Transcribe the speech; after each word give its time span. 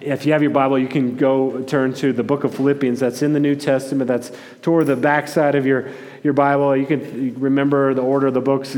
if 0.00 0.26
you 0.26 0.32
have 0.32 0.42
your 0.42 0.50
Bible, 0.50 0.78
you 0.78 0.88
can 0.88 1.16
go 1.16 1.62
turn 1.62 1.94
to 1.94 2.12
the 2.12 2.22
book 2.22 2.44
of 2.44 2.54
Philippians. 2.54 3.00
That's 3.00 3.22
in 3.22 3.32
the 3.32 3.40
New 3.40 3.54
Testament. 3.54 4.08
That's 4.08 4.32
toward 4.62 4.86
the 4.86 4.96
backside 4.96 5.54
of 5.54 5.66
your, 5.66 5.88
your 6.22 6.32
Bible. 6.32 6.76
You 6.76 6.86
can 6.86 7.38
remember 7.38 7.94
the 7.94 8.02
order 8.02 8.26
of 8.26 8.34
the 8.34 8.40
books. 8.40 8.76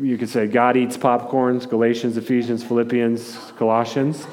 You 0.00 0.16
could 0.16 0.28
say 0.28 0.46
God 0.46 0.76
eats 0.76 0.96
popcorns, 0.96 1.68
Galatians, 1.68 2.16
Ephesians, 2.16 2.62
Philippians, 2.62 3.52
Colossians. 3.56 4.26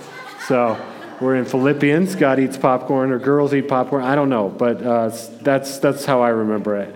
So 0.47 0.79
we're 1.20 1.36
in 1.36 1.46
Philippians. 1.46 2.16
God 2.16 2.39
eats 2.39 2.57
popcorn, 2.57 3.11
or 3.11 3.20
girls 3.20 3.54
eat 3.54 3.68
popcorn. 3.68 4.04
I 4.04 4.16
don't 4.16 4.29
know, 4.29 4.50
but 4.50 4.82
uh, 4.82 5.09
that's, 5.41 5.79
that's 5.79 6.05
how 6.05 6.21
I 6.21 6.29
remember 6.29 6.77
it. 6.77 6.95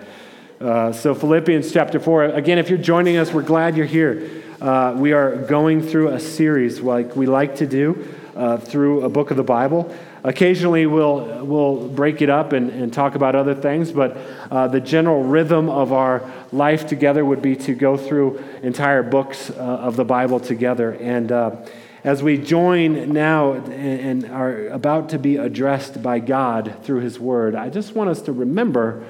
Uh, 0.61 0.91
so, 0.91 1.15
Philippians 1.15 1.71
chapter 1.71 2.01
4. 2.01 2.25
Again, 2.25 2.57
if 2.57 2.69
you're 2.69 2.77
joining 2.77 3.15
us, 3.15 3.31
we're 3.31 3.43
glad 3.43 3.77
you're 3.77 3.85
here. 3.85 4.29
Uh, 4.59 4.93
we 4.97 5.13
are 5.13 5.37
going 5.37 5.81
through 5.81 6.09
a 6.09 6.19
series 6.19 6.81
like 6.81 7.15
we 7.15 7.25
like 7.25 7.55
to 7.55 7.65
do 7.65 8.05
uh, 8.35 8.57
through 8.57 9.01
a 9.01 9.09
book 9.09 9.31
of 9.31 9.37
the 9.37 9.43
Bible. 9.43 9.93
Occasionally, 10.23 10.85
we'll, 10.85 11.45
we'll 11.45 11.87
break 11.87 12.21
it 12.21 12.29
up 12.29 12.53
and, 12.53 12.69
and 12.69 12.93
talk 12.93 13.15
about 13.15 13.35
other 13.35 13.55
things, 13.55 13.91
but 13.91 14.17
uh, 14.51 14.67
the 14.67 14.81
general 14.81 15.23
rhythm 15.23 15.69
of 15.69 15.93
our 15.93 16.29
life 16.51 16.87
together 16.87 17.23
would 17.23 17.41
be 17.41 17.55
to 17.55 17.73
go 17.73 17.95
through 17.95 18.43
entire 18.61 19.03
books 19.03 19.49
uh, 19.49 19.53
of 19.53 19.95
the 19.95 20.05
Bible 20.05 20.39
together. 20.39 20.91
And 20.91 21.31
uh, 21.31 21.55
as 22.03 22.23
we 22.23 22.37
join 22.37 23.11
now 23.11 23.53
and 23.53 24.25
are 24.25 24.67
about 24.67 25.09
to 25.09 25.19
be 25.19 25.37
addressed 25.37 26.01
by 26.01 26.19
God 26.19 26.75
through 26.83 27.01
His 27.01 27.19
Word, 27.19 27.55
I 27.55 27.69
just 27.69 27.95
want 27.95 28.09
us 28.09 28.21
to 28.23 28.31
remember 28.31 29.05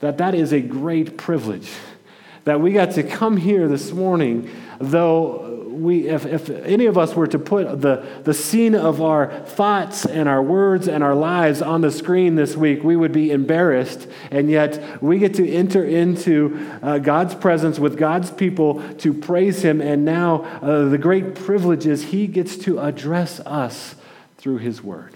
that 0.00 0.18
that 0.18 0.34
is 0.34 0.52
a 0.52 0.60
great 0.60 1.16
privilege. 1.16 1.70
That 2.44 2.60
we 2.60 2.72
got 2.72 2.92
to 2.92 3.02
come 3.02 3.36
here 3.36 3.68
this 3.68 3.92
morning, 3.92 4.50
though 4.80 5.57
we, 5.78 6.08
if, 6.08 6.26
if 6.26 6.50
any 6.50 6.86
of 6.86 6.98
us 6.98 7.14
were 7.14 7.26
to 7.26 7.38
put 7.38 7.80
the, 7.80 8.04
the 8.24 8.34
scene 8.34 8.74
of 8.74 9.00
our 9.00 9.30
thoughts 9.46 10.04
and 10.04 10.28
our 10.28 10.42
words 10.42 10.88
and 10.88 11.04
our 11.04 11.14
lives 11.14 11.62
on 11.62 11.80
the 11.80 11.90
screen 11.90 12.34
this 12.34 12.56
week, 12.56 12.82
we 12.82 12.96
would 12.96 13.12
be 13.12 13.30
embarrassed. 13.30 14.08
And 14.30 14.50
yet, 14.50 15.02
we 15.02 15.18
get 15.18 15.34
to 15.34 15.48
enter 15.48 15.84
into 15.84 16.78
uh, 16.82 16.98
God's 16.98 17.34
presence 17.34 17.78
with 17.78 17.96
God's 17.96 18.30
people 18.30 18.82
to 18.98 19.12
praise 19.14 19.62
Him. 19.62 19.80
And 19.80 20.04
now, 20.04 20.42
uh, 20.62 20.88
the 20.88 20.98
great 20.98 21.34
privilege 21.34 21.86
is 21.86 22.06
He 22.06 22.26
gets 22.26 22.56
to 22.58 22.80
address 22.80 23.40
us 23.40 23.94
through 24.36 24.58
His 24.58 24.82
Word. 24.82 25.14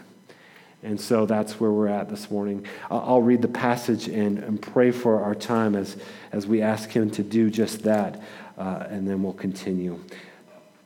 And 0.83 1.01
so 1.01 1.27
that's 1.27 1.61
where 1.61 1.71
we're 1.71 1.89
at 1.89 2.09
this 2.09 2.31
morning. 2.31 2.67
I'll 2.91 3.23
read 3.23 3.41
the 3.41 3.49
passage 3.49 4.09
and, 4.09 4.39
and 4.39 4.61
pray 4.61 4.91
for 4.91 5.23
our 5.23 5.35
time 5.35 5.77
as, 5.77 5.97
as 6.33 6.47
we 6.47 6.61
ask 6.61 6.91
Him 6.91 7.11
to 7.13 7.23
do 7.23 7.51
just 7.51 7.85
that, 7.85 8.21
uh, 8.59 8.87
and 8.89 9.07
then 9.07 9.23
we'll 9.23 9.33
continue. 9.33 10.01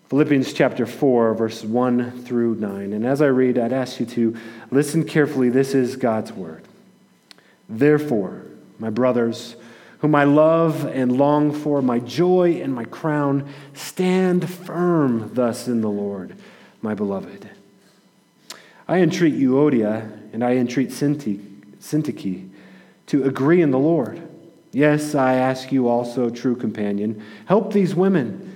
Philippians 0.09 0.53
chapter 0.53 0.87
4, 0.87 1.35
verse 1.35 1.65
1 1.65 2.23
through 2.25 2.55
9. 2.55 2.93
And 2.93 3.05
as 3.05 3.21
I 3.21 3.27
read, 3.27 3.59
I'd 3.59 3.73
ask 3.73 3.99
you 3.99 4.07
to 4.07 4.37
listen 4.71 5.05
carefully. 5.05 5.49
This 5.49 5.75
is 5.75 5.97
God's 5.97 6.33
word. 6.33 6.63
Therefore, 7.69 8.43
my 8.79 8.89
brothers, 8.89 9.57
whom 9.99 10.15
I 10.15 10.23
love 10.23 10.85
and 10.85 11.19
long 11.19 11.53
for, 11.53 11.83
my 11.83 11.99
joy 11.99 12.61
and 12.63 12.73
my 12.73 12.85
crown, 12.85 13.53
stand 13.75 14.49
firm 14.49 15.35
thus 15.35 15.67
in 15.67 15.81
the 15.81 15.91
Lord, 15.91 16.37
my 16.83 16.95
beloved. 16.95 17.51
I 18.87 18.99
entreat 18.99 19.35
Euodia 19.35 20.33
and 20.33 20.45
I 20.45 20.53
entreat 20.53 20.91
Syntyche 20.91 22.49
to 23.07 23.25
agree 23.25 23.61
in 23.61 23.73
the 23.73 23.79
Lord. 23.79 24.23
Yes, 24.71 25.17
I 25.17 25.35
ask 25.35 25.73
you 25.73 25.89
also, 25.89 26.31
true 26.31 26.55
companion, 26.55 27.25
help 27.47 27.73
these 27.73 27.97
women 27.97 28.56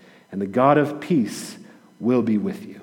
and 0.31 0.41
the 0.41 0.47
God 0.47 0.77
of 0.77 0.99
peace 0.99 1.57
will 1.99 2.21
be 2.21 2.37
with 2.37 2.65
you. 2.65 2.81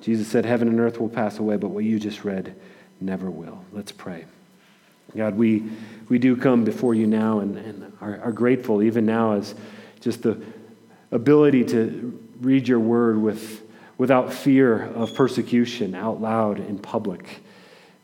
Jesus 0.00 0.28
said, 0.28 0.44
Heaven 0.44 0.68
and 0.68 0.80
earth 0.80 1.00
will 1.00 1.08
pass 1.08 1.38
away, 1.38 1.56
but 1.56 1.68
what 1.68 1.84
you 1.84 1.98
just 1.98 2.24
read 2.24 2.54
never 3.00 3.30
will. 3.30 3.64
Let's 3.72 3.92
pray. 3.92 4.24
God, 5.16 5.36
we, 5.36 5.64
we 6.08 6.18
do 6.18 6.36
come 6.36 6.64
before 6.64 6.94
you 6.94 7.06
now 7.06 7.40
and, 7.40 7.56
and 7.56 7.92
are, 8.00 8.20
are 8.20 8.32
grateful, 8.32 8.82
even 8.82 9.06
now, 9.06 9.32
as 9.32 9.54
just 10.00 10.22
the 10.22 10.42
ability 11.10 11.64
to 11.64 12.18
read 12.40 12.68
your 12.68 12.78
word 12.78 13.18
with, 13.18 13.62
without 13.96 14.32
fear 14.32 14.84
of 14.84 15.14
persecution 15.14 15.94
out 15.94 16.20
loud 16.20 16.60
in 16.60 16.78
public. 16.78 17.40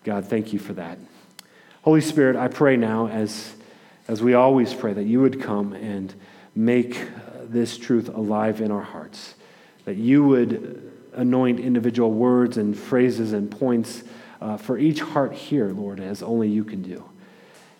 God, 0.02 0.26
thank 0.26 0.52
you 0.52 0.58
for 0.58 0.72
that. 0.74 0.98
Holy 1.82 2.00
Spirit, 2.00 2.36
I 2.36 2.48
pray 2.48 2.76
now, 2.76 3.08
as, 3.08 3.54
as 4.08 4.22
we 4.22 4.34
always 4.34 4.72
pray, 4.72 4.94
that 4.94 5.04
you 5.04 5.20
would 5.20 5.40
come 5.40 5.74
and 5.74 6.14
make 6.54 6.98
this 7.50 7.78
truth 7.78 8.08
alive 8.08 8.60
in 8.60 8.70
our 8.70 8.82
hearts. 8.82 9.34
That 9.84 9.96
you 9.96 10.24
would 10.24 10.92
anoint 11.12 11.60
individual 11.60 12.10
words 12.10 12.56
and 12.56 12.76
phrases 12.76 13.32
and 13.32 13.50
points 13.50 14.02
uh, 14.40 14.56
for 14.56 14.78
each 14.78 15.00
heart 15.00 15.32
here, 15.32 15.68
Lord, 15.70 16.00
as 16.00 16.22
only 16.22 16.48
you 16.48 16.64
can 16.64 16.82
do. 16.82 17.08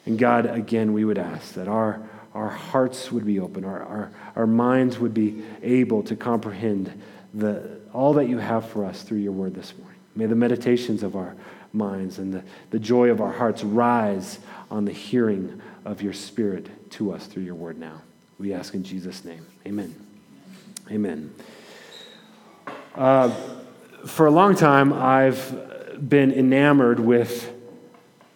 And 0.07 0.19
God, 0.19 0.47
again, 0.47 0.93
we 0.93 1.05
would 1.05 1.19
ask 1.19 1.55
that 1.55 1.69
our, 1.69 2.09
our 2.35 2.49
hearts 2.49 3.11
would 3.11 3.25
be 3.25 3.41
open, 3.41 3.65
our, 3.65 3.83
our, 3.83 4.13
our 4.37 4.47
minds 4.47 4.99
would 4.99 5.15
be 5.15 5.43
able 5.63 6.03
to 6.05 6.17
comprehend 6.17 7.03
the, 7.33 7.81
all 7.93 8.13
that 8.15 8.29
you 8.29 8.39
have 8.39 8.69
for 8.69 8.85
us 8.85 9.03
through 9.03 9.19
your 9.19 9.33
word 9.33 9.55
this 9.55 9.77
morning. 9.79 9.99
May 10.15 10.27
the 10.27 10.37
meditations 10.37 11.03
of 11.03 11.17
our 11.17 11.35
minds 11.73 12.19
and 12.19 12.33
the, 12.33 12.45
the 12.71 12.79
joy 12.79 13.09
of 13.09 13.21
our 13.21 13.33
hearts 13.33 13.65
rise 13.65 14.39
on 14.71 14.85
the 14.85 14.93
hearing 14.93 15.61
of 15.85 16.03
your 16.03 16.13
spirit 16.13 16.91
to 16.93 17.13
us 17.13 17.27
through 17.27 17.43
your 17.43 17.57
word 17.57 17.79
now. 17.79 18.03
We 18.39 18.53
ask 18.53 18.75
in 18.75 18.83
Jesus' 18.83 19.25
name. 19.25 19.47
Amen. 19.67 19.95
Amen. 20.91 21.34
Uh, 22.95 23.31
for 24.06 24.27
a 24.27 24.31
long 24.31 24.55
time, 24.56 24.93
I've 24.93 26.09
been 26.09 26.33
enamored 26.33 27.00
with 27.00 27.53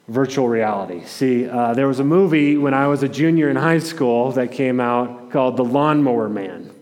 virtual 0.07 0.49
reality. 0.49 1.05
See, 1.05 1.49
uh, 1.49 1.75
there 1.75 1.87
was 1.87 2.01
a 2.01 2.05
movie 2.05 2.57
when 2.57 2.75
I 2.75 2.87
was 2.87 3.03
a 3.03 3.09
junior 3.09 3.51
in 3.51 3.57
high 3.57 3.79
school 3.79 4.33
that 4.33 4.53
came 4.53 4.81
out 4.81 5.31
called 5.31 5.57
The 5.57 5.65
Lawnmower 5.65 6.29
Man. 6.29 6.73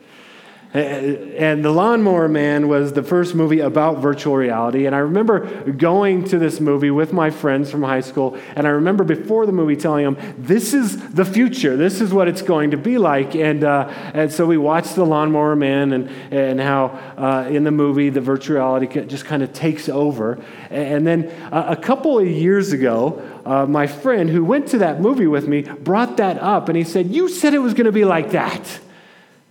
And 0.77 1.65
The 1.65 1.71
Lawnmower 1.71 2.29
Man 2.29 2.69
was 2.69 2.93
the 2.93 3.03
first 3.03 3.35
movie 3.35 3.61
about 3.61 3.99
virtual 3.99 4.37
reality. 4.37 4.85
And 4.85 4.95
I 4.95 4.99
remember 4.99 5.73
going 5.73 6.25
to 6.25 6.39
this 6.39 6.61
movie 6.61 6.91
with 6.91 7.15
my 7.15 7.31
friends 7.31 7.71
from 7.71 7.83
high 7.83 8.03
school. 8.03 8.37
And 8.55 8.67
I 8.67 8.71
remember 8.71 9.03
before 9.03 9.47
the 9.47 9.53
movie 9.53 9.77
telling 9.77 10.05
them, 10.05 10.35
this 10.37 10.75
is 10.75 11.15
the 11.15 11.25
future. 11.25 11.79
This 11.79 12.03
is 12.03 12.13
what 12.13 12.29
it's 12.29 12.43
going 12.43 12.73
to 12.73 12.77
be 12.77 12.99
like. 12.99 13.35
And, 13.35 13.65
uh, 13.65 13.89
and 14.13 14.31
so 14.31 14.45
we 14.45 14.59
watched 14.59 14.97
The 14.97 15.07
Lawnmower 15.07 15.57
Man 15.57 15.95
and, 15.95 16.11
and 16.31 16.61
how 16.61 16.89
uh, 17.17 17.49
in 17.49 17.65
the 17.65 17.71
movie 17.71 18.11
the 18.11 18.21
virtual 18.21 18.57
reality 18.57 19.07
just 19.07 19.25
kind 19.25 19.43
of 19.43 19.55
takes 19.55 19.89
over. 19.89 20.39
And 20.69 21.07
then 21.07 21.31
uh, 21.53 21.69
a 21.69 21.77
couple 21.77 22.19
of 22.19 22.27
years 22.27 22.73
ago, 22.73 23.23
uh, 23.47 23.65
my 23.65 23.87
friend 23.87 24.29
who 24.29 24.45
went 24.45 24.69
to 24.69 24.79
that 24.79 25.01
movie 25.01 25.27
with 25.27 25.49
me 25.49 25.63
brought 25.63 26.19
that 26.19 26.39
up. 26.39 26.69
And 26.69 26.77
he 26.77 26.85
said, 26.85 27.07
You 27.07 27.31
said 27.31 27.55
it 27.55 27.61
was 27.61 27.73
going 27.73 27.87
to 27.87 27.93
be 27.93 28.05
like 28.05 28.33
that. 28.33 28.81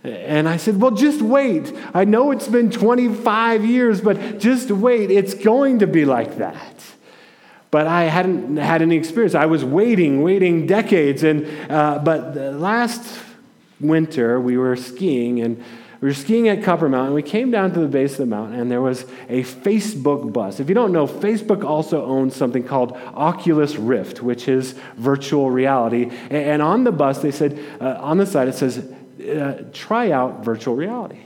And 0.06 0.48
I 0.48 0.56
said, 0.56 0.80
Well, 0.80 0.92
just 0.92 1.20
wait. 1.20 1.72
I 1.94 2.04
know 2.04 2.30
it's 2.30 2.48
been 2.48 2.70
25 2.70 3.64
years, 3.64 4.00
but 4.00 4.38
just 4.38 4.70
wait. 4.70 5.10
It's 5.10 5.34
going 5.34 5.80
to 5.80 5.86
be 5.86 6.04
like 6.04 6.38
that. 6.38 6.84
But 7.70 7.86
I 7.86 8.04
hadn't 8.04 8.56
had 8.56 8.82
any 8.82 8.96
experience. 8.96 9.34
I 9.34 9.46
was 9.46 9.64
waiting, 9.64 10.22
waiting 10.22 10.66
decades. 10.66 11.22
And, 11.22 11.46
uh, 11.70 11.98
but 11.98 12.36
last 12.36 13.20
winter, 13.80 14.40
we 14.40 14.56
were 14.56 14.76
skiing 14.76 15.40
and 15.40 15.58
we 15.58 15.64
we 16.00 16.08
were 16.08 16.14
skiing 16.14 16.48
at 16.48 16.62
Copper 16.62 16.88
Mountain. 16.88 17.14
We 17.14 17.22
came 17.22 17.50
down 17.50 17.72
to 17.72 17.80
the 17.80 17.88
base 17.88 18.12
of 18.12 18.18
the 18.18 18.26
mountain, 18.26 18.60
and 18.60 18.70
there 18.70 18.82
was 18.82 19.02
a 19.28 19.42
Facebook 19.42 20.30
bus. 20.30 20.60
If 20.60 20.68
you 20.68 20.74
don't 20.74 20.92
know, 20.92 21.06
Facebook 21.06 21.64
also 21.64 22.04
owns 22.04 22.36
something 22.36 22.64
called 22.64 22.92
Oculus 23.14 23.76
Rift, 23.76 24.22
which 24.22 24.46
is 24.46 24.72
virtual 24.96 25.50
reality. 25.50 26.10
And 26.28 26.60
on 26.60 26.84
the 26.84 26.92
bus, 26.92 27.22
they 27.22 27.30
said, 27.30 27.58
uh, 27.80 27.96
on 27.98 28.18
the 28.18 28.26
side, 28.26 28.46
it 28.48 28.54
says, 28.54 28.86
uh, 29.20 29.62
try 29.72 30.10
out 30.10 30.44
virtual 30.44 30.74
reality. 30.74 31.20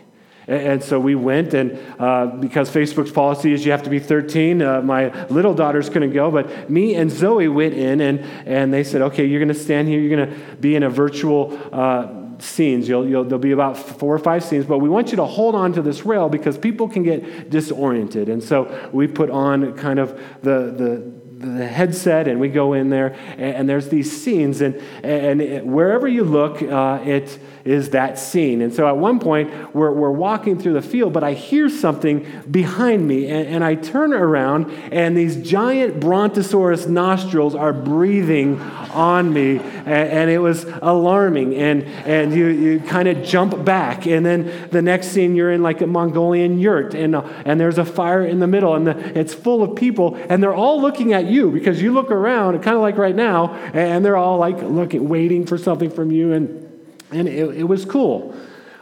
And 0.47 0.83
so 0.83 0.99
we 0.99 1.15
went, 1.15 1.55
and 1.55 1.79
uh, 2.01 2.27
because 2.27 2.69
Facebook's 2.71 3.13
policy 3.13 3.53
is 3.53 3.65
you 3.65 3.71
have 3.71 3.85
to 3.85 3.91
be 3.91 4.01
13, 4.01 4.61
uh, 4.61 4.83
my 4.83 5.27
little 5.27 5.55
daughters 5.55 5.89
couldn't 5.89 6.13
go, 6.13 6.29
but 6.31 6.69
me 6.69 6.97
and 6.97 7.09
Zoe 7.09 7.47
went 7.47 7.75
in, 7.75 8.01
and, 8.01 8.19
and 8.47 8.75
they 8.75 8.83
said, 8.83 9.01
okay, 9.03 9.25
you're 9.27 9.39
going 9.39 9.49
to 9.49 9.55
stand 9.55 9.87
here, 9.87 10.01
you're 10.01 10.17
going 10.17 10.29
to 10.29 10.57
be 10.57 10.75
in 10.75 10.83
a 10.83 10.91
virtual 10.91 11.57
uh, 11.73 12.09
scenes. 12.41 12.89
You'll, 12.89 13.07
you'll, 13.07 13.23
there'll 13.23 13.39
be 13.39 13.53
about 13.53 13.77
four 13.77 14.13
or 14.13 14.19
five 14.19 14.43
scenes, 14.43 14.65
but 14.65 14.79
we 14.79 14.89
want 14.89 15.11
you 15.11 15.17
to 15.17 15.25
hold 15.25 15.55
on 15.55 15.73
to 15.75 15.83
this 15.83 16.05
rail 16.05 16.29
because 16.29 16.59
people 16.59 16.89
can 16.89 17.05
get 17.05 17.51
disoriented. 17.51 18.29
And 18.29 18.43
so 18.43 18.91
we 18.93 19.07
put 19.07 19.31
on 19.31 19.77
kind 19.77 20.01
of 20.01 20.21
the, 20.43 20.73
the 20.73 21.21
the 21.41 21.67
headset 21.67 22.29
and 22.29 22.39
we 22.39 22.49
go 22.49 22.75
in 22.75 22.91
there 22.91 23.17
and, 23.39 23.57
and 23.57 23.69
there's 23.69 23.89
these 23.89 24.23
scenes 24.23 24.61
and, 24.61 24.75
and 25.03 25.41
it, 25.41 25.67
wherever 25.67 26.07
you 26.07 26.23
look 26.23 26.61
uh, 26.63 27.01
it 27.03 27.39
is 27.65 27.91
that 27.91 28.19
scene. 28.19 28.63
And 28.63 28.73
so 28.73 28.87
at 28.87 28.97
one 28.97 29.19
point, 29.19 29.75
we're, 29.75 29.93
we're 29.93 30.11
walking 30.11 30.59
through 30.59 30.75
the 30.75 30.83
field, 30.83 31.13
but 31.13 31.23
I 31.23 31.35
hear 31.35 31.69
something 31.69 32.27
behind 32.51 33.07
me, 33.07 33.29
and, 33.29 33.47
and 33.49 33.65
I 33.65 33.75
turn 33.75 34.13
around, 34.13 34.71
and 34.93 35.17
these 35.17 35.37
giant 35.37 36.01
brontosaurus 36.01 36.87
nostrils 36.87 37.55
are 37.55 37.73
breathing 37.73 38.61
on 38.93 39.33
me, 39.33 39.59
and, 39.59 39.89
and 39.89 40.31
it 40.31 40.39
was 40.39 40.65
alarming. 40.83 41.55
And, 41.55 41.85
and 41.85 42.35
you, 42.35 42.47
you 42.47 42.81
kind 42.81 43.09
of 43.09 43.23
jump 43.23 43.65
back, 43.65 44.07
and 44.07 44.25
then 44.25 44.69
the 44.71 44.83
next 44.83 45.09
scene, 45.09 45.37
you're 45.37 45.53
in 45.53 45.63
like 45.63 45.81
a 45.81 45.87
Mongolian 45.87 46.59
yurt, 46.59 46.95
and, 46.95 47.15
and 47.17 47.61
there's 47.61 47.79
a 47.79 47.85
fire 47.85 48.25
in 48.25 48.41
the 48.41 48.47
middle, 48.47 48.75
and 48.75 48.87
the, 48.87 49.19
it's 49.19 49.35
full 49.35 49.63
of 49.63 49.77
people, 49.77 50.15
and 50.29 50.43
they're 50.43 50.55
all 50.55 50.81
looking 50.81 51.13
at 51.13 51.27
you 51.27 51.51
because 51.51 51.83
you 51.83 51.93
look 51.93 52.11
around, 52.11 52.61
kind 52.63 52.77
of 52.77 52.83
like 52.83 52.97
right 52.97 53.15
now, 53.15 53.53
and 53.75 54.05
they're 54.05 54.17
all 54.17 54.39
like 54.39 54.63
looking, 54.63 55.09
waiting 55.09 55.47
for 55.47 55.59
something 55.59 55.91
from 55.91 56.11
you, 56.11 56.33
and 56.33 56.70
and 57.13 57.29
it, 57.29 57.59
it 57.59 57.65
was 57.65 57.85
cool. 57.85 58.35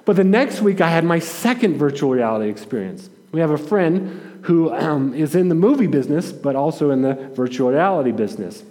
But 0.04 0.16
the 0.16 0.25
next 0.25 0.60
week, 0.62 0.80
I 0.80 0.88
had 0.88 1.04
my 1.04 1.19
second 1.19 1.76
virtual 1.76 2.10
reality 2.10 2.50
experience. 2.50 3.10
We 3.32 3.40
have 3.40 3.50
a 3.50 3.58
friend 3.58 4.40
who 4.42 4.72
um, 4.72 5.12
is 5.14 5.34
in 5.34 5.48
the 5.48 5.54
movie 5.54 5.86
business, 5.86 6.32
but 6.32 6.56
also 6.56 6.90
in 6.90 7.02
the 7.02 7.14
virtual 7.34 7.70
reality 7.70 8.12
business. 8.12 8.62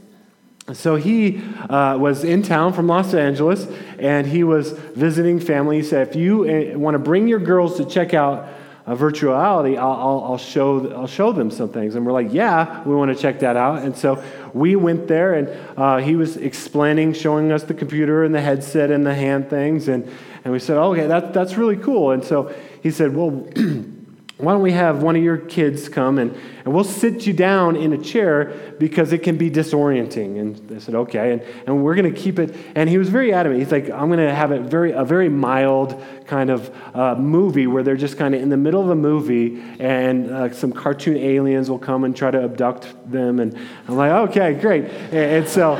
So 0.73 0.95
he 0.95 1.41
uh, 1.69 1.97
was 1.97 2.23
in 2.23 2.43
town 2.43 2.73
from 2.73 2.87
Los 2.87 3.13
Angeles, 3.13 3.67
and 3.99 4.27
he 4.27 4.43
was 4.43 4.71
visiting 4.71 5.39
family. 5.39 5.77
He 5.77 5.83
said, 5.83 6.07
"If 6.09 6.15
you 6.15 6.73
uh, 6.75 6.77
want 6.77 6.95
to 6.95 6.99
bring 6.99 7.27
your 7.27 7.39
girls 7.39 7.77
to 7.77 7.85
check 7.85 8.13
out 8.13 8.49
uh, 8.87 8.95
virtuality, 8.95 9.77
I'll, 9.77 9.91
I'll, 9.91 10.23
I'll, 10.31 10.37
show, 10.37 10.91
I'll 10.93 11.07
show 11.07 11.33
them 11.33 11.51
some 11.51 11.69
things. 11.69 11.95
And 11.95 12.05
we're 12.05 12.13
like, 12.13 12.31
yeah, 12.31 12.83
we 12.83 12.95
want 12.95 13.15
to 13.15 13.21
check 13.21 13.39
that 13.39 13.57
out. 13.57 13.83
And 13.83 13.95
so 13.95 14.23
we 14.59 14.75
went 14.75 15.07
there, 15.07 15.33
and 15.33 15.49
uh, 15.77 15.97
he 15.97 16.15
was 16.15 16.37
explaining, 16.37 17.13
showing 17.13 17.51
us 17.51 17.63
the 17.63 17.73
computer 17.73 18.23
and 18.23 18.33
the 18.33 18.41
headset 18.41 18.91
and 18.91 19.05
the 19.05 19.13
hand 19.13 19.49
things. 19.49 19.87
And, 19.87 20.09
and 20.43 20.53
we 20.53 20.59
said, 20.59 20.77
okay, 20.77 21.07
that, 21.07 21.33
that's 21.33 21.57
really 21.57 21.77
cool. 21.77 22.11
And 22.11 22.23
so 22.23 22.53
he 22.81 22.91
said, 22.91 23.15
well, 23.15 23.47
why 24.37 24.51
don't 24.51 24.61
we 24.61 24.71
have 24.71 25.01
one 25.01 25.15
of 25.15 25.23
your 25.23 25.37
kids 25.37 25.89
come 25.89 26.19
and, 26.19 26.31
and 26.63 26.71
we'll 26.71 26.83
sit 26.83 27.25
you 27.25 27.33
down 27.33 27.75
in 27.75 27.91
a 27.93 27.97
chair 27.97 28.75
because 28.77 29.11
it 29.11 29.23
can 29.23 29.35
be 29.35 29.49
disorienting. 29.49 30.39
And 30.39 30.55
they 30.69 30.79
said, 30.79 30.93
okay. 30.93 31.33
And, 31.33 31.41
and 31.65 31.83
we're 31.83 31.95
going 31.95 32.13
to 32.13 32.19
keep 32.19 32.37
it. 32.37 32.55
And 32.75 32.87
he 32.87 32.99
was 32.99 33.09
very 33.09 33.33
adamant. 33.33 33.61
He's 33.61 33.71
like, 33.71 33.89
I'm 33.89 34.09
going 34.09 34.19
to 34.19 34.33
have 34.33 34.51
it 34.51 34.61
very, 34.61 34.91
a 34.91 35.03
very 35.03 35.27
mild 35.27 36.03
kind 36.27 36.51
of 36.51 36.71
uh, 36.95 37.15
movie 37.15 37.65
where 37.65 37.81
they're 37.81 37.95
just 37.95 38.17
kind 38.17 38.35
of 38.35 38.41
in 38.41 38.49
the 38.49 38.57
middle 38.57 38.81
of 38.81 38.91
a 38.91 38.95
movie 38.95 39.59
and 39.79 40.29
uh, 40.29 40.53
some 40.53 40.71
cartoon 40.71 41.17
aliens 41.17 41.67
will 41.67 41.79
come 41.79 42.03
and 42.03 42.15
try 42.15 42.29
to 42.29 42.43
abduct 42.43 42.93
them. 43.11 43.39
And 43.39 43.57
I'm 43.87 43.95
like, 43.95 44.11
okay, 44.29 44.53
great. 44.53 44.85
and, 44.85 45.15
and 45.15 45.47
so 45.47 45.73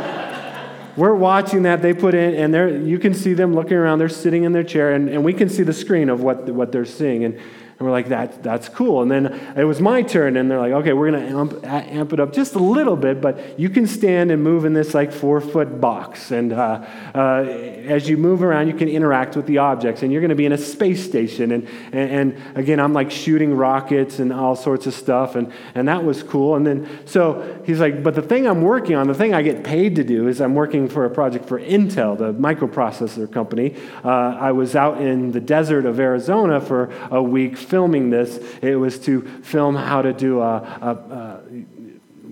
we're 0.96 1.14
watching 1.14 1.62
that 1.62 1.84
they 1.84 1.94
put 1.94 2.16
in 2.16 2.56
and 2.56 2.88
you 2.90 2.98
can 2.98 3.14
see 3.14 3.36
them 3.36 3.54
looking 3.54 3.78
around 3.78 4.00
they're 4.00 4.10
sitting 4.10 4.46
in 4.46 4.52
their 4.52 4.64
chair 4.64 4.94
and, 4.94 5.10
and 5.10 5.24
we 5.24 5.32
can 5.32 5.48
see 5.48 5.62
the 5.62 5.74
screen 5.74 6.10
of 6.10 6.22
what, 6.24 6.50
what 6.50 6.72
they're 6.72 6.86
seeing 6.86 7.24
and 7.24 7.40
and 7.80 7.86
we're 7.86 7.92
like, 7.92 8.08
that, 8.08 8.42
that's 8.42 8.70
cool. 8.70 9.04
And 9.04 9.12
then 9.12 9.28
it 9.56 9.64
was 9.64 9.80
my 9.80 10.02
turn, 10.02 10.36
and 10.36 10.50
they're 10.50 10.58
like, 10.58 10.72
okay, 10.72 10.94
we're 10.94 11.12
going 11.12 11.24
to 11.24 11.38
amp, 11.38 11.64
amp, 11.64 12.12
it 12.12 12.20
up 12.20 12.34
just 12.34 12.56
a 12.56 12.60
little 12.60 12.96
bit, 12.96 13.22
but 13.22 13.60
you 13.60 13.70
can 13.70 13.86
stand 13.86 14.32
and 14.32 14.44
move 14.44 14.66
in 14.66 14.74
this 14.74 14.96
like 14.96 15.12
four 15.12 15.40
foot 15.40 15.80
box. 15.80 16.32
And 16.32 16.54
uh, 16.54 16.84
uh, 17.14 17.46
as 17.86 18.10
you 18.10 18.18
move 18.18 18.42
around, 18.42 18.68
you 18.68 18.74
can 18.74 18.90
interact 18.90 19.36
with 19.36 19.46
the 19.46 19.60
objects, 19.60 20.02
and 20.02 20.12
you're 20.12 20.22
going 20.22 20.30
to 20.30 20.36
be 20.36 20.48
in 20.48 20.54
a 20.54 20.58
space 20.58 21.06
station. 21.06 21.52
And, 21.52 21.68
and, 21.92 22.10
and, 22.34 22.58
again, 22.58 22.80
I'm 22.80 22.94
like 22.94 23.12
shooting 23.12 23.54
rockets 23.54 24.18
and 24.18 24.34
all 24.34 24.56
sorts 24.56 24.88
of 24.88 24.96
stuff, 24.96 25.36
and, 25.36 25.54
and 25.76 25.88
that 25.88 26.04
was 26.04 26.24
cool. 26.24 26.56
And 26.56 26.66
then, 26.66 26.90
so 27.06 27.62
he's 27.64 27.80
like, 27.80 28.02
but 28.02 28.16
the 28.16 28.24
thing 28.24 28.48
I'm 28.48 28.64
working 28.64 28.96
on, 28.96 29.08
the 29.08 29.14
thing 29.14 29.36
I 29.36 29.44
get 29.44 29.64
paid 29.64 29.98
to 29.98 30.04
do 30.04 30.28
is 30.28 30.42
I'm 30.42 30.56
working 30.56 30.90
for 30.90 31.06
a 31.06 31.12
project 31.12 31.46
for 31.46 31.60
Intel, 31.60 32.18
the 32.18 32.34
microprocessor 32.34 33.32
company. 33.32 33.76
Uh, 34.04 34.36
I 34.40 34.52
was 34.52 34.76
out 34.76 35.00
in 35.00 35.32
the 35.32 35.42
desert 35.42 35.86
of 35.86 36.00
Arizona 36.00 36.60
for 36.60 36.92
a 37.12 37.22
week 37.22 37.67
filming 37.68 38.10
this, 38.10 38.38
it 38.62 38.76
was 38.76 39.00
to 39.00 39.22
film 39.42 39.76
how 39.76 40.02
to 40.02 40.14
do 40.14 40.42
a, 40.42 40.58
a, 40.58 40.92
a 40.92 41.42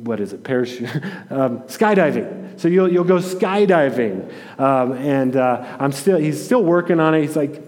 what 0.03 0.19
is 0.19 0.33
it, 0.33 0.43
parachute, 0.43 0.89
um, 1.29 1.59
skydiving. 1.61 2.59
So 2.59 2.67
you'll, 2.67 2.91
you'll 2.91 3.03
go 3.03 3.17
skydiving. 3.17 4.31
Um, 4.59 4.93
and 4.93 5.35
uh, 5.35 5.77
I'm 5.79 5.91
still, 5.91 6.17
he's 6.17 6.43
still 6.43 6.63
working 6.63 6.99
on 6.99 7.13
it. 7.13 7.21
He's 7.21 7.35
like, 7.35 7.61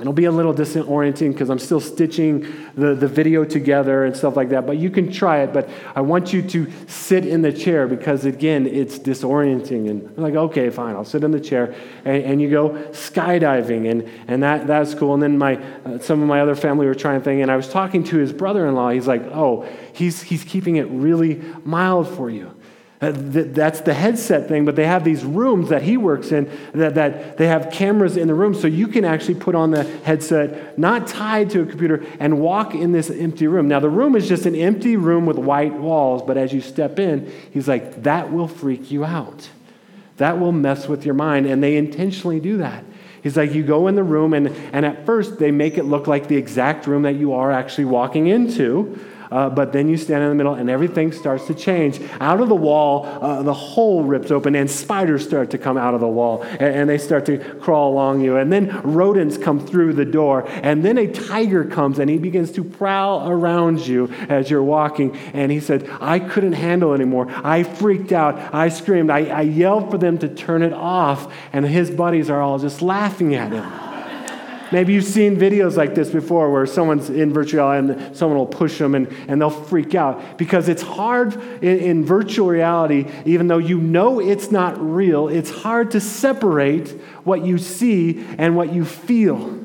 It'll 0.00 0.12
be 0.12 0.26
a 0.26 0.30
little 0.30 0.54
disorienting 0.54 1.32
because 1.32 1.50
I'm 1.50 1.58
still 1.58 1.80
stitching 1.80 2.46
the, 2.76 2.94
the 2.94 3.08
video 3.08 3.44
together 3.44 4.04
and 4.04 4.16
stuff 4.16 4.36
like 4.36 4.50
that, 4.50 4.64
but 4.64 4.76
you 4.76 4.90
can 4.90 5.10
try 5.10 5.40
it. 5.40 5.52
But 5.52 5.68
I 5.96 6.02
want 6.02 6.32
you 6.32 6.40
to 6.40 6.70
sit 6.86 7.26
in 7.26 7.42
the 7.42 7.52
chair 7.52 7.88
because, 7.88 8.24
again, 8.24 8.68
it's 8.68 8.96
disorienting. 8.96 9.90
And 9.90 10.08
I'm 10.16 10.22
like, 10.22 10.34
okay, 10.34 10.70
fine, 10.70 10.94
I'll 10.94 11.04
sit 11.04 11.24
in 11.24 11.32
the 11.32 11.40
chair. 11.40 11.74
And, 12.04 12.22
and 12.22 12.40
you 12.40 12.48
go 12.48 12.70
skydiving, 12.92 13.90
and, 13.90 14.08
and 14.28 14.40
that, 14.44 14.68
that's 14.68 14.94
cool. 14.94 15.14
And 15.14 15.22
then 15.22 15.36
my, 15.36 15.56
uh, 15.84 15.98
some 15.98 16.22
of 16.22 16.28
my 16.28 16.42
other 16.42 16.54
family 16.54 16.86
were 16.86 16.94
trying 16.94 17.20
thing, 17.22 17.42
and 17.42 17.50
I 17.50 17.56
was 17.56 17.68
talking 17.68 18.04
to 18.04 18.18
his 18.18 18.32
brother 18.32 18.68
in 18.68 18.76
law. 18.76 18.90
He's 18.90 19.08
like, 19.08 19.22
oh, 19.32 19.68
he's, 19.92 20.22
he's 20.22 20.44
keeping 20.44 20.76
it 20.76 20.86
really 20.90 21.42
mild 21.64 22.08
for 22.08 22.30
you. 22.30 22.54
Uh, 23.00 23.12
that's 23.14 23.80
the 23.82 23.94
headset 23.94 24.48
thing, 24.48 24.64
but 24.64 24.74
they 24.74 24.86
have 24.86 25.04
these 25.04 25.24
rooms 25.24 25.68
that 25.68 25.82
he 25.82 25.96
works 25.96 26.32
in 26.32 26.50
that, 26.72 26.96
that 26.96 27.36
they 27.36 27.46
have 27.46 27.70
cameras 27.70 28.16
in 28.16 28.26
the 28.26 28.34
room 28.34 28.52
so 28.52 28.66
you 28.66 28.88
can 28.88 29.04
actually 29.04 29.36
put 29.36 29.54
on 29.54 29.70
the 29.70 29.84
headset, 30.02 30.76
not 30.76 31.06
tied 31.06 31.48
to 31.48 31.62
a 31.62 31.66
computer, 31.66 32.04
and 32.18 32.40
walk 32.40 32.74
in 32.74 32.90
this 32.90 33.08
empty 33.08 33.46
room. 33.46 33.68
Now, 33.68 33.78
the 33.78 33.88
room 33.88 34.16
is 34.16 34.28
just 34.28 34.46
an 34.46 34.56
empty 34.56 34.96
room 34.96 35.26
with 35.26 35.38
white 35.38 35.74
walls, 35.74 36.22
but 36.26 36.36
as 36.36 36.52
you 36.52 36.60
step 36.60 36.98
in, 36.98 37.32
he's 37.52 37.68
like, 37.68 38.02
that 38.02 38.32
will 38.32 38.48
freak 38.48 38.90
you 38.90 39.04
out. 39.04 39.48
That 40.16 40.40
will 40.40 40.50
mess 40.50 40.88
with 40.88 41.04
your 41.04 41.14
mind. 41.14 41.46
And 41.46 41.62
they 41.62 41.76
intentionally 41.76 42.40
do 42.40 42.56
that. 42.56 42.84
He's 43.22 43.36
like, 43.36 43.52
you 43.54 43.62
go 43.62 43.86
in 43.86 43.94
the 43.94 44.02
room, 44.02 44.34
and, 44.34 44.48
and 44.72 44.84
at 44.84 45.06
first 45.06 45.38
they 45.38 45.52
make 45.52 45.78
it 45.78 45.84
look 45.84 46.08
like 46.08 46.26
the 46.26 46.36
exact 46.36 46.88
room 46.88 47.02
that 47.02 47.14
you 47.14 47.32
are 47.32 47.52
actually 47.52 47.84
walking 47.84 48.26
into. 48.26 48.98
Uh, 49.30 49.50
but 49.50 49.72
then 49.72 49.88
you 49.88 49.96
stand 49.96 50.22
in 50.22 50.28
the 50.28 50.34
middle 50.34 50.54
and 50.54 50.70
everything 50.70 51.12
starts 51.12 51.46
to 51.46 51.54
change. 51.54 52.00
Out 52.20 52.40
of 52.40 52.48
the 52.48 52.54
wall, 52.54 53.06
uh, 53.06 53.42
the 53.42 53.54
hole 53.54 54.02
rips 54.04 54.30
open 54.30 54.54
and 54.54 54.70
spiders 54.70 55.26
start 55.26 55.50
to 55.50 55.58
come 55.58 55.76
out 55.76 55.94
of 55.94 56.00
the 56.00 56.08
wall 56.08 56.42
and, 56.42 56.62
and, 56.62 56.88
they 56.88 56.96
start 56.96 57.26
to 57.26 57.38
crawl 57.60 57.92
along 57.92 58.22
you. 58.22 58.36
And 58.36 58.50
then 58.50 58.80
rodents 58.82 59.36
come 59.36 59.64
through 59.64 59.92
the 59.92 60.06
door. 60.06 60.48
And 60.48 60.82
then 60.82 60.96
a 60.96 61.06
tiger 61.06 61.64
comes 61.64 61.98
and 61.98 62.08
he 62.08 62.16
begins 62.16 62.50
to 62.52 62.64
prowl 62.64 63.28
around 63.28 63.86
you 63.86 64.08
as 64.28 64.50
you're 64.50 64.62
walking. 64.62 65.14
And 65.34 65.52
he 65.52 65.60
said, 65.60 65.88
I 66.00 66.18
couldn't 66.18 66.54
handle 66.54 66.94
anymore. 66.94 67.26
I 67.30 67.62
freaked 67.62 68.12
out. 68.12 68.54
I 68.54 68.70
screamed. 68.70 69.10
I, 69.10 69.26
I 69.26 69.42
yelled 69.42 69.90
for 69.90 69.98
them 69.98 70.16
to 70.18 70.28
turn 70.28 70.62
it 70.62 70.72
off. 70.72 71.32
And 71.52 71.66
his 71.66 71.90
buddies 71.90 72.30
are 72.30 72.40
all 72.40 72.58
just 72.58 72.80
laughing 72.80 73.34
at 73.34 73.52
him. 73.52 73.87
Maybe 74.70 74.92
you've 74.92 75.04
seen 75.04 75.36
videos 75.36 75.76
like 75.76 75.94
this 75.94 76.10
before 76.10 76.52
where 76.52 76.66
someone's 76.66 77.10
in 77.10 77.32
virtual 77.32 77.68
reality 77.68 77.92
and 78.02 78.16
someone 78.16 78.38
will 78.38 78.46
push 78.46 78.78
them 78.78 78.94
and, 78.94 79.08
and 79.28 79.40
they'll 79.40 79.50
freak 79.50 79.94
out 79.94 80.38
because 80.38 80.68
it's 80.68 80.82
hard 80.82 81.34
in, 81.62 81.78
in 81.78 82.04
virtual 82.04 82.48
reality, 82.48 83.10
even 83.24 83.46
though 83.48 83.58
you 83.58 83.78
know 83.78 84.20
it's 84.20 84.50
not 84.50 84.78
real, 84.80 85.28
it's 85.28 85.50
hard 85.50 85.90
to 85.92 86.00
separate 86.00 86.90
what 87.24 87.44
you 87.44 87.58
see 87.58 88.24
and 88.38 88.56
what 88.56 88.72
you 88.72 88.84
feel. 88.84 89.57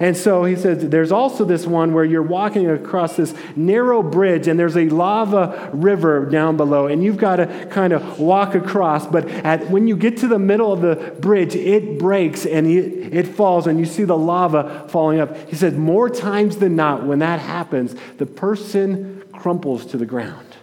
And 0.00 0.16
so 0.16 0.44
he 0.44 0.56
says, 0.56 0.88
there's 0.88 1.12
also 1.12 1.44
this 1.44 1.66
one 1.66 1.92
where 1.92 2.04
you're 2.04 2.22
walking 2.22 2.68
across 2.68 3.16
this 3.16 3.34
narrow 3.54 4.02
bridge 4.02 4.48
and 4.48 4.58
there's 4.58 4.76
a 4.76 4.88
lava 4.88 5.70
river 5.72 6.26
down 6.26 6.56
below, 6.56 6.86
and 6.86 7.04
you've 7.04 7.16
got 7.16 7.36
to 7.36 7.66
kind 7.70 7.92
of 7.92 8.18
walk 8.18 8.54
across. 8.54 9.06
But 9.06 9.28
at, 9.28 9.70
when 9.70 9.86
you 9.86 9.96
get 9.96 10.16
to 10.18 10.28
the 10.28 10.38
middle 10.38 10.72
of 10.72 10.80
the 10.80 11.14
bridge, 11.20 11.54
it 11.54 11.98
breaks 11.98 12.44
and 12.44 12.66
it, 12.66 13.14
it 13.14 13.28
falls, 13.28 13.66
and 13.66 13.78
you 13.78 13.86
see 13.86 14.04
the 14.04 14.18
lava 14.18 14.86
falling 14.88 15.20
up. 15.20 15.36
He 15.48 15.56
said, 15.56 15.78
more 15.78 16.10
times 16.10 16.56
than 16.56 16.74
not, 16.74 17.04
when 17.04 17.20
that 17.20 17.38
happens, 17.38 17.94
the 18.18 18.26
person 18.26 19.22
crumples 19.32 19.86
to 19.86 19.96
the 19.96 20.06
ground. 20.06 20.56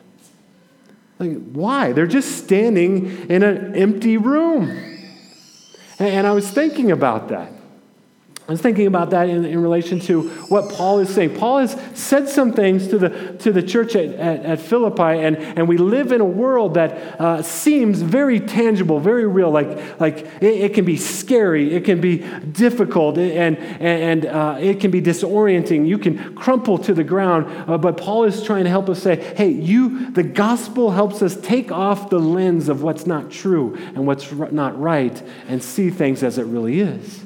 Like, 1.19 1.37
why? 1.51 1.91
They're 1.93 2.07
just 2.07 2.43
standing 2.43 3.29
in 3.29 3.43
an 3.43 3.75
empty 3.75 4.17
room. 4.17 4.97
And 5.99 6.25
I 6.25 6.31
was 6.31 6.49
thinking 6.49 6.89
about 6.91 7.29
that. 7.29 7.51
I 8.47 8.51
was 8.51 8.61
thinking 8.61 8.87
about 8.87 9.11
that 9.11 9.29
in, 9.29 9.45
in 9.45 9.61
relation 9.61 9.99
to 10.01 10.27
what 10.49 10.73
Paul 10.73 10.99
is 10.99 11.13
saying. 11.13 11.35
Paul 11.37 11.59
has 11.59 11.79
said 11.93 12.27
some 12.27 12.51
things 12.51 12.87
to 12.87 12.97
the, 12.97 13.37
to 13.37 13.51
the 13.51 13.61
church 13.61 13.95
at, 13.95 14.13
at, 14.15 14.45
at 14.45 14.59
Philippi, 14.59 15.03
and, 15.03 15.37
and 15.37 15.69
we 15.69 15.77
live 15.77 16.11
in 16.11 16.21
a 16.21 16.25
world 16.25 16.73
that 16.73 17.21
uh, 17.21 17.41
seems 17.43 18.01
very 18.01 18.39
tangible, 18.39 18.99
very 18.99 19.27
real. 19.27 19.51
Like, 19.51 19.99
like 20.01 20.17
it, 20.41 20.61
it, 20.61 20.73
can 20.73 20.85
be 20.85 20.97
scary, 20.97 21.73
it 21.73 21.85
can 21.85 22.01
be 22.01 22.17
difficult, 22.51 23.17
and, 23.17 23.57
and 23.57 24.25
uh, 24.25 24.57
it 24.59 24.79
can 24.79 24.89
be 24.89 25.01
disorienting. 25.01 25.87
You 25.87 25.99
can 25.99 26.35
crumple 26.35 26.79
to 26.79 26.93
the 26.95 27.03
ground. 27.03 27.45
Uh, 27.69 27.77
but 27.77 27.95
Paul 27.95 28.23
is 28.23 28.43
trying 28.43 28.63
to 28.63 28.71
help 28.71 28.89
us 28.89 29.01
say, 29.01 29.17
hey, 29.35 29.49
you, 29.49 30.09
the 30.11 30.23
gospel 30.23 30.91
helps 30.91 31.21
us 31.21 31.37
take 31.37 31.71
off 31.71 32.09
the 32.09 32.19
lens 32.19 32.69
of 32.69 32.81
what's 32.81 33.05
not 33.05 33.29
true 33.29 33.75
and 33.95 34.07
what's 34.07 34.31
not 34.31 34.77
right 34.79 35.21
and 35.47 35.63
see 35.63 35.91
things 35.91 36.23
as 36.23 36.39
it 36.39 36.45
really 36.45 36.79
is. 36.79 37.25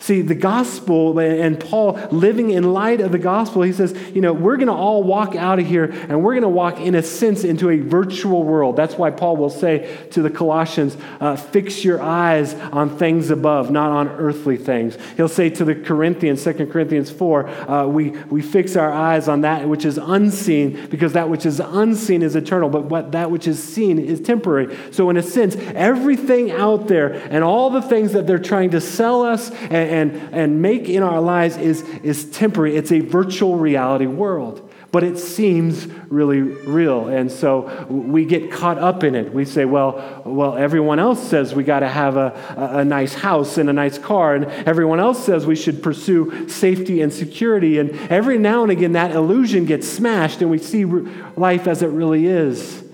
See, 0.00 0.22
the 0.22 0.36
gospel 0.36 1.18
and 1.18 1.58
Paul 1.58 1.98
living 2.12 2.50
in 2.50 2.72
light 2.72 3.00
of 3.00 3.10
the 3.10 3.18
gospel, 3.18 3.62
he 3.62 3.72
says, 3.72 3.96
you 4.14 4.20
know, 4.20 4.32
we're 4.32 4.56
going 4.56 4.68
to 4.68 4.72
all 4.72 5.02
walk 5.02 5.34
out 5.34 5.58
of 5.58 5.66
here 5.66 5.86
and 5.86 6.22
we're 6.22 6.34
going 6.34 6.42
to 6.42 6.48
walk, 6.48 6.78
in 6.78 6.94
a 6.94 7.02
sense, 7.02 7.42
into 7.42 7.68
a 7.68 7.78
virtual 7.80 8.44
world. 8.44 8.76
That's 8.76 8.94
why 8.94 9.10
Paul 9.10 9.36
will 9.36 9.50
say 9.50 10.06
to 10.12 10.22
the 10.22 10.30
Colossians, 10.30 10.96
uh, 11.20 11.34
fix 11.34 11.84
your 11.84 12.00
eyes 12.00 12.54
on 12.54 12.96
things 12.96 13.30
above, 13.30 13.72
not 13.72 13.90
on 13.90 14.08
earthly 14.10 14.56
things. 14.56 14.96
He'll 15.16 15.28
say 15.28 15.50
to 15.50 15.64
the 15.64 15.74
Corinthians, 15.74 16.44
2 16.44 16.68
Corinthians 16.68 17.10
4, 17.10 17.48
uh, 17.48 17.86
we, 17.86 18.10
we 18.30 18.40
fix 18.40 18.76
our 18.76 18.92
eyes 18.92 19.26
on 19.26 19.40
that 19.40 19.68
which 19.68 19.84
is 19.84 19.98
unseen 19.98 20.86
because 20.90 21.14
that 21.14 21.28
which 21.28 21.44
is 21.44 21.58
unseen 21.58 22.22
is 22.22 22.36
eternal, 22.36 22.68
but 22.70 22.84
what 22.84 23.10
that 23.12 23.32
which 23.32 23.48
is 23.48 23.62
seen 23.62 23.98
is 23.98 24.20
temporary. 24.20 24.76
So, 24.92 25.10
in 25.10 25.16
a 25.16 25.22
sense, 25.22 25.56
everything 25.56 26.52
out 26.52 26.86
there 26.86 27.12
and 27.12 27.42
all 27.42 27.70
the 27.70 27.82
things 27.82 28.12
that 28.12 28.28
they're 28.28 28.38
trying 28.38 28.70
to 28.70 28.80
sell 28.80 29.24
us 29.24 29.50
and 29.50 29.87
and, 29.88 30.12
and 30.32 30.62
make 30.62 30.88
in 30.88 31.02
our 31.02 31.20
lives 31.20 31.56
is, 31.56 31.82
is 32.02 32.30
temporary. 32.30 32.76
It's 32.76 32.92
a 32.92 33.00
virtual 33.00 33.56
reality 33.56 34.06
world, 34.06 34.70
but 34.92 35.02
it 35.02 35.18
seems 35.18 35.86
really 36.08 36.40
real. 36.40 37.08
And 37.08 37.30
so 37.30 37.86
we 37.88 38.24
get 38.24 38.50
caught 38.52 38.78
up 38.78 39.04
in 39.04 39.14
it. 39.14 39.32
We 39.32 39.44
say, 39.44 39.64
well, 39.64 40.22
well 40.24 40.56
everyone 40.56 40.98
else 40.98 41.22
says 41.22 41.54
we 41.54 41.64
got 41.64 41.80
to 41.80 41.88
have 41.88 42.16
a, 42.16 42.32
a, 42.56 42.78
a 42.78 42.84
nice 42.84 43.14
house 43.14 43.58
and 43.58 43.68
a 43.68 43.72
nice 43.72 43.98
car, 43.98 44.34
and 44.34 44.46
everyone 44.66 45.00
else 45.00 45.24
says 45.24 45.46
we 45.46 45.56
should 45.56 45.82
pursue 45.82 46.48
safety 46.48 47.02
and 47.02 47.12
security. 47.12 47.78
And 47.78 47.90
every 48.10 48.38
now 48.38 48.62
and 48.62 48.72
again, 48.72 48.92
that 48.92 49.10
illusion 49.10 49.64
gets 49.66 49.88
smashed, 49.88 50.40
and 50.42 50.50
we 50.50 50.58
see 50.58 50.84
life 50.84 51.66
as 51.66 51.82
it 51.82 51.88
really 51.88 52.26
is. 52.26 52.84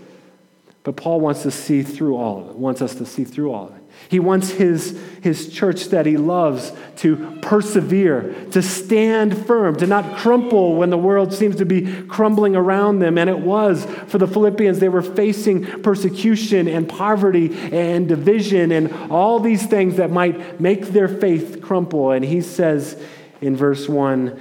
But 0.82 0.96
Paul 0.96 1.20
wants 1.20 1.42
to 1.42 1.50
see 1.50 1.82
through 1.82 2.16
all 2.16 2.42
of 2.42 2.50
it, 2.50 2.56
wants 2.56 2.82
us 2.82 2.94
to 2.96 3.06
see 3.06 3.24
through 3.24 3.52
all 3.52 3.68
of 3.68 3.76
it. 3.76 3.83
He 4.08 4.20
wants 4.20 4.50
his, 4.50 4.98
his 5.22 5.52
church 5.52 5.86
that 5.86 6.06
he 6.06 6.16
loves 6.16 6.72
to 6.96 7.38
persevere, 7.42 8.34
to 8.50 8.62
stand 8.62 9.46
firm, 9.46 9.76
to 9.76 9.86
not 9.86 10.16
crumple 10.18 10.76
when 10.76 10.90
the 10.90 10.98
world 10.98 11.32
seems 11.32 11.56
to 11.56 11.64
be 11.64 12.04
crumbling 12.04 12.54
around 12.54 12.98
them. 12.98 13.18
And 13.18 13.30
it 13.30 13.38
was 13.38 13.84
for 14.06 14.18
the 14.18 14.26
Philippians. 14.26 14.78
They 14.78 14.88
were 14.88 15.02
facing 15.02 15.64
persecution 15.82 16.68
and 16.68 16.88
poverty 16.88 17.54
and 17.72 18.08
division 18.08 18.72
and 18.72 18.92
all 19.10 19.40
these 19.40 19.66
things 19.66 19.96
that 19.96 20.10
might 20.10 20.60
make 20.60 20.88
their 20.88 21.08
faith 21.08 21.60
crumple. 21.62 22.10
And 22.12 22.24
he 22.24 22.40
says 22.40 23.00
in 23.40 23.56
verse 23.56 23.88
1 23.88 24.40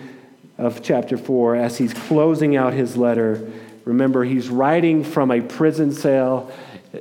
of 0.58 0.84
chapter 0.84 1.18
4, 1.18 1.56
as 1.56 1.78
he's 1.78 1.94
closing 1.94 2.56
out 2.56 2.74
his 2.74 2.96
letter, 2.96 3.52
remember, 3.86 4.24
he's 4.24 4.50
writing 4.50 5.04
from 5.04 5.32
a 5.32 5.42
prison 5.42 5.92
cell 5.92 6.52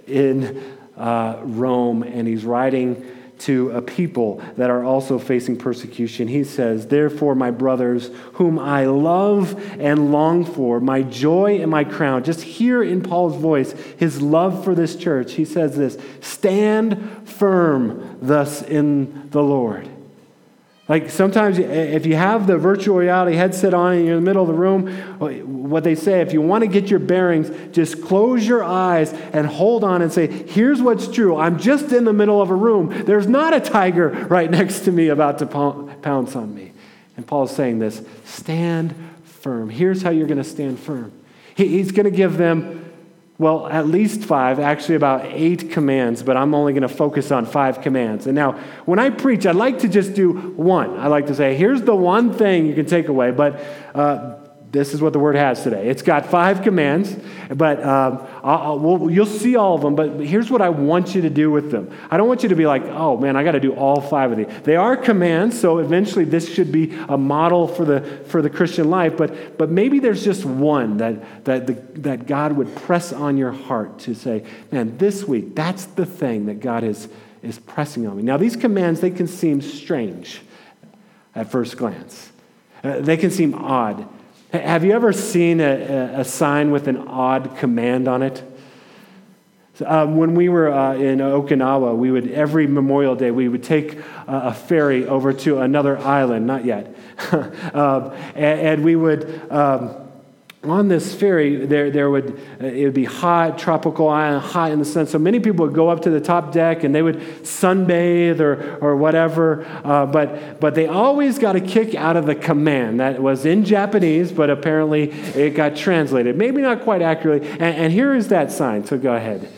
in 0.06 0.78
uh, 1.02 1.40
Rome, 1.42 2.04
and 2.04 2.28
he's 2.28 2.44
writing 2.44 3.04
to 3.40 3.72
a 3.72 3.82
people 3.82 4.40
that 4.56 4.70
are 4.70 4.84
also 4.84 5.18
facing 5.18 5.56
persecution. 5.56 6.28
He 6.28 6.44
says, 6.44 6.86
Therefore, 6.86 7.34
my 7.34 7.50
brothers, 7.50 8.10
whom 8.34 8.56
I 8.56 8.84
love 8.86 9.60
and 9.80 10.12
long 10.12 10.44
for, 10.44 10.78
my 10.78 11.02
joy 11.02 11.60
and 11.60 11.68
my 11.68 11.82
crown, 11.82 12.22
just 12.22 12.42
hear 12.42 12.84
in 12.84 13.02
Paul's 13.02 13.34
voice 13.34 13.72
his 13.98 14.22
love 14.22 14.62
for 14.62 14.76
this 14.76 14.94
church. 14.94 15.32
He 15.32 15.44
says 15.44 15.76
this 15.76 15.98
Stand 16.20 17.28
firm 17.28 18.18
thus 18.22 18.62
in 18.62 19.28
the 19.30 19.42
Lord. 19.42 19.91
Like 20.92 21.08
sometimes, 21.08 21.58
if 21.58 22.04
you 22.04 22.16
have 22.16 22.46
the 22.46 22.58
virtual 22.58 22.98
reality 22.98 23.34
headset 23.34 23.72
on 23.72 23.94
and 23.94 24.04
you're 24.04 24.18
in 24.18 24.22
the 24.22 24.28
middle 24.28 24.42
of 24.42 24.48
the 24.48 24.52
room, 24.52 24.88
uh, 25.22 25.28
what 25.46 25.84
they 25.84 25.94
say, 25.94 26.20
if 26.20 26.34
you 26.34 26.42
want 26.42 26.64
to 26.64 26.68
get 26.68 26.90
your 26.90 26.98
bearings, 26.98 27.50
just 27.74 28.02
close 28.02 28.46
your 28.46 28.62
eyes 28.62 29.10
and 29.32 29.46
hold 29.46 29.84
on 29.84 30.02
and 30.02 30.12
say, 30.12 30.26
Here's 30.26 30.82
what's 30.82 31.08
true. 31.08 31.38
I'm 31.38 31.58
just 31.58 31.92
in 31.92 32.04
the 32.04 32.12
middle 32.12 32.42
of 32.42 32.50
a 32.50 32.54
room. 32.54 33.06
There's 33.06 33.26
not 33.26 33.54
a 33.54 33.60
tiger 33.60 34.10
right 34.10 34.50
next 34.60 34.80
to 34.80 34.92
me 34.92 35.08
about 35.08 35.38
to 35.38 35.46
pounce 35.46 36.36
on 36.36 36.54
me. 36.54 36.72
And 37.16 37.26
Paul's 37.26 37.56
saying 37.56 37.78
this 37.78 38.02
stand 38.26 38.94
firm. 39.24 39.70
Here's 39.70 40.02
how 40.02 40.10
you're 40.10 40.26
going 40.26 40.36
to 40.36 40.44
stand 40.44 40.78
firm. 40.78 41.10
He's 41.54 41.90
going 41.90 42.04
to 42.04 42.14
give 42.14 42.36
them 42.36 42.81
well, 43.42 43.66
at 43.66 43.88
least 43.88 44.22
five, 44.22 44.60
actually 44.60 44.94
about 44.94 45.24
eight 45.24 45.72
commands, 45.72 46.22
but 46.22 46.36
I'm 46.36 46.54
only 46.54 46.72
going 46.72 46.82
to 46.82 46.88
focus 46.88 47.32
on 47.32 47.44
five 47.44 47.80
commands. 47.80 48.28
And 48.28 48.36
now, 48.36 48.52
when 48.84 49.00
I 49.00 49.10
preach, 49.10 49.46
I 49.46 49.50
like 49.50 49.80
to 49.80 49.88
just 49.88 50.14
do 50.14 50.32
one. 50.32 50.96
I 50.96 51.08
like 51.08 51.26
to 51.26 51.34
say, 51.34 51.56
here's 51.56 51.82
the 51.82 51.96
one 51.96 52.32
thing 52.32 52.66
you 52.66 52.74
can 52.74 52.86
take 52.86 53.08
away, 53.08 53.32
but 53.32 53.60
uh, 53.96 54.36
this 54.72 54.94
is 54.94 55.02
what 55.02 55.12
the 55.12 55.18
word 55.18 55.36
has 55.36 55.62
today. 55.62 55.88
It's 55.88 56.00
got 56.00 56.24
five 56.24 56.62
commands, 56.62 57.14
but 57.54 57.84
um, 57.84 58.26
I'll, 58.42 58.78
we'll, 58.78 59.10
you'll 59.10 59.26
see 59.26 59.54
all 59.54 59.74
of 59.74 59.82
them. 59.82 59.94
But 59.94 60.20
here's 60.20 60.50
what 60.50 60.62
I 60.62 60.70
want 60.70 61.14
you 61.14 61.20
to 61.20 61.30
do 61.30 61.50
with 61.50 61.70
them. 61.70 61.94
I 62.10 62.16
don't 62.16 62.26
want 62.26 62.42
you 62.42 62.48
to 62.48 62.56
be 62.56 62.64
like, 62.64 62.82
oh 62.84 63.18
man, 63.18 63.36
I 63.36 63.44
got 63.44 63.52
to 63.52 63.60
do 63.60 63.74
all 63.74 64.00
five 64.00 64.32
of 64.32 64.38
these. 64.38 64.46
They 64.64 64.76
are 64.76 64.96
commands, 64.96 65.60
so 65.60 65.76
eventually 65.76 66.24
this 66.24 66.50
should 66.50 66.72
be 66.72 66.90
a 67.10 67.18
model 67.18 67.68
for 67.68 67.84
the 67.84 68.00
for 68.28 68.40
the 68.40 68.48
Christian 68.48 68.88
life. 68.88 69.14
But 69.14 69.58
but 69.58 69.68
maybe 69.68 69.98
there's 69.98 70.24
just 70.24 70.46
one 70.46 70.96
that 70.96 71.44
that 71.44 71.66
the, 71.66 71.74
that 72.00 72.26
God 72.26 72.52
would 72.52 72.74
press 72.74 73.12
on 73.12 73.36
your 73.36 73.52
heart 73.52 73.98
to 74.00 74.14
say, 74.14 74.42
man, 74.70 74.96
this 74.96 75.24
week 75.24 75.54
that's 75.54 75.84
the 75.84 76.06
thing 76.06 76.46
that 76.46 76.60
God 76.60 76.82
is 76.82 77.08
is 77.42 77.58
pressing 77.58 78.06
on 78.06 78.16
me. 78.16 78.22
Now 78.22 78.38
these 78.38 78.56
commands 78.56 79.00
they 79.00 79.10
can 79.10 79.28
seem 79.28 79.60
strange 79.60 80.40
at 81.34 81.50
first 81.50 81.76
glance. 81.76 82.32
Uh, 82.82 83.00
they 83.00 83.18
can 83.18 83.30
seem 83.30 83.54
odd. 83.54 84.08
Have 84.52 84.84
you 84.84 84.92
ever 84.92 85.14
seen 85.14 85.62
a, 85.62 86.20
a 86.20 86.24
sign 86.24 86.72
with 86.72 86.86
an 86.86 87.08
odd 87.08 87.56
command 87.56 88.06
on 88.06 88.22
it? 88.22 88.42
Um, 89.86 90.18
when 90.18 90.34
we 90.34 90.50
were 90.50 90.70
uh, 90.70 90.94
in 90.94 91.20
Okinawa, 91.20 91.96
we 91.96 92.10
would 92.10 92.30
every 92.30 92.66
Memorial 92.66 93.14
Day 93.16 93.30
we 93.30 93.48
would 93.48 93.62
take 93.62 93.96
uh, 93.96 94.02
a 94.44 94.52
ferry 94.52 95.06
over 95.06 95.32
to 95.32 95.60
another 95.60 95.96
island. 95.96 96.46
Not 96.46 96.66
yet, 96.66 96.94
um, 97.32 98.12
and, 98.34 98.60
and, 98.60 98.84
we 98.84 98.94
would. 98.94 99.50
Um, 99.50 100.01
on 100.64 100.86
this 100.86 101.12
ferry, 101.12 101.66
there, 101.66 101.90
there 101.90 102.08
would, 102.08 102.40
uh, 102.60 102.66
it 102.66 102.84
would 102.84 102.94
be 102.94 103.04
hot, 103.04 103.58
tropical 103.58 104.08
island, 104.08 104.44
hot 104.44 104.70
in 104.70 104.78
the 104.78 104.84
sun. 104.84 105.08
So 105.08 105.18
many 105.18 105.40
people 105.40 105.66
would 105.66 105.74
go 105.74 105.88
up 105.88 106.02
to 106.02 106.10
the 106.10 106.20
top 106.20 106.52
deck 106.52 106.84
and 106.84 106.94
they 106.94 107.02
would 107.02 107.18
sunbathe 107.42 108.38
or, 108.38 108.78
or 108.78 108.96
whatever. 108.96 109.66
Uh, 109.82 110.06
but, 110.06 110.60
but 110.60 110.76
they 110.76 110.86
always 110.86 111.38
got 111.38 111.56
a 111.56 111.60
kick 111.60 111.96
out 111.96 112.16
of 112.16 112.26
the 112.26 112.36
command 112.36 113.00
that 113.00 113.20
was 113.20 113.44
in 113.44 113.64
Japanese, 113.64 114.30
but 114.30 114.50
apparently 114.50 115.10
it 115.10 115.56
got 115.56 115.74
translated. 115.74 116.36
Maybe 116.36 116.62
not 116.62 116.82
quite 116.82 117.02
accurately. 117.02 117.48
And, 117.50 117.62
and 117.62 117.92
here 117.92 118.14
is 118.14 118.28
that 118.28 118.52
sign. 118.52 118.84
So 118.84 118.96
go 118.96 119.14
ahead. 119.14 119.48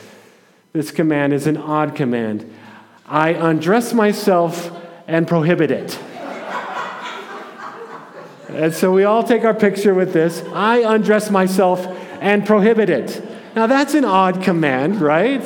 This 0.73 0.91
command 0.91 1.35
is 1.35 1.47
an 1.47 1.59
odd 1.59 1.95
command. 1.95 2.51
I 3.07 3.31
undress 3.31 3.93
myself 3.93 4.75
and 5.07 5.29
prohibit 5.29 5.71
it. 5.71 5.99
And 8.55 8.73
so 8.73 8.93
we 8.93 9.05
all 9.05 9.25
take 9.25 9.45
our 9.45 9.55
picture 9.55 9.95
with 9.95 10.13
this. 10.13 10.43
I 10.53 10.79
undress 10.79 11.31
myself 11.31 11.87
and 12.21 12.47
prohibit 12.47 12.89
it. 12.89 13.23
Now 13.57 13.67
that's 13.67 13.95
an 13.95 14.05
odd 14.05 14.43
command, 14.43 15.01
right? 15.01 15.43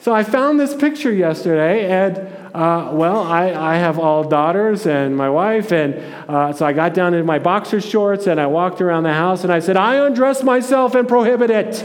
So 0.00 0.12
I 0.12 0.24
found 0.24 0.58
this 0.58 0.74
picture 0.74 1.12
yesterday, 1.12 1.86
and 1.86 2.18
uh, 2.54 2.90
well, 2.92 3.20
I, 3.20 3.52
I, 3.52 3.76
have 3.76 3.98
all 3.98 4.24
daughters 4.24 4.86
and 4.86 5.16
my 5.16 5.30
wife, 5.30 5.70
and 5.70 5.94
uh, 6.28 6.52
so 6.52 6.66
I 6.66 6.72
got 6.72 6.92
down 6.92 7.14
in 7.14 7.24
my 7.24 7.38
boxer 7.38 7.80
shorts 7.80 8.26
and 8.26 8.40
I 8.40 8.46
walked 8.46 8.80
around 8.80 9.04
the 9.04 9.12
house 9.14 9.44
and 9.44 9.52
I 9.52 9.60
said, 9.60 9.76
I 9.76 10.04
undress 10.04 10.42
myself 10.42 10.94
and 10.94 11.06
prohibit 11.06 11.50
it. 11.50 11.82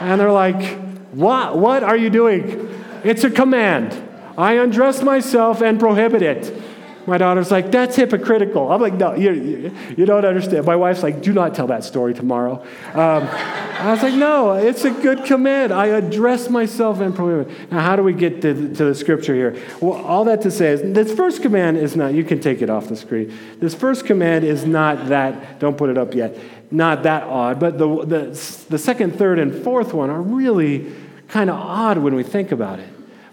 and 0.00 0.20
they're 0.20 0.30
like, 0.30 0.78
What? 1.12 1.58
What 1.58 1.82
are 1.82 1.96
you 1.96 2.10
doing? 2.10 2.68
It's 3.02 3.24
a 3.24 3.30
command. 3.30 4.00
I 4.36 4.52
undress 4.52 5.02
myself 5.02 5.62
and 5.62 5.80
prohibit 5.80 6.22
it. 6.22 6.67
My 7.08 7.16
daughter's 7.16 7.50
like, 7.50 7.70
that's 7.70 7.96
hypocritical. 7.96 8.70
I'm 8.70 8.82
like, 8.82 8.92
no, 8.92 9.14
you, 9.14 9.72
you 9.96 10.04
don't 10.04 10.26
understand. 10.26 10.66
My 10.66 10.76
wife's 10.76 11.02
like, 11.02 11.22
do 11.22 11.32
not 11.32 11.54
tell 11.54 11.66
that 11.68 11.82
story 11.82 12.12
tomorrow. 12.12 12.62
Um, 12.92 13.26
I 13.26 13.92
was 13.92 14.02
like, 14.02 14.12
no, 14.12 14.52
it's 14.52 14.84
a 14.84 14.90
good 14.90 15.24
command. 15.24 15.72
I 15.72 15.86
address 15.86 16.50
myself 16.50 17.00
and 17.00 17.16
prohibit. 17.16 17.72
Now, 17.72 17.80
how 17.80 17.96
do 17.96 18.02
we 18.02 18.12
get 18.12 18.42
to, 18.42 18.52
to 18.74 18.84
the 18.84 18.94
scripture 18.94 19.34
here? 19.34 19.56
Well, 19.80 20.04
all 20.04 20.24
that 20.24 20.42
to 20.42 20.50
say 20.50 20.72
is 20.72 20.82
this 20.82 21.10
first 21.14 21.40
command 21.40 21.78
is 21.78 21.96
not, 21.96 22.12
you 22.12 22.24
can 22.24 22.40
take 22.40 22.60
it 22.60 22.68
off 22.68 22.88
the 22.88 22.96
screen. 22.96 23.32
This 23.58 23.74
first 23.74 24.04
command 24.04 24.44
is 24.44 24.66
not 24.66 25.08
that, 25.08 25.58
don't 25.60 25.78
put 25.78 25.88
it 25.88 25.96
up 25.96 26.12
yet, 26.14 26.36
not 26.70 27.04
that 27.04 27.22
odd, 27.22 27.58
but 27.58 27.78
the, 27.78 28.04
the, 28.04 28.64
the 28.68 28.78
second, 28.78 29.16
third, 29.16 29.38
and 29.38 29.64
fourth 29.64 29.94
one 29.94 30.10
are 30.10 30.20
really 30.20 30.92
kind 31.28 31.48
of 31.48 31.56
odd 31.56 31.96
when 31.96 32.14
we 32.14 32.22
think 32.22 32.52
about 32.52 32.80
it. 32.80 32.88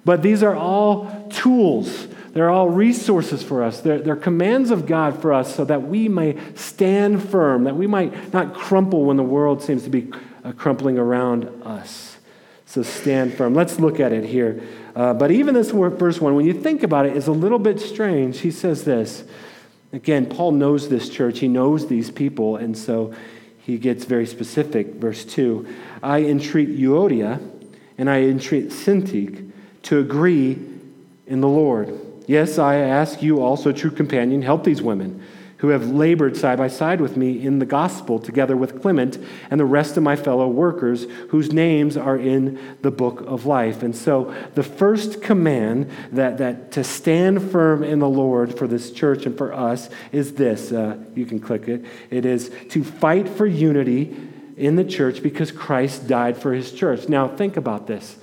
But 0.05 0.21
these 0.21 0.43
are 0.43 0.55
all 0.55 1.27
tools 1.29 2.07
They're 2.35 2.49
all 2.49 2.69
resources 2.69 3.41
for 3.41 3.63
us. 3.63 3.79
They're, 3.79 3.99
they're 3.99 4.17
commands 4.17 4.69
of 4.69 4.85
God 4.85 5.21
for 5.21 5.31
us 5.31 5.55
so 5.55 5.63
that 5.63 5.83
we 5.83 6.09
may 6.09 6.37
stand 6.55 7.29
firm, 7.29 7.63
that 7.63 7.77
we 7.77 7.87
might 7.87 8.33
not 8.33 8.53
crumple 8.53 9.05
when 9.05 9.15
the 9.15 9.23
world 9.23 9.63
seems 9.63 9.83
to 9.85 9.89
be 9.89 10.11
uh, 10.43 10.51
crumpling 10.51 10.97
around 10.97 11.45
us. 11.63 12.17
So 12.65 12.83
stand 12.83 13.35
firm. 13.35 13.53
Let's 13.53 13.79
look 13.79 14.01
at 14.01 14.11
it 14.11 14.25
here. 14.25 14.61
Uh, 14.97 15.13
but 15.13 15.31
even 15.31 15.53
this 15.53 15.71
first 15.71 16.19
one, 16.19 16.35
when 16.35 16.45
you 16.45 16.53
think 16.53 16.83
about 16.83 17.05
it, 17.05 17.15
is 17.15 17.27
a 17.27 17.31
little 17.31 17.57
bit 17.57 17.79
strange. 17.79 18.41
He 18.41 18.51
says 18.51 18.83
this. 18.83 19.23
Again, 19.93 20.25
Paul 20.25 20.51
knows 20.51 20.89
this 20.89 21.07
church, 21.07 21.39
he 21.39 21.47
knows 21.47 21.87
these 21.87 22.11
people, 22.11 22.57
and 22.57 22.77
so 22.77 23.13
he 23.59 23.77
gets 23.77 24.03
very 24.03 24.25
specific. 24.25 24.95
Verse 24.95 25.23
2 25.23 25.73
I 26.03 26.23
entreat 26.23 26.67
Euodia 26.67 27.39
and 27.97 28.09
I 28.09 28.23
entreat 28.23 28.71
Syntyche 28.71 29.51
to 29.83 29.99
agree 29.99 30.59
in 31.27 31.39
the 31.39 31.47
Lord. 31.47 31.97
Yes, 32.27 32.57
I 32.57 32.75
ask 32.75 33.21
you 33.21 33.41
also, 33.41 33.71
true 33.71 33.91
companion, 33.91 34.41
help 34.41 34.63
these 34.63 34.81
women 34.81 35.23
who 35.57 35.69
have 35.69 35.89
labored 35.89 36.35
side 36.35 36.57
by 36.57 36.67
side 36.67 36.99
with 36.99 37.15
me 37.15 37.43
in 37.43 37.59
the 37.59 37.65
gospel, 37.65 38.19
together 38.19 38.57
with 38.57 38.81
Clement 38.81 39.17
and 39.49 39.59
the 39.59 39.65
rest 39.65 39.95
of 39.95 40.03
my 40.03 40.15
fellow 40.15 40.47
workers, 40.47 41.05
whose 41.29 41.53
names 41.53 41.95
are 41.95 42.17
in 42.17 42.77
the 42.81 42.91
book 42.91 43.21
of 43.21 43.45
life. 43.45 43.81
And 43.81 43.95
so, 43.95 44.35
the 44.53 44.63
first 44.63 45.21
command 45.21 45.89
that, 46.11 46.37
that 46.39 46.71
to 46.73 46.83
stand 46.83 47.51
firm 47.51 47.83
in 47.83 47.99
the 47.99 48.09
Lord 48.09 48.57
for 48.57 48.67
this 48.67 48.91
church 48.91 49.25
and 49.25 49.37
for 49.37 49.53
us 49.53 49.89
is 50.11 50.33
this. 50.33 50.71
Uh, 50.71 50.97
you 51.15 51.25
can 51.25 51.39
click 51.39 51.67
it. 51.67 51.85
It 52.09 52.25
is 52.25 52.51
to 52.69 52.83
fight 52.83 53.29
for 53.29 53.45
unity 53.45 54.15
in 54.57 54.75
the 54.75 54.85
church 54.85 55.23
because 55.23 55.51
Christ 55.51 56.07
died 56.07 56.37
for 56.37 56.53
his 56.53 56.71
church. 56.71 57.07
Now, 57.07 57.27
think 57.29 57.55
about 57.55 57.87
this. 57.87 58.17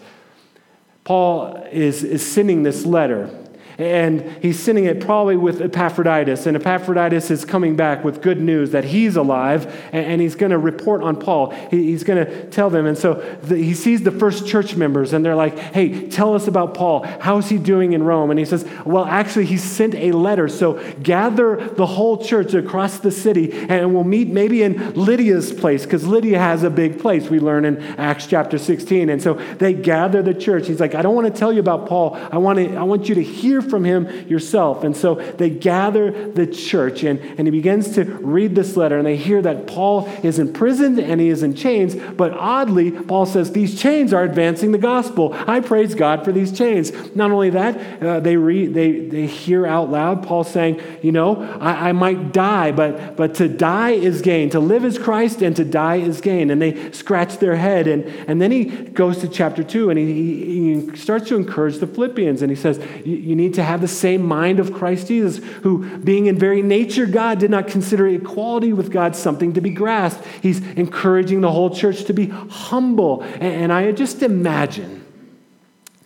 Paul 1.05 1.57
is, 1.73 2.05
is 2.05 2.25
sending 2.25 2.63
this 2.63 2.85
letter 2.87 3.42
and 3.79 4.23
he's 4.43 4.59
sending 4.59 4.85
it 4.85 5.01
probably 5.01 5.37
with 5.37 5.61
Epaphroditus. 5.61 6.47
And 6.47 6.57
Epaphroditus 6.57 7.31
is 7.31 7.45
coming 7.45 7.77
back 7.77 8.05
with 8.05 8.21
good 8.21 8.41
news 8.41 8.71
that 8.71 8.85
he's 8.85 9.17
alive 9.17 9.73
and, 9.93 10.23
he's 10.23 10.35
going 10.35 10.51
to 10.51 10.59
report 10.59 11.03
on 11.03 11.17
Paul. 11.17 11.51
he's 11.71 12.05
going 12.05 12.25
to 12.25 12.49
tell 12.51 12.71
them. 12.71 12.87
And 12.87 12.97
so 12.97 13.15
he 13.49 13.75
sees 13.75 14.03
the 14.03 14.11
first 14.11 14.47
church 14.47 14.77
members 14.77 15.13
and 15.13 15.25
they're 15.25 15.35
like, 15.35 15.59
hey, 15.59 16.09
tell 16.09 16.35
us 16.35 16.47
about 16.47 16.75
Paul. 16.75 17.03
How's 17.21 17.49
he 17.49 17.59
doing 17.59 17.93
in 17.93 18.03
Rome? 18.05 18.31
And 18.31 18.39
he 18.39 18.45
says, 18.45 18.69
well, 18.85 19.05
actually, 19.05 19.47
he 19.47 19.57
sent 19.57 19.95
a 19.95 20.13
letter. 20.13 20.49
So 20.49 20.83
gather 21.03 21.57
the 21.57 21.87
whole 21.87 22.23
church 22.23 22.55
across 22.55 22.99
the 22.99 23.11
city 23.11 23.53
and 23.53 23.95
we'll 23.95 24.05
meet 24.05 24.29
maybe 24.29 24.63
in 24.63 24.95
Lydia's 24.95 25.53
place 25.53 25.85
because 25.85 26.07
Lydia 26.07 26.39
has 26.39 26.63
a 26.63 26.71
big 26.71 27.01
place, 27.01 27.29
we 27.29 27.41
learn 27.41 27.65
in 27.65 27.83
Acts 27.99 28.27
chapter 28.27 28.59
16. 28.59 29.09
And 29.09 29.23
so 29.23 29.35
they 29.35 29.73
gather 29.73 30.23
the 30.23 30.35
church. 30.35 30.67
He's 30.69 30.81
like, 30.81 30.95
I 30.95 31.03
don't 31.03 31.15
want 31.15 31.33
to 31.33 31.39
tell 31.39 31.53
you 31.53 31.61
about 31.61 31.89
Paul. 31.89 32.15
I 32.31 32.39
want, 32.39 32.59
to, 32.59 32.77
I 32.77 32.83
want 32.83 33.09
you 33.09 33.15
to 33.17 33.23
hear 33.23 33.62
from 33.63 33.85
him 33.85 34.29
yourself. 34.29 34.85
And 34.85 34.97
so 34.97 35.15
they 35.15 35.51
gather 35.51 36.33
the 36.33 36.47
church, 36.47 37.03
and, 37.03 37.21
and 37.21 37.47
he 37.47 37.51
begins 37.51 37.95
to 37.95 38.05
read 38.05 38.55
this 38.55 38.77
letter, 38.77 38.99
and 38.99 39.07
they 39.07 39.17
hear 39.17 39.43
that 39.43 39.67
Paul 39.67 40.07
is 40.23 40.39
imprisoned 40.39 40.99
and 40.99 41.21
he 41.21 41.29
is 41.29 41.43
in 41.43 41.55
chains. 41.55 41.95
But 41.95 42.33
oddly, 42.33 42.91
Paul 42.91 43.27
says, 43.27 43.53
These 43.53 43.81
chains 43.81 44.13
are 44.13 44.23
advancing 44.23 44.73
the 44.73 44.79
gospel. 44.79 45.35
I 45.47 45.61
praise 45.61 45.95
God 45.95 46.25
for 46.25 46.33
these 46.33 46.57
chains. 46.57 46.93
Not 47.15 47.31
only 47.31 47.51
that, 47.51 48.03
uh, 48.03 48.21
they, 48.21 48.37
read, 48.37 48.75
they, 48.75 49.07
they 49.07 49.27
hear 49.27 49.67
out 49.67 49.91
loud 49.91 50.27
Paul 50.27 50.45
saying, 50.45 50.81
You 51.03 51.13
know, 51.13 51.43
I, 51.61 51.89
I 51.89 51.93
might 51.93 52.33
die, 52.33 52.73
but, 52.73 53.17
but 53.17 53.35
to 53.37 53.49
die 53.49 53.91
is 53.91 54.23
gain. 54.23 54.51
To 54.51 54.61
live 54.61 54.85
is 54.85 54.99
Christ, 54.99 55.43
and 55.43 55.55
to 55.57 55.65
die 55.65 55.97
is 55.97 56.21
gain. 56.21 56.51
And 56.51 56.61
they 56.61 56.93
scratch 56.93 57.39
their 57.39 57.57
head. 57.57 57.87
And, 57.87 58.05
and 58.29 58.41
then 58.41 58.51
he 58.51 58.65
goes 58.65 59.19
to 59.19 59.29
chapter 59.29 59.63
2, 59.63 59.91
and 59.91 59.99
he, 59.99 60.85
he 60.85 60.97
starts 60.97 61.29
to 61.29 61.37
encourage 61.37 61.79
the 61.79 61.87
Philippians, 61.87 62.43
and 62.43 62.51
he 62.51 62.57
says, 62.57 62.79
You 63.05 63.37
need 63.37 63.52
to 63.53 63.63
have 63.63 63.81
the 63.81 63.89
same 63.89 64.23
mind 64.23 64.59
of 64.61 64.73
Christ 64.73 65.09
Jesus, 65.09 65.45
who, 65.63 65.99
being 65.99 66.27
in 66.27 66.39
very 66.39 66.63
nature 66.63 67.07
God, 67.07 67.39
did 67.39 67.51
not 67.51 67.69
consider 67.69 68.09
equality 68.09 68.73
with 68.73 68.91
God 68.91 69.17
something 69.17 69.53
to 69.55 69.61
be 69.61 69.71
grasped. 69.71 70.25
He's 70.43 70.61
encouraging 70.73 71.41
the 71.41 71.51
whole 71.51 71.71
church 71.71 72.05
to 72.05 72.13
be 72.13 72.27
humble. 72.27 73.23
And, 73.23 73.43
and 73.43 73.73
I 73.73 73.93
just 73.93 74.23
imagine 74.23 75.05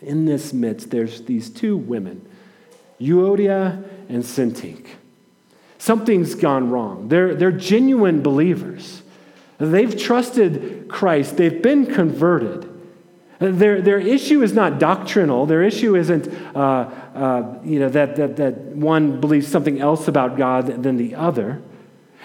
in 0.01 0.25
this 0.25 0.53
midst, 0.53 0.89
there's 0.89 1.23
these 1.23 1.49
two 1.49 1.75
women, 1.75 2.27
Euodia 2.99 3.83
and 4.09 4.23
Syntyche. 4.23 4.87
Something's 5.77 6.35
gone 6.35 6.69
wrong. 6.69 7.07
They're, 7.09 7.35
they're 7.35 7.51
genuine 7.51 8.21
believers. 8.21 9.01
They've 9.57 9.97
trusted 9.97 10.87
Christ, 10.87 11.37
they've 11.37 11.61
been 11.61 11.85
converted. 11.85 12.66
Their, 13.39 13.81
their 13.81 13.99
issue 13.99 14.41
is 14.41 14.53
not 14.53 14.79
doctrinal. 14.79 15.45
Their 15.45 15.63
issue 15.63 15.95
isn't, 15.95 16.27
uh, 16.55 16.59
uh, 16.59 17.59
you 17.63 17.79
know, 17.79 17.89
that, 17.89 18.15
that, 18.15 18.35
that 18.37 18.55
one 18.57 19.21
believes 19.21 19.47
something 19.47 19.79
else 19.79 20.07
about 20.07 20.37
God 20.37 20.83
than 20.83 20.97
the 20.97 21.13
other. 21.13 21.61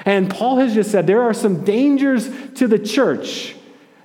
And 0.05 0.31
Paul 0.31 0.57
has 0.59 0.75
just 0.75 0.91
said 0.91 1.07
there 1.07 1.23
are 1.23 1.35
some 1.35 1.65
dangers 1.65 2.31
to 2.55 2.67
the 2.67 2.79
church. 2.79 3.55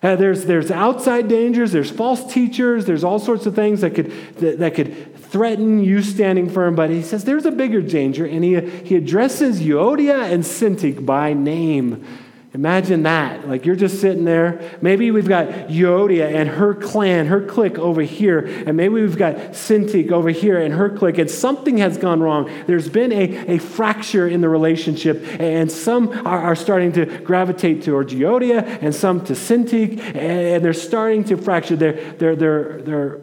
Uh, 0.03 0.15
there's, 0.15 0.45
there's 0.45 0.69
outside 0.69 1.27
dangers, 1.27 1.71
there's 1.71 1.89
false 1.89 2.31
teachers, 2.31 2.85
there's 2.85 3.03
all 3.03 3.17
sorts 3.17 3.45
of 3.47 3.55
things 3.55 3.81
that 3.81 3.95
could, 3.95 4.11
that, 4.35 4.59
that 4.59 4.75
could 4.75 5.17
threaten 5.17 5.83
you 5.83 6.03
standing 6.03 6.49
firm. 6.49 6.75
But 6.75 6.89
he 6.89 7.01
says 7.01 7.23
there's 7.23 7.45
a 7.45 7.51
bigger 7.51 7.81
danger, 7.81 8.25
and 8.25 8.43
he, 8.43 8.59
he 8.59 8.95
addresses 8.95 9.61
Euodia 9.61 10.31
and 10.31 10.43
Syntyche 10.43 11.03
by 11.03 11.33
name. 11.33 12.05
Imagine 12.53 13.03
that. 13.03 13.47
Like 13.47 13.65
you're 13.65 13.75
just 13.75 13.99
sitting 13.99 14.23
there. 14.23 14.77
Maybe 14.81 15.11
we've 15.11 15.27
got 15.27 15.47
Euodia 15.67 16.33
and 16.33 16.47
her 16.47 16.73
clan, 16.73 17.27
her 17.27 17.41
clique 17.41 17.77
over 17.77 18.01
here. 18.01 18.39
And 18.39 18.77
maybe 18.77 18.93
we've 18.93 19.17
got 19.17 19.35
Syntyche 19.51 20.11
over 20.11 20.29
here 20.29 20.59
and 20.59 20.73
her 20.73 20.89
clique. 20.89 21.17
And 21.17 21.29
something 21.29 21.77
has 21.79 21.97
gone 21.97 22.21
wrong. 22.21 22.49
There's 22.65 22.87
been 22.87 23.11
a, 23.11 23.55
a 23.55 23.57
fracture 23.57 24.27
in 24.27 24.39
the 24.39 24.47
relationship. 24.49 25.23
And 25.39 25.69
some 25.69 26.09
are, 26.25 26.41
are 26.41 26.55
starting 26.55 26.93
to 26.93 27.05
gravitate 27.19 27.83
towards 27.83 28.13
Euodia 28.13 28.81
and 28.81 28.95
some 28.95 29.23
to 29.25 29.33
Syntyche. 29.33 29.99
And 30.15 30.63
they're 30.63 30.73
starting 30.73 31.25
to 31.25 31.37
fracture. 31.37 31.75
They're, 31.75 32.13
they're, 32.13 32.35
they're, 32.35 32.81
they're 32.81 33.21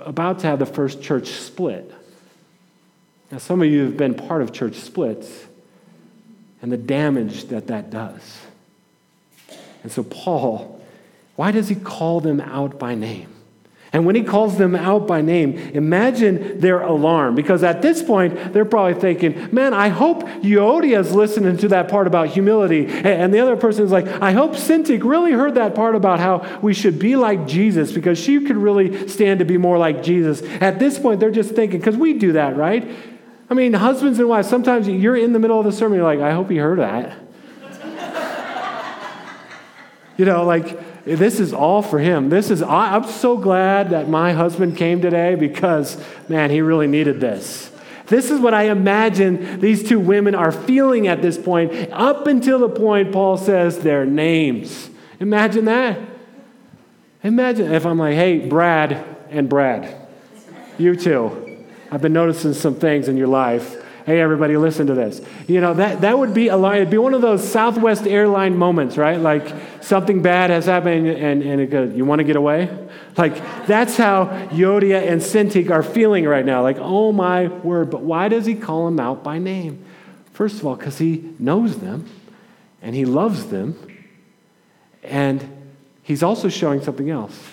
about 0.00 0.38
to 0.40 0.46
have 0.46 0.58
the 0.58 0.66
first 0.66 1.02
church 1.02 1.28
split. 1.28 1.92
Now, 3.30 3.38
some 3.38 3.60
of 3.62 3.68
you 3.68 3.84
have 3.84 3.96
been 3.96 4.14
part 4.14 4.42
of 4.42 4.52
church 4.52 4.76
splits 4.76 5.46
and 6.62 6.72
the 6.72 6.76
damage 6.76 7.44
that 7.46 7.66
that 7.66 7.90
does. 7.90 8.40
And 9.82 9.90
so, 9.90 10.02
Paul, 10.04 10.80
why 11.36 11.50
does 11.50 11.68
he 11.68 11.74
call 11.74 12.20
them 12.20 12.40
out 12.40 12.78
by 12.78 12.94
name? 12.94 13.28
And 13.94 14.06
when 14.06 14.14
he 14.14 14.22
calls 14.22 14.56
them 14.56 14.74
out 14.74 15.06
by 15.06 15.20
name, 15.20 15.58
imagine 15.74 16.60
their 16.60 16.80
alarm. 16.80 17.34
Because 17.34 17.62
at 17.62 17.82
this 17.82 18.02
point, 18.02 18.54
they're 18.54 18.64
probably 18.64 18.98
thinking, 18.98 19.54
man, 19.54 19.74
I 19.74 19.88
hope 19.88 20.22
Euodia 20.40 21.00
is 21.00 21.12
listening 21.12 21.58
to 21.58 21.68
that 21.68 21.88
part 21.88 22.06
about 22.06 22.28
humility. 22.28 22.86
And 22.86 23.34
the 23.34 23.40
other 23.40 23.54
person 23.54 23.84
is 23.84 23.90
like, 23.90 24.06
I 24.06 24.32
hope 24.32 24.52
Syntyche 24.52 25.04
really 25.04 25.32
heard 25.32 25.56
that 25.56 25.74
part 25.74 25.94
about 25.94 26.20
how 26.20 26.60
we 26.62 26.72
should 26.72 26.98
be 26.98 27.16
like 27.16 27.46
Jesus 27.46 27.92
because 27.92 28.18
she 28.18 28.42
could 28.46 28.56
really 28.56 29.08
stand 29.08 29.40
to 29.40 29.44
be 29.44 29.58
more 29.58 29.76
like 29.76 30.02
Jesus. 30.02 30.40
At 30.62 30.78
this 30.78 30.98
point, 30.98 31.20
they're 31.20 31.30
just 31.30 31.54
thinking, 31.54 31.78
because 31.78 31.96
we 31.96 32.14
do 32.14 32.32
that, 32.32 32.56
right? 32.56 32.88
I 33.50 33.54
mean, 33.54 33.74
husbands 33.74 34.18
and 34.18 34.26
wives, 34.26 34.48
sometimes 34.48 34.88
you're 34.88 35.16
in 35.18 35.34
the 35.34 35.38
middle 35.38 35.58
of 35.58 35.66
the 35.66 35.72
sermon, 35.72 35.98
you're 35.98 36.06
like, 36.06 36.20
I 36.20 36.32
hope 36.32 36.48
he 36.48 36.56
heard 36.56 36.78
that. 36.78 37.14
You 40.22 40.26
know, 40.26 40.44
like, 40.44 41.04
this 41.04 41.40
is 41.40 41.52
all 41.52 41.82
for 41.82 41.98
him. 41.98 42.28
This 42.28 42.52
is, 42.52 42.62
I'm 42.62 43.02
so 43.08 43.36
glad 43.36 43.90
that 43.90 44.08
my 44.08 44.32
husband 44.32 44.76
came 44.76 45.02
today 45.02 45.34
because, 45.34 46.00
man, 46.28 46.48
he 46.48 46.60
really 46.60 46.86
needed 46.86 47.20
this. 47.20 47.72
This 48.06 48.30
is 48.30 48.38
what 48.38 48.54
I 48.54 48.70
imagine 48.70 49.58
these 49.58 49.82
two 49.82 49.98
women 49.98 50.36
are 50.36 50.52
feeling 50.52 51.08
at 51.08 51.22
this 51.22 51.36
point, 51.36 51.72
up 51.90 52.28
until 52.28 52.60
the 52.60 52.68
point 52.68 53.10
Paul 53.10 53.36
says 53.36 53.80
their 53.80 54.06
names. 54.06 54.90
Imagine 55.18 55.64
that. 55.64 55.98
Imagine 57.24 57.72
if 57.72 57.84
I'm 57.84 57.98
like, 57.98 58.14
hey, 58.14 58.46
Brad 58.46 59.04
and 59.28 59.48
Brad, 59.48 60.06
you 60.78 60.94
two, 60.94 61.66
I've 61.90 62.00
been 62.00 62.12
noticing 62.12 62.54
some 62.54 62.76
things 62.76 63.08
in 63.08 63.16
your 63.16 63.26
life 63.26 63.81
hey, 64.04 64.20
everybody, 64.20 64.56
listen 64.56 64.86
to 64.88 64.94
this. 64.94 65.20
You 65.46 65.60
know, 65.60 65.74
that, 65.74 66.00
that 66.00 66.18
would 66.18 66.34
be 66.34 66.48
a 66.48 66.58
it'd 66.72 66.90
be 66.90 66.98
one 66.98 67.14
of 67.14 67.22
those 67.22 67.46
Southwest 67.46 68.06
airline 68.06 68.56
moments, 68.56 68.96
right? 68.96 69.18
Like 69.18 69.54
something 69.80 70.22
bad 70.22 70.50
has 70.50 70.66
happened 70.66 71.06
and, 71.06 71.42
and 71.42 71.60
it 71.60 71.70
goes, 71.70 71.94
you 71.94 72.04
want 72.04 72.18
to 72.20 72.24
get 72.24 72.36
away? 72.36 72.88
Like 73.16 73.36
that's 73.66 73.96
how 73.96 74.26
Euodia 74.50 75.06
and 75.06 75.20
Syntyche 75.20 75.70
are 75.70 75.82
feeling 75.82 76.24
right 76.24 76.44
now. 76.44 76.62
Like, 76.62 76.78
oh 76.78 77.12
my 77.12 77.48
word. 77.48 77.90
But 77.90 78.02
why 78.02 78.28
does 78.28 78.46
he 78.46 78.54
call 78.54 78.86
them 78.86 78.98
out 78.98 79.22
by 79.22 79.38
name? 79.38 79.84
First 80.32 80.56
of 80.60 80.66
all, 80.66 80.76
because 80.76 80.98
he 80.98 81.34
knows 81.38 81.78
them 81.78 82.08
and 82.80 82.94
he 82.96 83.04
loves 83.04 83.46
them. 83.46 83.78
And 85.02 85.70
he's 86.02 86.22
also 86.22 86.48
showing 86.48 86.82
something 86.82 87.10
else. 87.10 87.51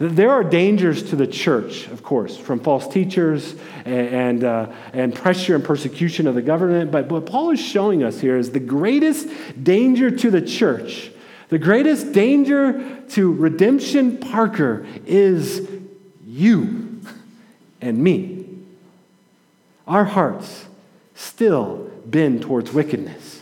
There 0.00 0.30
are 0.30 0.42
dangers 0.42 1.02
to 1.10 1.16
the 1.16 1.26
church, 1.26 1.86
of 1.88 2.02
course, 2.02 2.34
from 2.34 2.60
false 2.60 2.88
teachers 2.88 3.54
and, 3.84 4.08
and, 4.08 4.44
uh, 4.44 4.72
and, 4.94 5.14
pressure 5.14 5.54
and 5.54 5.62
persecution 5.62 6.26
of 6.26 6.34
the 6.34 6.40
government. 6.40 6.90
But 6.90 7.10
what 7.10 7.26
Paul 7.26 7.50
is 7.50 7.60
showing 7.60 8.02
us 8.02 8.18
here 8.18 8.38
is 8.38 8.50
the 8.50 8.60
greatest 8.60 9.28
danger 9.62 10.10
to 10.10 10.30
the 10.30 10.40
church, 10.40 11.10
the 11.50 11.58
greatest 11.58 12.12
danger 12.12 13.02
to 13.10 13.30
Redemption 13.30 14.16
Parker 14.16 14.86
is 15.04 15.68
you 16.26 17.02
and 17.82 17.98
me. 17.98 18.46
our 19.86 20.04
hearts 20.04 20.64
still 21.14 21.90
bend 22.06 22.40
towards 22.40 22.72
wickedness. 22.72 23.39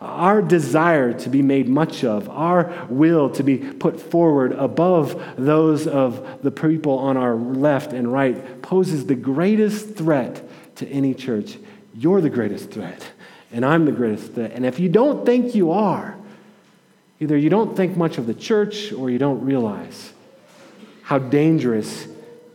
Our 0.00 0.42
desire 0.42 1.14
to 1.14 1.28
be 1.30 1.40
made 1.40 1.68
much 1.68 2.04
of, 2.04 2.28
our 2.28 2.86
will 2.90 3.30
to 3.30 3.42
be 3.42 3.56
put 3.56 3.98
forward 3.98 4.52
above 4.52 5.22
those 5.36 5.86
of 5.86 6.42
the 6.42 6.50
people 6.50 6.98
on 6.98 7.16
our 7.16 7.34
left 7.34 7.92
and 7.92 8.12
right 8.12 8.60
poses 8.60 9.06
the 9.06 9.14
greatest 9.14 9.94
threat 9.94 10.46
to 10.76 10.88
any 10.88 11.14
church. 11.14 11.56
You're 11.94 12.20
the 12.20 12.30
greatest 12.30 12.70
threat, 12.70 13.10
and 13.52 13.64
I'm 13.64 13.86
the 13.86 13.92
greatest 13.92 14.34
threat. 14.34 14.52
And 14.52 14.66
if 14.66 14.78
you 14.78 14.90
don't 14.90 15.24
think 15.24 15.54
you 15.54 15.70
are, 15.72 16.14
either 17.18 17.36
you 17.36 17.48
don't 17.48 17.74
think 17.74 17.96
much 17.96 18.18
of 18.18 18.26
the 18.26 18.34
church 18.34 18.92
or 18.92 19.08
you 19.08 19.18
don't 19.18 19.42
realize 19.44 20.12
how 21.02 21.18
dangerous 21.18 22.06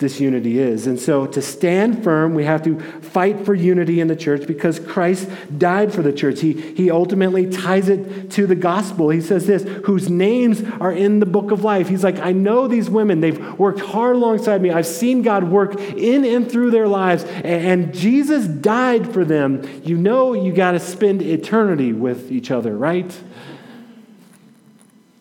disunity 0.02 0.60
is. 0.60 0.88
And 0.88 1.00
so, 1.00 1.26
to 1.28 1.42
stand 1.42 2.04
firm, 2.04 2.34
we 2.34 2.44
have 2.44 2.62
to 2.64 2.78
fight 3.00 3.46
for 3.46 3.54
unity 3.54 4.02
in 4.02 4.10
the 4.10 4.16
church 4.16 4.46
because 4.46 4.80
Christ 4.80 5.30
died 5.58 5.94
for 5.94 6.02
the 6.02 6.12
church. 6.12 6.42
He, 6.42 6.54
he 6.54 6.92
ultimately 6.92 7.50
ties 7.50 7.88
it 7.88 8.32
to 8.32 8.46
the 8.46 8.56
gospel. 8.56 9.10
He 9.10 9.22
says 9.22 9.48
this 9.48 9.64
whose 9.86 10.10
names 10.10 10.62
are 10.82 10.92
in 10.92 11.20
the 11.20 11.26
book 11.26 11.52
of 11.52 11.64
life. 11.64 11.88
He's 11.88 12.04
like, 12.04 12.20
I 12.20 12.34
know 12.34 12.68
these 12.68 12.90
women. 12.90 13.22
They've 13.22 13.58
worked 13.58 13.80
hard 13.80 14.18
alongside 14.18 14.62
me. 14.62 14.72
I've 14.72 14.88
seen 14.88 15.22
God 15.22 15.46
work 15.46 15.80
in 15.80 16.26
and 16.26 16.52
through 16.52 16.72
their 16.72 16.88
lives, 16.88 17.24
and, 17.24 17.46
and 17.46 17.94
Jesus 17.94 18.46
died 18.48 19.14
for 19.14 19.24
them. 19.24 19.62
You 19.86 19.96
know, 19.96 20.34
you 20.34 20.52
got 20.52 20.72
to 20.72 20.80
spend 20.80 21.22
eternity 21.22 21.94
with 21.94 22.32
each 22.32 22.52
other, 22.52 22.76
right? 22.76 23.18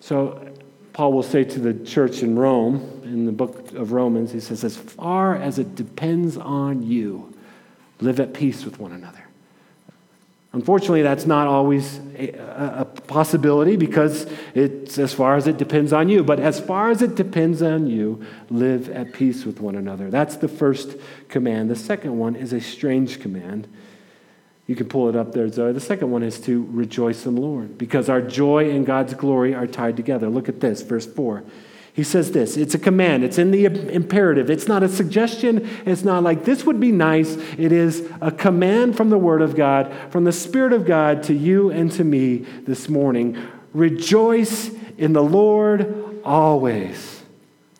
So, 0.00 0.46
Paul 0.92 1.12
will 1.12 1.22
say 1.22 1.44
to 1.44 1.60
the 1.60 1.72
church 1.84 2.22
in 2.22 2.38
Rome, 2.38 2.99
in 3.10 3.26
the 3.26 3.32
book 3.32 3.72
of 3.72 3.92
Romans, 3.92 4.32
he 4.32 4.40
says, 4.40 4.62
As 4.64 4.76
far 4.76 5.34
as 5.34 5.58
it 5.58 5.74
depends 5.74 6.36
on 6.36 6.82
you, 6.82 7.34
live 8.00 8.20
at 8.20 8.32
peace 8.32 8.64
with 8.64 8.78
one 8.78 8.92
another. 8.92 9.24
Unfortunately, 10.52 11.02
that's 11.02 11.26
not 11.26 11.46
always 11.46 12.00
a, 12.18 12.30
a, 12.80 12.84
possibility 12.84 13.76
because 13.76 14.26
it's 14.52 14.98
as 14.98 15.14
far 15.14 15.36
as 15.36 15.46
it 15.46 15.58
depends 15.58 15.92
on 15.92 16.08
you. 16.08 16.24
But 16.24 16.40
as 16.40 16.58
far 16.58 16.90
as 16.90 17.02
it 17.02 17.14
depends 17.14 17.62
on 17.62 17.86
you, 17.86 18.24
live 18.48 18.88
at 18.88 19.12
peace 19.12 19.44
with 19.44 19.60
one 19.60 19.76
another. 19.76 20.10
That's 20.10 20.36
the 20.36 20.48
first 20.48 20.96
command. 21.28 21.70
The 21.70 21.76
second 21.76 22.18
one 22.18 22.34
is 22.34 22.52
a 22.52 22.60
strange 22.60 23.20
command. 23.20 23.68
You 24.66 24.74
can 24.74 24.88
pull 24.88 25.08
it 25.08 25.14
up 25.14 25.32
there, 25.32 25.48
Zoe. 25.48 25.72
The 25.72 25.80
second 25.80 26.10
one 26.10 26.24
is 26.24 26.40
to 26.42 26.66
rejoice 26.70 27.26
in 27.26 27.36
the 27.36 27.40
Lord 27.40 27.78
because 27.78 28.08
our 28.08 28.20
joy 28.20 28.70
and 28.70 28.84
God's 28.84 29.14
glory 29.14 29.54
are 29.54 29.68
tied 29.68 29.96
together. 29.96 30.28
Look 30.28 30.48
at 30.48 30.58
this, 30.58 30.82
verse 30.82 31.06
4. 31.06 31.44
He 32.00 32.04
says 32.04 32.32
this 32.32 32.56
it's 32.56 32.74
a 32.74 32.78
command, 32.78 33.24
it's 33.24 33.36
in 33.36 33.50
the 33.50 33.66
imperative. 33.66 34.48
It's 34.48 34.66
not 34.66 34.82
a 34.82 34.88
suggestion, 34.88 35.68
it's 35.84 36.02
not 36.02 36.22
like 36.22 36.46
this 36.46 36.64
would 36.64 36.80
be 36.80 36.92
nice. 36.92 37.34
It 37.58 37.72
is 37.72 38.08
a 38.22 38.30
command 38.30 38.96
from 38.96 39.10
the 39.10 39.18
Word 39.18 39.42
of 39.42 39.54
God, 39.54 39.94
from 40.08 40.24
the 40.24 40.32
Spirit 40.32 40.72
of 40.72 40.86
God 40.86 41.22
to 41.24 41.34
you 41.34 41.68
and 41.68 41.92
to 41.92 42.02
me 42.02 42.38
this 42.64 42.88
morning. 42.88 43.36
Rejoice 43.74 44.70
in 44.96 45.12
the 45.12 45.22
Lord 45.22 46.22
always. 46.24 47.22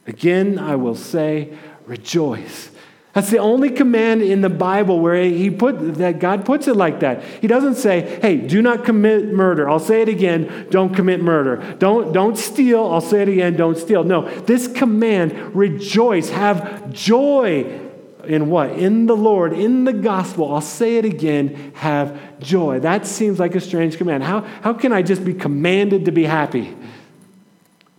Again, 0.07 0.59
I 0.59 0.77
will 0.77 0.97
say, 0.97 1.57
rejoice. 1.87 2.70
That's 3.13 3.31
the 3.31 3.39
only 3.39 3.71
command 3.71 4.23
in 4.23 4.41
the 4.41 4.49
Bible 4.49 5.01
where 5.01 5.25
he 5.25 5.51
put 5.51 5.97
that 5.97 6.21
God 6.21 6.45
puts 6.45 6.69
it 6.69 6.77
like 6.77 7.01
that. 7.01 7.25
He 7.41 7.49
doesn't 7.49 7.75
say, 7.75 8.19
"Hey, 8.23 8.37
do 8.37 8.63
not 8.63 8.85
commit 8.85 9.33
murder." 9.33 9.69
I'll 9.69 9.81
say 9.81 10.03
it 10.03 10.09
again, 10.09 10.67
don't 10.71 10.95
commit 10.95 11.21
murder. 11.21 11.57
Don't 11.79 12.13
don't 12.13 12.39
steal. 12.39 12.85
I'll 12.87 13.01
say 13.01 13.23
it 13.23 13.29
again, 13.29 13.57
don't 13.57 13.77
steal. 13.77 14.05
No, 14.05 14.29
this 14.43 14.69
command, 14.69 15.57
rejoice, 15.57 16.31
have 16.31 16.93
joy 16.93 17.81
in 18.25 18.49
what? 18.49 18.71
In 18.73 19.07
the 19.07 19.17
Lord, 19.17 19.55
in 19.55 19.85
the 19.85 19.93
gospel. 19.93 20.55
I'll 20.55 20.61
say 20.61 20.97
it 20.97 21.05
again, 21.05 21.73
have 21.75 22.17
joy. 22.39 22.79
That 22.79 23.07
seems 23.07 23.41
like 23.41 23.57
a 23.57 23.61
strange 23.61 23.99
command. 23.99 24.23
How 24.23 24.43
how 24.63 24.73
can 24.73 24.93
I 24.93 25.03
just 25.03 25.25
be 25.25 25.35
commanded 25.35 26.05
to 26.05 26.13
be 26.13 26.27
happy? 26.27 26.77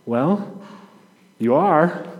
Well, 0.06 0.58
you 1.38 1.54
are. 1.54 2.11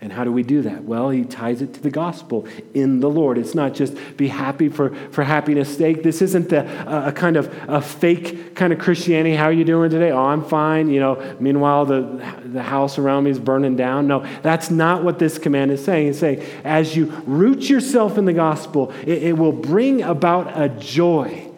And 0.00 0.12
how 0.12 0.22
do 0.22 0.30
we 0.30 0.44
do 0.44 0.62
that? 0.62 0.84
Well, 0.84 1.10
he 1.10 1.24
ties 1.24 1.60
it 1.60 1.74
to 1.74 1.80
the 1.80 1.90
gospel 1.90 2.46
in 2.72 3.00
the 3.00 3.10
Lord. 3.10 3.36
It's 3.36 3.56
not 3.56 3.74
just 3.74 3.96
be 4.16 4.28
happy 4.28 4.68
for, 4.68 4.94
for 5.10 5.24
happiness' 5.24 5.76
sake. 5.76 6.04
This 6.04 6.22
isn't 6.22 6.50
the, 6.50 7.08
a 7.08 7.10
kind 7.10 7.36
of 7.36 7.52
a 7.68 7.82
fake 7.82 8.54
kind 8.54 8.72
of 8.72 8.78
Christianity. 8.78 9.34
How 9.34 9.46
are 9.46 9.52
you 9.52 9.64
doing 9.64 9.90
today? 9.90 10.12
Oh, 10.12 10.24
I'm 10.24 10.44
fine. 10.44 10.88
You 10.88 11.00
know, 11.00 11.36
meanwhile, 11.40 11.84
the, 11.84 12.02
the 12.44 12.62
house 12.62 12.96
around 12.96 13.24
me 13.24 13.32
is 13.32 13.40
burning 13.40 13.74
down. 13.74 14.06
No, 14.06 14.24
that's 14.42 14.70
not 14.70 15.02
what 15.02 15.18
this 15.18 15.36
command 15.36 15.72
is 15.72 15.84
saying. 15.84 16.06
It's 16.06 16.20
saying, 16.20 16.44
as 16.62 16.94
you 16.94 17.06
root 17.26 17.68
yourself 17.68 18.18
in 18.18 18.24
the 18.24 18.32
gospel, 18.32 18.92
it, 19.02 19.24
it 19.24 19.32
will 19.36 19.50
bring 19.50 20.02
about 20.02 20.56
a 20.56 20.68
joy. 20.68 21.50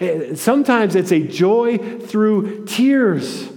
It, 0.00 0.38
sometimes 0.38 0.94
it's 0.96 1.12
a 1.12 1.20
joy 1.20 1.76
through 1.76 2.64
tears. 2.64 3.51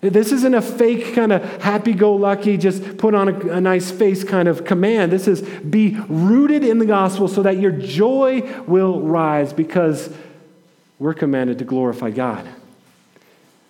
This 0.00 0.30
isn't 0.30 0.54
a 0.54 0.62
fake 0.62 1.14
kind 1.14 1.32
of 1.32 1.42
happy 1.60 1.92
go 1.92 2.14
lucky, 2.14 2.56
just 2.56 2.98
put 2.98 3.14
on 3.14 3.28
a, 3.28 3.54
a, 3.54 3.60
nice 3.60 3.90
face 3.90 4.22
kind 4.22 4.46
of 4.46 4.64
command. 4.64 5.10
This 5.10 5.26
is 5.26 5.42
be 5.42 5.98
rooted 6.08 6.62
in 6.62 6.78
the 6.78 6.86
gospel 6.86 7.26
so 7.26 7.42
that 7.42 7.58
your 7.58 7.72
joy 7.72 8.42
will 8.68 9.00
rise 9.00 9.52
because 9.52 10.08
we're 11.00 11.14
commanded 11.14 11.58
to 11.58 11.64
glorify 11.64 12.10
God 12.10 12.48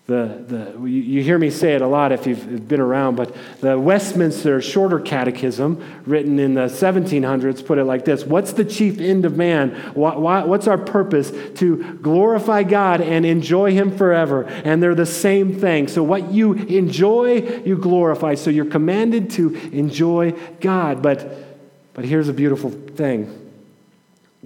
the, 0.08 0.42
the, 0.48 0.88
you 0.88 1.22
hear 1.22 1.38
me 1.38 1.50
say 1.50 1.74
it 1.74 1.82
a 1.82 1.86
lot 1.86 2.12
if 2.12 2.26
you've 2.26 2.66
been 2.66 2.80
around, 2.80 3.16
but 3.16 3.36
the 3.60 3.78
Westminster 3.78 4.62
Shorter 4.62 5.00
Catechism, 5.00 5.84
written 6.06 6.38
in 6.38 6.54
the 6.54 6.62
1700s, 6.62 7.64
put 7.64 7.76
it 7.76 7.84
like 7.84 8.06
this 8.06 8.24
What's 8.24 8.54
the 8.54 8.64
chief 8.64 9.00
end 9.00 9.26
of 9.26 9.36
man? 9.36 9.72
What's 9.92 10.66
our 10.66 10.78
purpose? 10.78 11.30
To 11.58 11.98
glorify 12.00 12.62
God 12.62 13.02
and 13.02 13.26
enjoy 13.26 13.72
Him 13.72 13.94
forever. 13.94 14.44
And 14.44 14.82
they're 14.82 14.94
the 14.94 15.04
same 15.04 15.60
thing. 15.60 15.88
So, 15.88 16.02
what 16.02 16.32
you 16.32 16.54
enjoy, 16.54 17.60
you 17.66 17.76
glorify. 17.76 18.34
So, 18.34 18.48
you're 18.48 18.64
commanded 18.64 19.28
to 19.32 19.54
enjoy 19.72 20.30
God. 20.60 21.02
But, 21.02 21.92
but 21.92 22.06
here's 22.06 22.30
a 22.30 22.32
beautiful 22.34 22.70
thing 22.70 23.50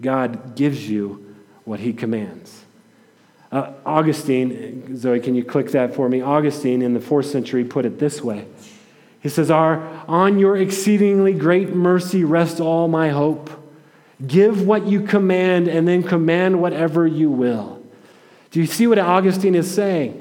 God 0.01 0.57
gives 0.57 0.91
you 0.91 1.37
what 1.65 1.79
He 1.79 1.93
commands. 1.93 2.62
Uh, 3.53 3.71
Augustine, 3.85 4.97
Zoe, 4.97 5.21
can 5.21 5.35
you 5.35 5.45
click 5.45 5.73
that 5.73 5.95
for 5.95 6.09
me? 6.09 6.23
Augustine 6.23 6.81
in 6.81 6.95
the 6.95 7.01
fourth 7.01 7.27
century 7.27 7.65
put 7.65 7.85
it 7.85 7.99
this 7.99 8.23
way 8.23 8.47
He 9.21 9.29
says, 9.29 9.51
Our, 9.51 9.79
On 10.09 10.39
your 10.39 10.57
exceedingly 10.57 11.35
great 11.35 11.75
mercy 11.75 12.25
rests 12.25 12.61
all 12.61 12.89
my 12.89 13.11
hope. 13.11 13.51
Give 14.27 14.67
what 14.67 14.87
you 14.87 15.03
command, 15.03 15.69
and 15.69 15.87
then 15.87 16.03
command 16.03 16.63
whatever 16.63 17.07
you 17.07 17.31
will. 17.31 17.83
Do 18.53 18.61
you 18.61 18.67
see 18.67 18.87
what 18.87 18.99
Augustine 18.99 19.55
is 19.55 19.73
saying? 19.73 20.19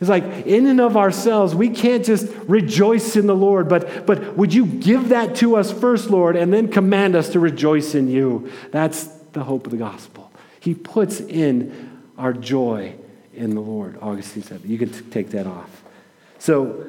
It's 0.00 0.10
like, 0.10 0.24
in 0.46 0.66
and 0.66 0.80
of 0.80 0.96
ourselves, 0.96 1.54
we 1.54 1.68
can't 1.70 2.04
just 2.04 2.26
rejoice 2.46 3.16
in 3.16 3.26
the 3.26 3.36
Lord, 3.36 3.68
but, 3.68 4.04
but 4.04 4.36
would 4.36 4.52
you 4.52 4.66
give 4.66 5.10
that 5.10 5.36
to 5.36 5.56
us 5.56 5.72
first, 5.72 6.10
Lord, 6.10 6.36
and 6.36 6.52
then 6.52 6.68
command 6.68 7.16
us 7.16 7.30
to 7.30 7.40
rejoice 7.40 7.94
in 7.94 8.08
you? 8.08 8.50
That's 8.70 9.04
the 9.32 9.44
hope 9.44 9.66
of 9.66 9.70
the 9.70 9.78
gospel. 9.78 10.30
He 10.60 10.74
puts 10.74 11.20
in 11.20 11.91
our 12.18 12.32
joy 12.32 12.94
in 13.34 13.54
the 13.54 13.60
Lord. 13.60 13.98
Augustine 14.00 14.42
said, 14.42 14.60
you 14.64 14.78
can 14.78 14.90
t- 14.90 15.00
take 15.10 15.30
that 15.30 15.46
off. 15.46 15.82
So 16.38 16.86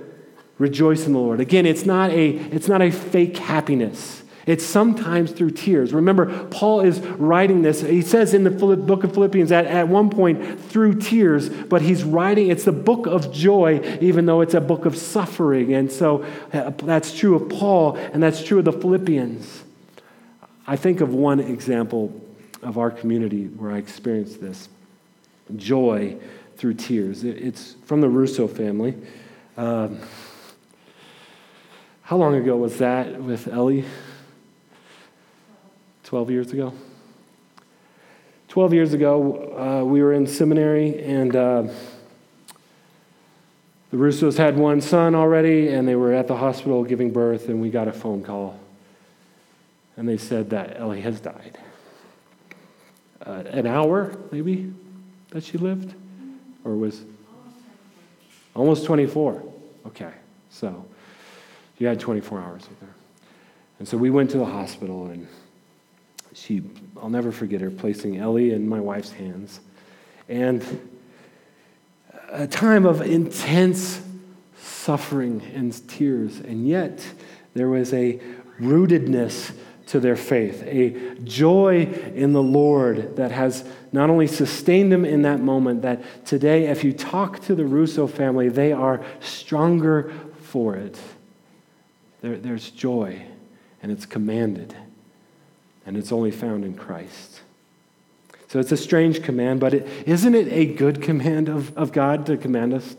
rejoice 0.57 1.05
in 1.05 1.13
the 1.13 1.19
Lord. 1.19 1.39
Again, 1.39 1.65
it's 1.65 1.85
not 1.85 2.11
a, 2.11 2.29
it's 2.29 2.67
not 2.67 2.81
a 2.81 2.91
fake 2.91 3.37
happiness. 3.37 4.23
It's 4.45 4.65
sometimes 4.65 5.31
through 5.31 5.51
tears. 5.51 5.93
Remember, 5.93 6.45
Paul 6.47 6.81
is 6.81 6.99
writing 6.99 7.61
this. 7.61 7.79
He 7.79 8.01
says 8.01 8.33
in 8.33 8.43
the 8.43 8.49
book 8.49 9.05
of 9.05 9.13
Philippians 9.13 9.53
at, 9.53 9.65
at 9.67 9.87
one 9.87 10.09
point 10.09 10.59
through 10.59 10.95
tears, 10.95 11.49
but 11.49 11.81
he's 11.81 12.03
writing, 12.03 12.49
it's 12.49 12.65
the 12.65 12.73
book 12.73 13.05
of 13.05 13.31
joy, 13.31 13.97
even 14.01 14.25
though 14.25 14.41
it's 14.41 14.53
a 14.53 14.59
book 14.59 14.83
of 14.85 14.97
suffering. 14.97 15.73
And 15.73 15.89
so 15.89 16.25
uh, 16.51 16.71
that's 16.71 17.17
true 17.17 17.35
of 17.35 17.47
Paul, 17.47 17.95
and 17.95 18.21
that's 18.21 18.43
true 18.43 18.59
of 18.59 18.65
the 18.65 18.73
Philippians. 18.73 19.63
I 20.67 20.75
think 20.75 20.99
of 20.99 21.13
one 21.13 21.39
example 21.39 22.21
of 22.61 22.77
our 22.77 22.91
community 22.91 23.45
where 23.47 23.71
I 23.71 23.77
experienced 23.77 24.41
this 24.41 24.67
joy 25.55 26.17
through 26.57 26.75
tears. 26.75 27.23
It's 27.23 27.75
from 27.85 28.01
the 28.01 28.09
Russo 28.09 28.47
family. 28.47 28.95
Um, 29.57 29.99
how 32.01 32.17
long 32.17 32.35
ago 32.35 32.57
was 32.57 32.77
that 32.79 33.21
with 33.21 33.47
Ellie? 33.47 33.85
12 36.03 36.29
years 36.29 36.51
ago? 36.51 36.73
12 38.49 38.73
years 38.73 38.93
ago, 38.93 39.81
uh, 39.81 39.83
we 39.83 40.03
were 40.03 40.13
in 40.13 40.27
seminary, 40.27 41.03
and 41.03 41.35
uh, 41.35 41.63
the 43.89 43.97
Russos 43.97 44.37
had 44.37 44.57
one 44.57 44.79
son 44.79 45.15
already, 45.15 45.69
and 45.69 45.87
they 45.87 45.95
were 45.95 46.13
at 46.13 46.27
the 46.27 46.35
hospital 46.35 46.83
giving 46.83 47.11
birth, 47.11 47.49
and 47.49 47.61
we 47.61 47.71
got 47.71 47.87
a 47.87 47.91
phone 47.91 48.21
call. 48.21 48.59
And 49.97 50.07
they 50.07 50.17
said 50.17 50.51
that 50.51 50.79
Ellie 50.79 51.01
has 51.01 51.19
died. 51.19 51.57
Uh, 53.25 53.43
an 53.47 53.65
hour, 53.65 54.15
maybe, 54.31 54.73
that 55.33 55.43
she 55.43 55.57
lived? 55.57 55.93
Or 56.63 56.75
was 56.75 57.03
almost 58.55 58.85
24? 58.85 59.43
Okay, 59.87 60.11
so 60.49 60.85
you 61.79 61.87
had 61.87 61.99
24 61.99 62.39
hours 62.39 62.69
with 62.69 62.79
her. 62.79 62.95
And 63.79 63.87
so 63.87 63.97
we 63.97 64.09
went 64.09 64.29
to 64.31 64.37
the 64.37 64.45
hospital, 64.45 65.07
and 65.07 65.27
she, 66.33 66.61
I'll 67.01 67.09
never 67.09 67.31
forget 67.31 67.59
her, 67.61 67.71
placing 67.71 68.17
Ellie 68.17 68.51
in 68.51 68.69
my 68.69 68.79
wife's 68.79 69.11
hands. 69.11 69.59
And 70.29 70.63
a 72.29 72.47
time 72.47 72.85
of 72.85 73.01
intense 73.01 74.01
suffering 74.57 75.41
and 75.53 75.87
tears. 75.89 76.39
And 76.39 76.67
yet, 76.67 77.05
there 77.55 77.69
was 77.69 77.91
a 77.93 78.19
rootedness 78.61 79.51
to 79.87 79.99
their 79.99 80.15
faith, 80.15 80.63
a 80.65 81.15
joy 81.23 81.81
in 82.15 82.33
the 82.33 82.41
Lord 82.41 83.17
that 83.17 83.31
has 83.31 83.65
not 83.91 84.09
only 84.09 84.27
sustained 84.27 84.91
them 84.91 85.05
in 85.05 85.23
that 85.23 85.39
moment, 85.39 85.81
that 85.81 86.25
today, 86.25 86.67
if 86.67 86.83
you 86.83 86.93
talk 86.93 87.41
to 87.45 87.55
the 87.55 87.65
Russo 87.65 88.07
family, 88.07 88.49
they 88.49 88.71
are 88.71 89.03
stronger 89.19 90.11
for 90.41 90.75
it. 90.75 90.99
There, 92.21 92.37
there's 92.37 92.69
joy, 92.71 93.23
and 93.81 93.91
it's 93.91 94.05
commanded, 94.05 94.75
and 95.85 95.97
it's 95.97 96.11
only 96.11 96.31
found 96.31 96.63
in 96.63 96.75
Christ. 96.75 97.41
So 98.47 98.59
it's 98.59 98.71
a 98.71 98.77
strange 98.77 99.21
command, 99.21 99.59
but 99.59 99.73
is 99.73 100.23
not 100.23 100.35
it 100.35 100.47
a 100.51 100.65
good 100.65 101.01
command 101.01 101.49
of, 101.49 101.75
of 101.77 101.91
God 101.91 102.25
to 102.27 102.37
command 102.37 102.73
us 102.73 102.95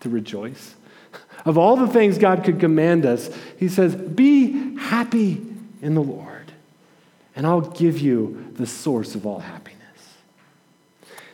to 0.00 0.08
rejoice? 0.08 0.74
Of 1.44 1.56
all 1.56 1.76
the 1.76 1.86
things 1.86 2.18
God 2.18 2.42
could 2.42 2.58
command 2.58 3.06
us, 3.06 3.30
He 3.56 3.68
says, 3.68 3.94
Be 3.94 4.76
happy 4.76 5.55
in 5.82 5.94
the 5.94 6.02
Lord, 6.02 6.52
and 7.34 7.46
I'll 7.46 7.60
give 7.60 7.98
you 7.98 8.52
the 8.54 8.66
source 8.66 9.14
of 9.14 9.26
all 9.26 9.40
happiness. 9.40 9.76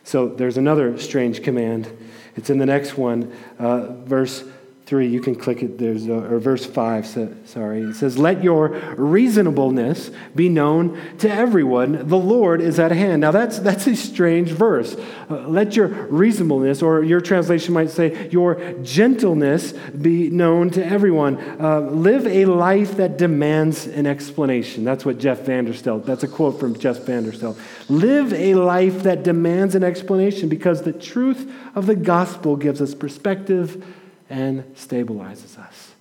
So 0.05 0.29
there's 0.29 0.57
another 0.57 0.99
strange 0.99 1.43
command. 1.43 1.89
It's 2.37 2.51
in 2.51 2.59
the 2.59 2.67
next 2.67 2.99
one, 2.99 3.33
uh, 3.59 3.93
verse 4.05 4.45
3, 4.87 5.07
you 5.07 5.21
can 5.21 5.37
click 5.37 5.63
it, 5.63 5.79
there's 5.79 6.09
a, 6.09 6.13
or 6.13 6.41
verse 6.41 6.67
5, 6.67 7.07
so, 7.07 7.35
sorry. 7.45 7.83
It 7.83 7.95
says, 7.95 8.19
Let 8.19 8.43
your 8.43 8.69
reasonableness 8.97 10.11
be 10.35 10.49
known 10.49 11.01
to 11.19 11.31
everyone. 11.31 12.09
The 12.09 12.19
Lord 12.19 12.61
is 12.61 12.81
at 12.81 12.91
hand. 12.91 13.21
Now, 13.21 13.31
that's, 13.31 13.61
that's 13.61 13.87
a 13.87 13.95
strange 13.95 14.51
verse. 14.51 14.97
Uh, 15.31 15.47
let 15.47 15.77
your 15.77 15.87
reasonableness, 15.87 16.83
or 16.83 17.05
your 17.05 17.21
translation 17.21 17.73
might 17.73 17.91
say, 17.91 18.29
your 18.31 18.57
gentleness 18.83 19.73
be 19.73 20.31
known 20.31 20.71
to 20.71 20.85
everyone. 20.85 21.39
Uh, 21.61 21.81
live 21.81 22.27
a 22.27 22.47
life 22.47 22.97
that 22.97 23.17
demands 23.17 23.87
an 23.87 24.07
explanation. 24.07 24.83
That's 24.83 25.05
what 25.05 25.19
Jeff 25.19 25.41
Vanderstelt, 25.43 26.05
that's 26.05 26.25
a 26.25 26.29
quote 26.29 26.59
from 26.59 26.77
Jeff 26.77 26.99
Vanderstelt. 26.99 27.57
Live 27.89 28.33
a 28.33 28.57
life 28.57 29.05
that 29.05 29.23
demands 29.23 29.77
an 29.77 29.85
explanation 29.85 30.49
because 30.49 30.83
the 30.83 30.93
truth 30.93 31.51
of 31.77 31.87
the 31.87 31.95
gospel 31.95 32.57
gives 32.57 32.83
us 32.83 32.95
perspective 32.95 33.85
and 34.33 34.65
stabilizes 34.75 35.59
us. 35.59 35.93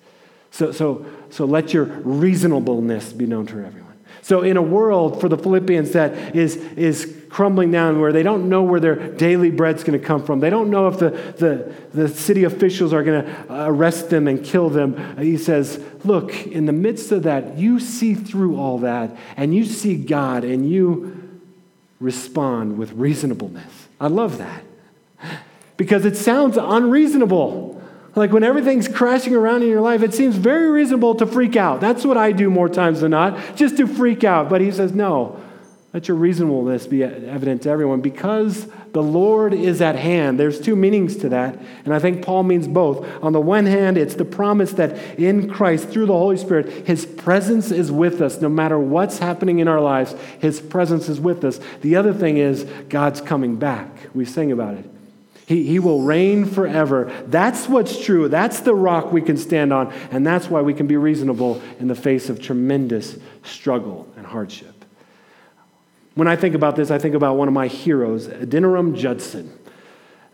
So, 0.52 0.72
so, 0.72 1.06
so 1.30 1.46
let 1.46 1.74
your 1.74 1.84
reasonableness 1.84 3.14
be 3.14 3.26
known 3.26 3.46
to 3.48 3.64
everyone. 3.64 3.92
So, 4.22 4.42
in 4.42 4.56
a 4.56 4.62
world 4.62 5.20
for 5.20 5.28
the 5.28 5.38
Philippians 5.38 5.92
that 5.92 6.36
is, 6.36 6.56
is 6.56 7.18
crumbling 7.30 7.72
down, 7.72 8.00
where 8.00 8.12
they 8.12 8.24
don't 8.24 8.50
know 8.50 8.64
where 8.64 8.80
their 8.80 8.96
daily 8.96 9.50
bread's 9.52 9.84
going 9.84 10.00
to 10.00 10.06
come 10.06 10.24
from, 10.24 10.40
they 10.40 10.50
don't 10.50 10.70
know 10.70 10.88
if 10.88 11.00
the, 11.00 11.10
the, 11.10 11.74
the 11.94 12.08
city 12.08 12.44
officials 12.44 12.94
are 12.94 13.04
going 13.04 13.26
to 13.26 13.66
arrest 13.66 14.10
them 14.10 14.28
and 14.28 14.46
kill 14.46 14.70
them, 14.70 14.96
uh, 15.18 15.22
he 15.22 15.38
says, 15.38 15.84
Look, 16.04 16.48
in 16.48 16.66
the 16.66 16.74
midst 16.74 17.12
of 17.12 17.24
that, 17.24 17.58
you 17.58 17.80
see 17.80 18.14
through 18.14 18.58
all 18.58 18.80
that, 18.80 19.16
and 19.36 19.54
you 19.54 19.66
see 19.66 19.96
God, 19.96 20.44
and 20.44 20.70
you 20.70 21.42
respond 22.00 22.78
with 22.78 22.92
reasonableness. 22.94 23.88
I 24.00 24.08
love 24.08 24.38
that 24.38 24.64
because 25.78 26.06
it 26.06 26.16
sounds 26.16 26.58
unreasonable. 26.58 27.71
Like 28.16 28.32
when 28.32 28.44
everything's 28.44 28.88
crashing 28.88 29.36
around 29.36 29.64
in 29.64 29.70
your 29.70 29.82
life, 29.82 30.04
it 30.04 30.14
seems 30.14 30.36
very 30.36 30.70
reasonable 30.70 31.16
to 31.16 31.26
freak 31.26 31.56
out. 31.56 31.80
That's 31.80 32.04
what 32.04 32.18
I 32.18 32.34
do 32.34 32.50
more 32.50 32.68
times 32.68 33.02
than 33.02 33.12
not, 33.12 33.56
just 33.56 33.78
to 33.78 33.88
freak 33.88 34.24
out. 34.24 34.50
But 34.50 34.60
he 34.60 34.72
says, 34.72 34.92
no, 34.92 35.42
let 35.94 36.08
your 36.08 36.18
reasonableness 36.18 36.88
be 36.88 37.04
evident 37.04 37.64
to 37.64 37.70
everyone 37.70 38.02
because 38.02 38.68
the 38.94 39.04
Lord 39.04 39.54
is 39.54 39.82
at 39.82 39.96
hand. 39.96 40.40
There's 40.40 40.60
two 40.60 40.76
meanings 40.76 41.18
to 41.18 41.30
that, 41.30 41.58
and 41.86 41.94
I 41.94 42.00
think 42.00 42.26
Paul 42.26 42.44
means 42.44 42.68
both. 42.68 43.06
On 43.24 43.32
the 43.34 43.42
one 43.42 43.66
hand, 43.66 43.98
it's 43.98 44.16
the 44.16 44.26
promise 44.26 44.74
that 44.74 44.98
in 45.18 45.50
Christ, 45.50 45.90
through 45.90 46.06
the 46.06 46.14
Holy 46.14 46.38
Spirit, 46.38 46.88
his 46.88 47.06
presence 47.06 47.72
is 47.72 47.92
with 47.92 48.22
us 48.22 48.42
no 48.42 48.50
matter 48.50 48.78
what's 48.80 49.20
happening 49.20 49.60
in 49.60 49.68
our 49.70 49.82
lives. 49.82 50.16
His 50.40 50.60
presence 50.60 51.08
is 51.08 51.20
with 51.20 51.44
us. 51.46 51.60
The 51.82 51.96
other 51.96 52.14
thing 52.14 52.38
is 52.38 52.64
God's 52.90 53.22
coming 53.22 53.56
back. 53.56 53.90
We 54.14 54.26
sing 54.26 54.52
about 54.52 54.76
it. 54.76 54.86
He, 55.52 55.66
he 55.66 55.80
will 55.80 56.02
reign 56.02 56.46
forever. 56.46 57.12
That's 57.28 57.68
what's 57.68 58.02
true. 58.02 58.30
That's 58.30 58.62
the 58.62 58.74
rock 58.74 59.12
we 59.12 59.22
can 59.22 59.36
stand 59.36 59.74
on. 59.74 59.92
And 60.10 60.26
that's 60.26 60.48
why 60.48 60.62
we 60.62 60.74
can 60.74 60.88
be 60.88 60.96
reasonable 60.96 61.62
in 61.78 61.90
the 61.90 61.96
face 61.96 62.30
of 62.30 62.42
tremendous 62.42 63.18
struggle 63.44 64.08
and 64.16 64.26
hardship. 64.26 64.86
When 66.16 66.26
I 66.26 66.38
think 66.38 66.56
about 66.56 66.78
this, 66.78 66.90
I 66.90 67.00
think 67.00 67.16
about 67.16 67.36
one 67.36 67.50
of 67.50 67.54
my 67.54 67.68
heroes, 67.68 68.30
Adoniram 68.30 68.96
Judson. 68.96 69.52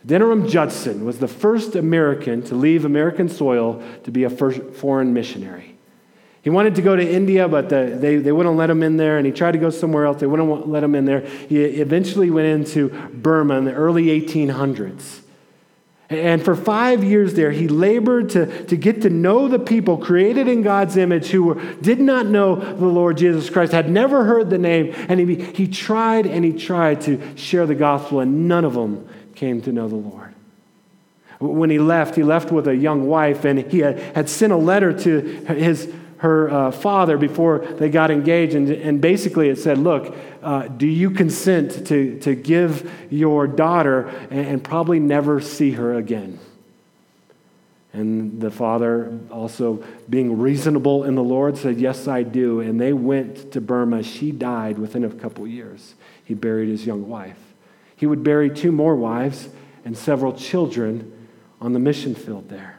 Adoniram 0.06 0.48
Judson 0.48 1.04
was 1.04 1.18
the 1.18 1.26
first 1.26 1.74
American 1.74 2.40
to 2.44 2.54
leave 2.54 2.84
American 2.84 3.28
soil 3.28 3.82
to 4.04 4.12
be 4.12 4.22
a 4.22 4.30
foreign 4.30 5.12
missionary. 5.12 5.77
He 6.42 6.50
wanted 6.50 6.76
to 6.76 6.82
go 6.82 6.94
to 6.94 7.06
India, 7.06 7.48
but 7.48 7.68
the, 7.68 7.96
they, 8.00 8.16
they 8.16 8.32
wouldn't 8.32 8.56
let 8.56 8.70
him 8.70 8.82
in 8.82 8.96
there, 8.96 9.18
and 9.18 9.26
he 9.26 9.32
tried 9.32 9.52
to 9.52 9.58
go 9.58 9.70
somewhere 9.70 10.06
else. 10.06 10.20
They 10.20 10.26
wouldn't 10.26 10.68
let 10.68 10.84
him 10.84 10.94
in 10.94 11.04
there. 11.04 11.20
He 11.20 11.62
eventually 11.62 12.30
went 12.30 12.46
into 12.46 12.88
Burma 13.12 13.58
in 13.58 13.64
the 13.64 13.74
early 13.74 14.06
1800s. 14.06 15.22
And 16.10 16.42
for 16.42 16.56
five 16.56 17.04
years 17.04 17.34
there, 17.34 17.50
he 17.50 17.68
labored 17.68 18.30
to, 18.30 18.64
to 18.64 18.76
get 18.76 19.02
to 19.02 19.10
know 19.10 19.46
the 19.46 19.58
people 19.58 19.98
created 19.98 20.48
in 20.48 20.62
God's 20.62 20.96
image 20.96 21.26
who 21.26 21.42
were, 21.42 21.54
did 21.82 22.00
not 22.00 22.26
know 22.26 22.56
the 22.56 22.86
Lord 22.86 23.18
Jesus 23.18 23.50
Christ, 23.50 23.72
had 23.72 23.90
never 23.90 24.24
heard 24.24 24.48
the 24.48 24.56
name. 24.56 24.94
And 25.08 25.20
he, 25.20 25.34
he 25.34 25.68
tried 25.68 26.26
and 26.26 26.46
he 26.46 26.54
tried 26.54 27.02
to 27.02 27.20
share 27.36 27.66
the 27.66 27.74
gospel, 27.74 28.20
and 28.20 28.48
none 28.48 28.64
of 28.64 28.72
them 28.72 29.06
came 29.34 29.60
to 29.62 29.72
know 29.72 29.86
the 29.86 29.96
Lord. 29.96 30.34
When 31.40 31.68
he 31.68 31.78
left, 31.78 32.16
he 32.16 32.22
left 32.22 32.50
with 32.50 32.66
a 32.68 32.74
young 32.74 33.06
wife, 33.06 33.44
and 33.44 33.60
he 33.70 33.80
had, 33.80 33.98
had 34.16 34.30
sent 34.30 34.52
a 34.52 34.56
letter 34.56 34.98
to 35.00 35.20
his 35.20 35.92
her 36.18 36.50
uh, 36.50 36.70
father 36.70 37.16
before 37.16 37.58
they 37.58 37.88
got 37.88 38.10
engaged. 38.10 38.54
And, 38.54 38.68
and 38.70 39.00
basically, 39.00 39.48
it 39.48 39.56
said, 39.58 39.78
Look, 39.78 40.14
uh, 40.42 40.68
do 40.68 40.86
you 40.86 41.10
consent 41.10 41.86
to, 41.88 42.18
to 42.20 42.34
give 42.34 42.90
your 43.10 43.46
daughter 43.46 44.08
and, 44.30 44.46
and 44.46 44.64
probably 44.64 45.00
never 45.00 45.40
see 45.40 45.72
her 45.72 45.94
again? 45.94 46.38
And 47.92 48.40
the 48.40 48.50
father, 48.50 49.18
also 49.30 49.82
being 50.10 50.38
reasonable 50.38 51.04
in 51.04 51.14
the 51.14 51.22
Lord, 51.22 51.56
said, 51.56 51.80
Yes, 51.80 52.06
I 52.06 52.22
do. 52.22 52.60
And 52.60 52.80
they 52.80 52.92
went 52.92 53.52
to 53.52 53.60
Burma. 53.60 54.02
She 54.02 54.30
died 54.30 54.78
within 54.78 55.04
a 55.04 55.10
couple 55.10 55.46
years. 55.46 55.94
He 56.24 56.34
buried 56.34 56.68
his 56.68 56.84
young 56.84 57.08
wife. 57.08 57.38
He 57.96 58.06
would 58.06 58.22
bury 58.22 58.50
two 58.50 58.70
more 58.70 58.94
wives 58.94 59.48
and 59.84 59.96
several 59.96 60.32
children 60.32 61.28
on 61.60 61.72
the 61.72 61.78
mission 61.78 62.14
field 62.14 62.48
there. 62.48 62.77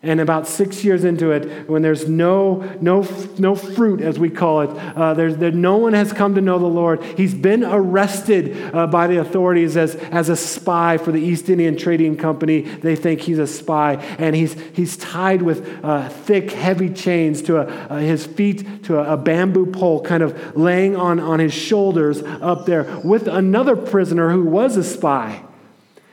And 0.00 0.20
about 0.20 0.46
six 0.46 0.84
years 0.84 1.02
into 1.02 1.32
it, 1.32 1.68
when 1.68 1.82
there's 1.82 2.08
no, 2.08 2.58
no, 2.80 3.02
no 3.36 3.56
fruit, 3.56 4.00
as 4.00 4.16
we 4.16 4.30
call 4.30 4.60
it, 4.60 4.70
uh, 4.70 5.14
there's, 5.14 5.36
there, 5.38 5.50
no 5.50 5.76
one 5.76 5.92
has 5.92 6.12
come 6.12 6.36
to 6.36 6.40
know 6.40 6.56
the 6.60 6.66
Lord. 6.66 7.02
He's 7.02 7.34
been 7.34 7.64
arrested 7.64 8.72
uh, 8.72 8.86
by 8.86 9.08
the 9.08 9.18
authorities 9.18 9.76
as, 9.76 9.96
as 9.96 10.28
a 10.28 10.36
spy 10.36 10.98
for 10.98 11.10
the 11.10 11.20
East 11.20 11.48
Indian 11.48 11.76
Trading 11.76 12.16
Company. 12.16 12.60
They 12.60 12.94
think 12.94 13.22
he's 13.22 13.40
a 13.40 13.46
spy. 13.48 13.94
And 14.20 14.36
he's, 14.36 14.54
he's 14.72 14.96
tied 14.96 15.42
with 15.42 15.84
uh, 15.84 16.08
thick, 16.08 16.52
heavy 16.52 16.90
chains 16.90 17.42
to 17.42 17.56
a, 17.56 17.64
uh, 17.64 17.98
his 17.98 18.24
feet 18.24 18.84
to 18.84 19.00
a, 19.00 19.14
a 19.14 19.16
bamboo 19.16 19.66
pole, 19.66 20.00
kind 20.00 20.22
of 20.22 20.56
laying 20.56 20.94
on, 20.94 21.18
on 21.18 21.40
his 21.40 21.52
shoulders 21.52 22.22
up 22.22 22.66
there 22.66 23.00
with 23.02 23.26
another 23.26 23.74
prisoner 23.74 24.30
who 24.30 24.44
was 24.44 24.76
a 24.76 24.84
spy. 24.84 25.42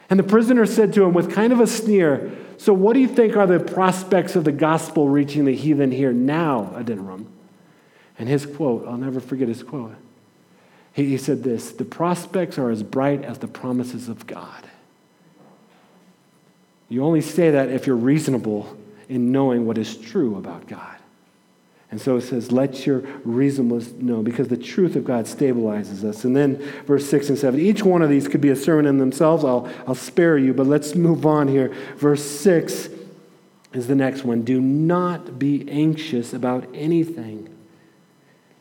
And 0.09 0.19
the 0.19 0.23
prisoner 0.23 0.65
said 0.65 0.91
to 0.93 1.03
him 1.03 1.13
with 1.13 1.31
kind 1.31 1.53
of 1.53 1.59
a 1.59 1.67
sneer, 1.67 2.31
so, 2.57 2.73
what 2.73 2.93
do 2.93 2.99
you 2.99 3.07
think 3.07 3.35
are 3.35 3.47
the 3.47 3.59
prospects 3.59 4.35
of 4.35 4.43
the 4.43 4.51
gospel 4.51 5.09
reaching 5.09 5.45
the 5.45 5.55
heathen 5.55 5.91
here 5.91 6.13
now, 6.13 6.71
Adoniram? 6.75 7.25
And 8.17 8.29
his 8.29 8.45
quote, 8.45 8.87
I'll 8.87 8.97
never 8.97 9.19
forget 9.19 9.47
his 9.47 9.61
quote. 9.61 9.95
He, 10.93 11.07
he 11.07 11.17
said 11.17 11.43
this 11.43 11.71
The 11.71 11.85
prospects 11.85 12.57
are 12.57 12.69
as 12.69 12.83
bright 12.83 13.23
as 13.23 13.39
the 13.39 13.47
promises 13.47 14.07
of 14.07 14.25
God. 14.25 14.63
You 16.87 17.03
only 17.03 17.21
say 17.21 17.51
that 17.51 17.69
if 17.69 17.87
you're 17.87 17.95
reasonable 17.95 18.77
in 19.09 19.31
knowing 19.31 19.65
what 19.65 19.77
is 19.77 19.97
true 19.97 20.37
about 20.37 20.67
God. 20.67 20.97
And 21.95 22.01
so 22.01 22.17
it 22.17 22.23
says, 22.23 22.51
let 22.51 22.85
your 22.85 22.99
reasonableness 23.23 23.93
know, 23.93 24.21
because 24.21 24.49
the 24.49 24.57
truth 24.57 24.97
of 24.97 25.05
God 25.05 25.23
stabilizes 25.23 26.03
us. 26.03 26.25
And 26.25 26.35
then 26.35 26.57
verse 26.85 27.09
6 27.09 27.29
and 27.29 27.37
7. 27.37 27.57
Each 27.57 27.83
one 27.83 28.01
of 28.01 28.09
these 28.09 28.27
could 28.27 28.41
be 28.41 28.49
a 28.49 28.55
sermon 28.57 28.85
in 28.85 28.97
themselves. 28.97 29.45
I'll, 29.45 29.71
I'll 29.87 29.95
spare 29.95 30.37
you, 30.37 30.53
but 30.53 30.67
let's 30.67 30.93
move 30.93 31.25
on 31.25 31.47
here. 31.47 31.73
Verse 31.95 32.21
6 32.21 32.89
is 33.71 33.87
the 33.87 33.95
next 33.95 34.25
one. 34.25 34.41
Do 34.41 34.59
not 34.59 35.39
be 35.39 35.65
anxious 35.69 36.33
about 36.33 36.67
anything. 36.73 37.54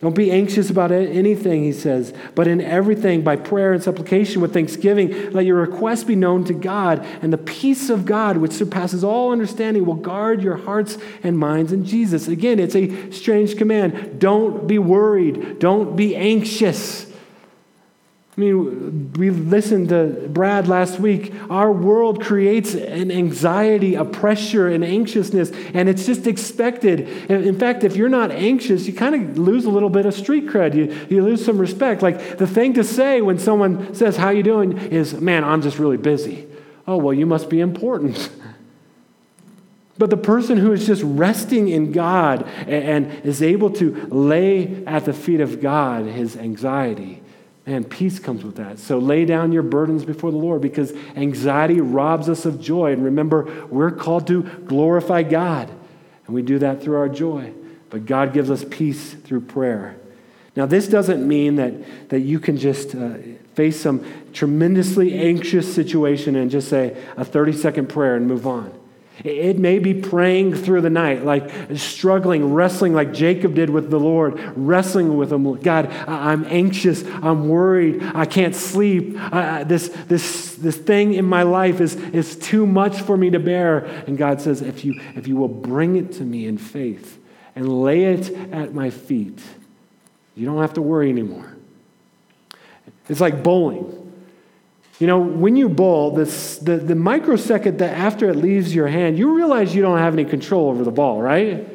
Don't 0.05 0.15
be 0.15 0.31
anxious 0.31 0.69
about 0.69 0.93
anything, 0.93 1.65
he 1.65 1.73
says, 1.73 2.13
but 2.35 2.47
in 2.47 2.61
everything, 2.61 3.23
by 3.23 3.37
prayer 3.37 3.73
and 3.73 3.83
supplication 3.83 4.43
with 4.43 4.53
thanksgiving, 4.53 5.31
let 5.33 5.47
your 5.47 5.57
requests 5.57 6.05
be 6.05 6.15
known 6.15 6.45
to 6.45 6.53
God, 6.53 7.07
and 7.23 7.33
the 7.33 7.39
peace 7.39 7.89
of 7.89 8.05
God, 8.05 8.37
which 8.37 8.53
surpasses 8.53 9.03
all 9.03 9.33
understanding, 9.33 9.87
will 9.87 9.95
guard 9.95 10.43
your 10.43 10.57
hearts 10.57 10.99
and 11.23 11.39
minds 11.39 11.73
in 11.73 11.87
Jesus. 11.87 12.29
Again, 12.29 12.59
it's 12.59 12.77
a 12.77 13.11
strange 13.13 13.57
command. 13.57 14.21
Don't 14.21 14.67
be 14.67 14.79
worried, 14.79 15.59
don't 15.59 15.97
be 15.97 16.15
anxious. 16.15 17.07
I 18.37 18.41
mean, 18.41 19.13
we 19.13 19.31
listened 19.31 19.91
to 19.91 20.29
Brad 20.29 20.67
last 20.67 20.99
week. 20.99 21.33
Our 21.49 21.71
world 21.71 22.21
creates 22.21 22.75
an 22.75 23.13
anxiety, 23.13 23.95
a 23.95 24.05
pressure, 24.05 24.67
an 24.67 24.83
anxiousness, 24.83 25.53
and 25.73 25.89
it's 25.89 26.05
just 26.05 26.27
expected. 26.27 27.31
In 27.31 27.57
fact, 27.57 27.85
if 27.85 27.95
you're 27.95 28.09
not 28.09 28.33
anxious, 28.33 28.89
you 28.89 28.93
kind 28.93 29.15
of 29.15 29.39
lose 29.39 29.67
a 29.67 29.71
little 29.71 29.89
bit 29.89 30.05
of 30.05 30.15
street 30.15 30.47
cred. 30.47 30.75
You, 30.75 31.07
you 31.09 31.23
lose 31.23 31.45
some 31.45 31.59
respect. 31.59 32.03
Like 32.03 32.39
the 32.39 32.47
thing 32.47 32.73
to 32.75 32.83
say 32.83 33.21
when 33.21 33.39
someone 33.39 33.95
says, 33.95 34.17
How 34.17 34.31
you 34.31 34.43
doing? 34.43 34.79
is, 34.79 35.15
Man, 35.15 35.45
I'm 35.45 35.63
just 35.63 35.79
really 35.79 35.97
busy. 35.97 36.49
Oh, 36.89 36.97
well, 36.97 37.15
you 37.15 37.27
must 37.27 37.49
be 37.49 37.61
important. 37.61 38.31
But 39.97 40.11
the 40.11 40.17
person 40.17 40.59
who 40.59 40.73
is 40.73 40.89
just 40.89 41.05
resting 41.05 41.69
in 41.69 41.93
God 41.93 42.49
and, 42.67 43.07
and 43.07 43.25
is 43.25 43.41
able 43.41 43.71
to 43.75 43.95
lay 44.07 44.85
at 44.87 45.05
the 45.05 45.13
feet 45.13 45.41
of 45.41 45.61
God 45.61 46.07
his 46.07 46.37
anxiety 46.37 47.23
Man, 47.67 47.85
peace 47.85 48.19
comes 48.19 48.45
with 48.45 48.57
that. 48.57 48.79
So 48.79 48.99
lay 48.99 49.25
down 49.25 49.53
your 49.53 49.63
burdens 49.63 50.05
before 50.05 50.31
the 50.31 50.37
Lord 50.37 50.61
because 50.61 50.93
anxiety 51.17 51.81
robs 51.81 52.29
us 52.29 52.45
of 52.45 52.61
joy. 52.61 52.93
And 52.93 53.03
remember, 53.03 53.67
we're 53.71 53.91
called 53.91 54.27
to 54.27 54.43
glorify 54.43 55.23
God, 55.23 55.71
and 56.27 56.35
we 56.35 56.43
do 56.43 56.59
that 56.59 56.83
through 56.83 56.97
our 56.97 57.09
joy. 57.09 57.55
But 57.89 58.05
God 58.05 58.35
gives 58.35 58.51
us 58.51 58.65
peace 58.69 59.15
through 59.15 59.43
prayer. 59.43 59.97
Now, 60.57 60.67
this 60.67 60.87
doesn't 60.89 61.27
mean 61.27 61.57
that, 61.57 62.11
that 62.11 62.21
you 62.21 62.39
can 62.39 62.59
just 62.59 62.95
uh, 62.95 63.15
face 63.55 63.81
some 63.81 64.05
tremendously 64.33 65.19
anxious 65.19 65.73
situation 65.75 66.37
and 66.37 66.51
just 66.51 66.69
say 66.69 67.03
a 67.17 67.25
30 67.25 67.53
second 67.55 67.89
prayer 67.89 68.15
and 68.15 68.27
move 68.27 68.47
on. 68.47 68.73
It 69.23 69.59
may 69.59 69.79
be 69.79 69.95
praying 69.95 70.55
through 70.57 70.81
the 70.81 70.91
night, 70.91 71.25
like 71.25 71.49
struggling, 71.77 72.53
wrestling 72.53 72.95
like 72.95 73.13
Jacob 73.13 73.55
did 73.55 73.71
with 73.71 73.89
the 73.89 74.01
Lord, 74.01 74.39
wrestling 74.57 75.17
with 75.17 75.33
him. 75.33 75.55
God, 75.61 75.87
I'm 76.09 76.45
anxious. 76.47 77.05
I'm 77.23 77.49
worried. 77.49 78.03
I 78.03 78.27
can't 78.27 78.57
sleep. 78.57 79.15
this, 79.67 79.89
this, 80.09 80.57
this 80.57 80.77
thing 80.77 81.15
in 81.15 81.25
my 81.25 81.45
life 81.45 81.81
is, 81.81 81.95
is 81.95 82.37
too 82.37 82.67
much 82.67 83.03
for 83.03 83.17
me 83.17 83.31
to 83.31 83.39
bear. 83.39 83.85
And 84.07 84.19
God 84.19 84.41
says, 84.41 84.63
if 84.63 84.85
you, 84.85 85.01
if 85.15 85.29
you 85.29 85.37
will 85.37 85.49
bring 85.49 85.95
it 85.97 86.13
to 86.15 86.25
me 86.25 86.47
in 86.47 86.59
faith 86.59 87.19
and 87.55 87.83
lay 87.83 88.05
it 88.05 88.31
at 88.53 88.75
my 88.75 88.91
feet, 88.91 89.39
you 90.35 90.45
don't 90.45 90.61
have 90.61 90.75
to 90.75 90.83
worry 90.83 91.09
anymore. 91.09 91.57
It's 93.09 93.21
like 93.21 93.45
bowling. 93.45 94.04
You 95.01 95.09
know, 95.09 95.19
when 95.19 95.57
you 95.57 95.69
bowl, 95.69 96.13
this, 96.13 96.59
the, 96.59 96.77
the 96.77 96.95
microsecond 96.95 97.79
that 97.81 97.97
after 97.97 98.31
it 98.31 98.37
leaves 98.37 98.75
your 98.75 98.87
hand, 98.87 99.19
you 99.19 99.35
realize 99.35 99.75
you 99.75 99.83
don't 99.83 99.99
have 99.99 100.13
any 100.15 100.25
control 100.25 100.71
over 100.71 100.85
the 100.85 100.93
ball, 100.93 101.21
right? 101.21 101.69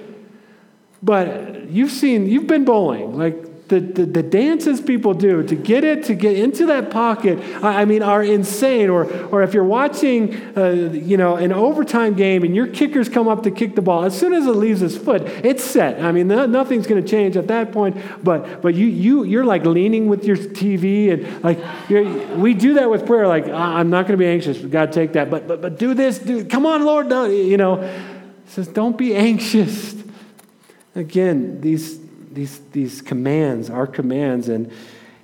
But 1.03 1.69
you've 1.69 1.91
seen, 1.91 2.27
you've 2.27 2.47
been 2.47 2.65
bowling. 2.65 3.17
Like 3.17 3.48
the, 3.69 3.79
the, 3.79 4.05
the, 4.05 4.23
dances 4.23 4.81
people 4.81 5.13
do 5.13 5.43
to 5.43 5.55
get 5.55 5.83
it 5.83 6.03
to 6.05 6.15
get 6.15 6.35
into 6.35 6.65
that 6.65 6.89
pocket 6.91 7.39
i 7.63 7.85
mean 7.85 8.03
are 8.03 8.23
insane. 8.23 8.89
Or, 8.89 9.11
or 9.27 9.43
if 9.43 9.53
you're 9.53 9.63
watching 9.63 10.35
uh, 10.57 10.91
you 10.91 11.17
know 11.17 11.35
an 11.35 11.51
overtime 11.51 12.15
game 12.15 12.43
and 12.43 12.55
your 12.55 12.67
kickers 12.67 13.09
come 13.09 13.27
up 13.27 13.43
to 13.43 13.51
kick 13.51 13.75
the 13.75 13.81
ball 13.81 14.03
as 14.03 14.17
soon 14.17 14.33
as 14.33 14.45
it 14.45 14.51
leaves 14.51 14.81
his 14.81 14.97
foot 14.97 15.21
it's 15.43 15.63
set. 15.63 16.01
I 16.01 16.11
mean 16.11 16.27
nothing's 16.27 16.87
going 16.87 17.01
to 17.01 17.07
change 17.07 17.37
at 17.37 17.47
that 17.47 17.71
point. 17.71 17.97
But 18.23 18.61
but 18.61 18.75
you 18.75 18.87
you 18.87 19.23
you're 19.23 19.45
like 19.45 19.65
leaning 19.65 20.07
with 20.07 20.25
your 20.25 20.37
tv 20.37 21.13
and 21.13 21.43
like 21.43 21.59
we 22.37 22.53
do 22.53 22.75
that 22.75 22.89
with 22.89 23.05
prayer 23.05 23.27
like 23.27 23.47
i'm 23.47 23.89
not 23.89 24.07
going 24.07 24.17
to 24.17 24.23
be 24.23 24.27
anxious. 24.27 24.57
God 24.57 24.91
take 24.91 25.13
that. 25.13 25.29
But 25.29 25.47
but 25.47 25.61
but 25.61 25.77
do 25.77 25.93
this 25.93 26.19
do 26.19 26.45
come 26.45 26.65
on 26.65 26.83
lord 26.83 27.07
no 27.07 27.25
you 27.25 27.57
know? 27.57 28.05
Says 28.47 28.67
don't 28.67 28.97
be 28.97 29.15
anxious. 29.15 29.95
Again 30.95 31.61
these 31.61 31.99
these, 32.31 32.59
these 32.71 33.01
commands, 33.01 33.69
our 33.69 33.87
commands, 33.87 34.49
and, 34.49 34.71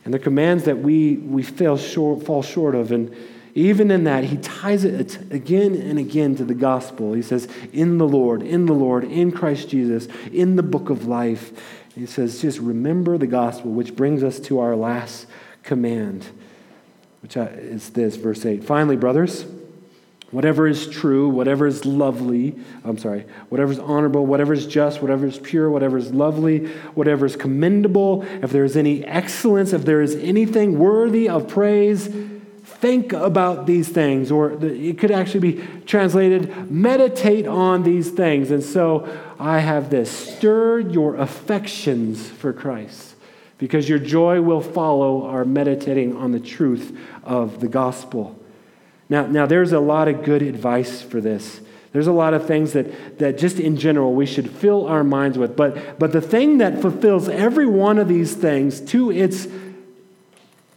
and 0.03 0.13
the 0.13 0.19
commands 0.19 0.63
that 0.65 0.79
we, 0.79 1.17
we 1.17 1.43
fail 1.43 1.77
short, 1.77 2.25
fall 2.25 2.43
short 2.43 2.75
of. 2.75 2.91
And 2.91 3.15
even 3.53 3.89
in 3.91 4.03
that, 4.03 4.25
he 4.25 4.37
ties 4.37 4.83
it 4.83 5.31
again 5.31 5.75
and 5.75 5.97
again 5.97 6.35
to 6.35 6.43
the 6.43 6.53
gospel. 6.53 7.13
He 7.13 7.21
says, 7.21 7.47
In 7.71 7.97
the 7.97 8.07
Lord, 8.07 8.41
in 8.41 8.65
the 8.65 8.73
Lord, 8.73 9.03
in 9.05 9.31
Christ 9.31 9.69
Jesus, 9.69 10.07
in 10.31 10.55
the 10.55 10.63
book 10.63 10.89
of 10.89 11.07
life. 11.07 11.53
He 11.95 12.05
says, 12.05 12.41
just 12.41 12.59
remember 12.59 13.17
the 13.17 13.27
gospel, 13.27 13.71
which 13.71 13.95
brings 13.95 14.21
us 14.21 14.39
to 14.41 14.59
our 14.59 14.75
last 14.75 15.27
command, 15.63 16.25
which 17.21 17.37
uh, 17.37 17.47
is 17.53 17.91
this, 17.91 18.17
verse 18.17 18.45
8. 18.45 18.65
Finally, 18.65 18.97
brothers, 18.97 19.45
Whatever 20.31 20.67
is 20.67 20.89
true, 20.89 21.29
whatever 21.29 21.67
is 21.67 21.85
lovely, 21.85 22.55
I'm 22.83 22.97
sorry, 22.97 23.25
whatever 23.49 23.71
is 23.71 23.79
honorable, 23.79 24.25
whatever 24.25 24.53
is 24.53 24.65
just, 24.67 25.01
whatever 25.01 25.27
is 25.27 25.39
pure, 25.39 25.69
whatever 25.69 25.97
is 25.97 26.11
lovely, 26.11 26.65
whatever 26.95 27.25
is 27.25 27.35
commendable, 27.35 28.23
if 28.41 28.51
there 28.51 28.65
is 28.65 28.75
any 28.75 29.05
excellence, 29.05 29.71
if 29.71 29.85
there 29.85 30.01
is 30.01 30.15
anything 30.15 30.79
worthy 30.79 31.29
of 31.29 31.47
praise, 31.47 32.09
think 32.63 33.13
about 33.13 33.67
these 33.67 33.87
things. 33.87 34.31
Or 34.31 34.51
it 34.63 34.97
could 34.97 35.11
actually 35.11 35.51
be 35.53 35.67
translated, 35.85 36.69
meditate 36.71 37.47
on 37.47 37.83
these 37.83 38.09
things. 38.09 38.51
And 38.51 38.63
so 38.63 39.07
I 39.39 39.59
have 39.59 39.89
this 39.89 40.09
stir 40.09 40.79
your 40.79 41.15
affections 41.15 42.27
for 42.27 42.51
Christ, 42.51 43.15
because 43.57 43.87
your 43.87 43.99
joy 43.99 44.41
will 44.41 44.61
follow 44.61 45.27
our 45.27 45.45
meditating 45.45 46.15
on 46.17 46.31
the 46.31 46.39
truth 46.39 46.97
of 47.23 47.61
the 47.61 47.67
gospel. 47.67 48.37
Now, 49.09 49.25
now 49.27 49.45
there's 49.45 49.71
a 49.71 49.79
lot 49.79 50.07
of 50.07 50.23
good 50.23 50.41
advice 50.41 51.01
for 51.01 51.21
this. 51.21 51.61
There's 51.91 52.07
a 52.07 52.11
lot 52.11 52.33
of 52.33 52.45
things 52.45 52.73
that, 52.73 53.19
that 53.19 53.37
just 53.37 53.57
in 53.59 53.77
general 53.77 54.13
we 54.13 54.25
should 54.25 54.51
fill 54.51 54.87
our 54.87 55.03
minds 55.03 55.37
with. 55.37 55.55
But, 55.55 55.97
but 55.97 56.11
the 56.11 56.21
thing 56.21 56.57
that 56.57 56.81
fulfills 56.81 57.29
every 57.29 57.67
one 57.67 57.97
of 57.99 58.09
these 58.09 58.33
things 58.33 58.81
to 58.91 59.11
its 59.11 59.47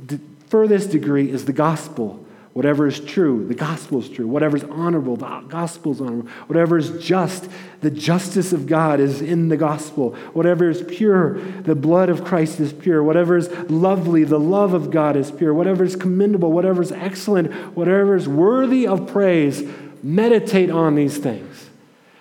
d- 0.04 0.20
furthest 0.46 0.90
degree 0.90 1.28
is 1.28 1.44
the 1.46 1.52
gospel. 1.52 2.24
Whatever 2.58 2.88
is 2.88 2.98
true, 2.98 3.46
the 3.46 3.54
gospel 3.54 4.00
is 4.00 4.08
true. 4.08 4.26
Whatever 4.26 4.56
is 4.56 4.64
honorable, 4.64 5.14
the 5.14 5.44
gospel 5.46 5.92
is 5.92 6.00
honorable. 6.00 6.28
Whatever 6.48 6.76
is 6.76 6.90
just, 7.00 7.48
the 7.82 7.90
justice 7.92 8.52
of 8.52 8.66
God 8.66 8.98
is 8.98 9.22
in 9.22 9.48
the 9.48 9.56
gospel. 9.56 10.16
Whatever 10.32 10.68
is 10.68 10.82
pure, 10.82 11.38
the 11.62 11.76
blood 11.76 12.08
of 12.08 12.24
Christ 12.24 12.58
is 12.58 12.72
pure. 12.72 13.00
Whatever 13.00 13.36
is 13.36 13.48
lovely, 13.70 14.24
the 14.24 14.40
love 14.40 14.74
of 14.74 14.90
God 14.90 15.14
is 15.14 15.30
pure. 15.30 15.54
Whatever 15.54 15.84
is 15.84 15.94
commendable, 15.94 16.50
whatever 16.50 16.82
is 16.82 16.90
excellent, 16.90 17.54
whatever 17.76 18.16
is 18.16 18.26
worthy 18.26 18.88
of 18.88 19.06
praise, 19.06 19.62
meditate 20.02 20.68
on 20.68 20.96
these 20.96 21.16
things. 21.16 21.67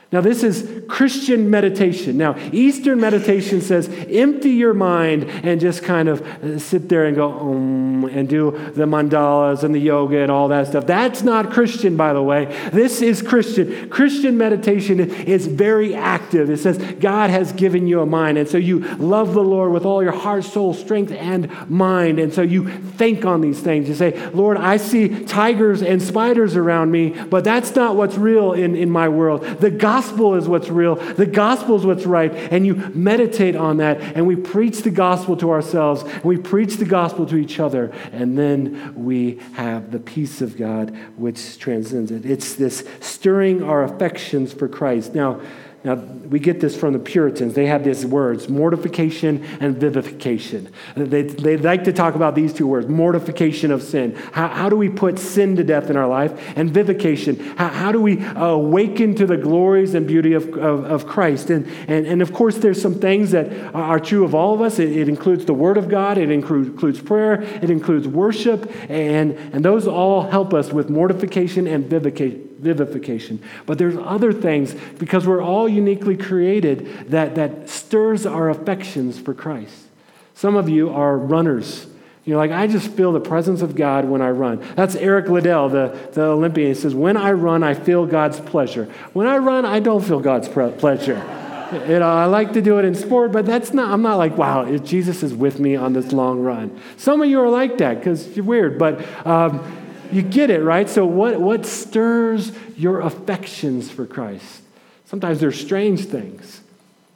Now, 0.09 0.21
this 0.21 0.41
is 0.41 0.83
Christian 0.87 1.49
meditation. 1.49 2.17
Now, 2.17 2.37
Eastern 2.53 3.01
meditation 3.01 3.59
says 3.59 3.89
empty 4.09 4.51
your 4.51 4.73
mind 4.73 5.25
and 5.25 5.59
just 5.59 5.83
kind 5.83 6.07
of 6.07 6.21
uh, 6.21 6.59
sit 6.59 6.87
there 6.87 7.07
and 7.07 7.15
go, 7.17 7.29
um, 7.29 8.05
and 8.05 8.29
do 8.29 8.51
the 8.51 8.85
mandalas 8.85 9.63
and 9.63 9.75
the 9.75 9.79
yoga 9.79 10.19
and 10.19 10.31
all 10.31 10.47
that 10.47 10.67
stuff. 10.67 10.87
That's 10.87 11.23
not 11.23 11.51
Christian, 11.51 11.97
by 11.97 12.13
the 12.13 12.23
way. 12.23 12.45
This 12.71 13.01
is 13.01 13.21
Christian. 13.21 13.89
Christian 13.89 14.37
meditation 14.37 15.01
is 15.01 15.45
very 15.45 15.93
active. 15.93 16.49
It 16.49 16.59
says 16.59 16.77
God 17.01 17.29
has 17.29 17.51
given 17.51 17.85
you 17.85 17.99
a 17.99 18.05
mind. 18.05 18.37
And 18.37 18.47
so 18.47 18.57
you 18.57 18.79
love 18.95 19.33
the 19.33 19.43
Lord 19.43 19.73
with 19.73 19.83
all 19.83 20.01
your 20.01 20.13
heart, 20.13 20.45
soul, 20.45 20.73
strength, 20.73 21.11
and 21.11 21.69
mind. 21.69 22.19
And 22.19 22.33
so 22.33 22.43
you 22.43 22.69
think 22.69 23.25
on 23.25 23.41
these 23.41 23.59
things. 23.59 23.89
You 23.89 23.95
say, 23.95 24.29
Lord, 24.29 24.55
I 24.55 24.77
see 24.77 25.25
tigers 25.25 25.81
and 25.81 26.01
spiders 26.01 26.55
around 26.55 26.91
me, 26.91 27.09
but 27.09 27.43
that's 27.43 27.75
not 27.75 27.97
what's 27.97 28.15
real 28.15 28.53
in, 28.53 28.73
in 28.73 28.89
my 28.89 29.09
world. 29.09 29.43
The 29.59 29.69
God 29.69 29.96
gospel 29.97 30.35
is 30.35 30.47
what's 30.47 30.69
real, 30.69 30.93
the 30.95 31.25
gospel 31.25 31.75
is 31.75 31.83
what's 31.83 32.05
right, 32.05 32.31
and 32.51 32.67
you 32.67 32.75
meditate 32.93 33.55
on 33.55 33.77
that, 33.77 33.99
and 33.99 34.27
we 34.27 34.35
preach 34.35 34.83
the 34.83 34.91
gospel 34.91 35.35
to 35.35 35.49
ourselves, 35.49 36.03
and 36.03 36.23
we 36.23 36.37
preach 36.37 36.75
the 36.75 36.85
gospel 36.85 37.25
to 37.25 37.35
each 37.35 37.59
other, 37.59 37.91
and 38.11 38.37
then 38.37 38.93
we 38.95 39.39
have 39.53 39.89
the 39.91 39.99
peace 39.99 40.39
of 40.39 40.55
God 40.55 40.95
which 41.15 41.57
transcends 41.57 42.11
it. 42.11 42.27
It's 42.27 42.53
this 42.53 42.87
stirring 42.99 43.63
our 43.63 43.83
affections 43.83 44.53
for 44.53 44.67
Christ. 44.67 45.15
Now, 45.15 45.41
now, 45.87 45.95
we 45.95 46.39
get 46.39 46.59
this 46.59 46.75
from 46.75 46.91
the 46.91 46.99
Puritans. 46.99 47.53
They 47.53 47.67
have 47.67 47.85
these 47.85 48.05
words, 48.05 48.49
mortification 48.49 49.41
and 49.61 49.77
vivification. 49.77 50.69
They, 50.97 51.21
they 51.21 51.55
like 51.55 51.85
to 51.85 51.93
talk 51.93 52.15
about 52.15 52.35
these 52.35 52.51
two 52.51 52.67
words, 52.67 52.87
mortification 52.89 53.71
of 53.71 53.81
sin. 53.81 54.13
How, 54.33 54.49
how 54.49 54.67
do 54.67 54.75
we 54.75 54.89
put 54.89 55.17
sin 55.17 55.55
to 55.55 55.63
death 55.63 55.89
in 55.89 55.95
our 55.95 56.05
life? 56.09 56.37
And 56.57 56.69
vivification. 56.71 57.39
How, 57.55 57.69
how 57.69 57.91
do 57.93 58.01
we 58.01 58.19
uh, 58.19 58.47
awaken 58.47 59.15
to 59.15 59.25
the 59.25 59.37
glories 59.37 59.93
and 59.93 60.05
beauty 60.05 60.33
of, 60.33 60.49
of, 60.57 60.83
of, 60.83 61.07
Christ? 61.07 61.51
And, 61.51 61.65
and, 61.87 62.05
and 62.05 62.21
of 62.21 62.33
course, 62.33 62.57
there's 62.57 62.81
some 62.81 62.95
things 62.95 63.31
that 63.31 63.73
are 63.73 64.01
true 64.01 64.25
of 64.25 64.35
all 64.35 64.53
of 64.53 64.59
us. 64.59 64.79
It, 64.79 64.91
it 64.91 65.07
includes 65.07 65.45
the 65.45 65.53
Word 65.53 65.77
of 65.77 65.87
God, 65.87 66.17
it 66.17 66.29
includes, 66.29 66.67
includes 66.67 66.99
prayer, 66.99 67.41
it 67.41 67.69
includes 67.69 68.09
worship, 68.09 68.69
and, 68.89 69.31
and 69.53 69.63
those 69.63 69.87
all 69.87 70.23
help 70.23 70.53
us 70.53 70.73
with 70.73 70.89
mortification 70.89 71.65
and 71.65 71.85
vivification 71.85 72.46
vivification. 72.61 73.39
But 73.65 73.77
there's 73.77 73.97
other 73.97 74.33
things 74.33 74.73
because 74.99 75.25
we're 75.27 75.41
all 75.41 75.67
uniquely 75.67 76.17
created 76.17 77.09
that, 77.09 77.35
that 77.35 77.69
stirs 77.69 78.25
our 78.25 78.49
affections 78.49 79.19
for 79.19 79.33
Christ. 79.33 79.85
Some 80.33 80.55
of 80.55 80.69
you 80.69 80.89
are 80.89 81.17
runners. 81.17 81.87
You're 82.25 82.37
like, 82.37 82.51
I 82.51 82.67
just 82.67 82.89
feel 82.89 83.13
the 83.13 83.21
presence 83.21 83.61
of 83.61 83.75
God 83.75 84.05
when 84.05 84.21
I 84.21 84.31
run. 84.31 84.63
That's 84.75 84.95
Eric 84.95 85.29
Liddell, 85.29 85.69
the, 85.69 85.97
the 86.11 86.23
Olympian. 86.23 86.67
He 86.67 86.73
says, 86.73 86.93
When 86.93 87.15
I 87.15 87.31
run, 87.31 87.63
I 87.63 87.73
feel 87.73 88.05
God's 88.05 88.39
pleasure. 88.41 88.91
When 89.13 89.27
I 89.27 89.37
run, 89.37 89.65
I 89.65 89.79
don't 89.79 90.03
feel 90.03 90.19
God's 90.19 90.49
pre- 90.49 90.71
pleasure. 90.71 91.23
you 91.87 91.99
know, 91.99 92.09
I 92.09 92.25
like 92.25 92.53
to 92.53 92.61
do 92.61 92.79
it 92.79 92.85
in 92.85 92.95
sport, 92.95 93.31
but 93.31 93.45
that's 93.45 93.73
not, 93.73 93.91
I'm 93.91 94.01
not 94.01 94.15
like, 94.15 94.37
wow, 94.37 94.77
Jesus 94.77 95.23
is 95.23 95.33
with 95.33 95.59
me 95.59 95.75
on 95.75 95.93
this 95.93 96.11
long 96.11 96.41
run. 96.41 96.79
Some 96.97 97.21
of 97.21 97.29
you 97.29 97.41
are 97.41 97.49
like 97.49 97.77
that 97.79 97.99
because 97.99 98.35
you're 98.35 98.45
weird, 98.45 98.77
but 98.77 99.05
um, 99.25 99.86
you 100.11 100.21
get 100.21 100.49
it, 100.49 100.61
right? 100.61 100.89
So, 100.89 101.05
what, 101.05 101.39
what 101.39 101.65
stirs 101.65 102.51
your 102.75 103.01
affections 103.01 103.89
for 103.89 104.05
Christ? 104.05 104.61
Sometimes 105.05 105.39
they're 105.39 105.51
strange 105.51 106.05
things. 106.05 106.61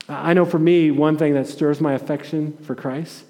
I 0.08 0.34
know 0.34 0.46
for 0.46 0.60
me, 0.60 0.92
one 0.92 1.18
thing 1.18 1.34
that 1.36 1.48
stirs 1.48 1.80
my 1.80 1.94
affection 1.94 2.58
for 2.64 2.76
Christ 2.76 3.24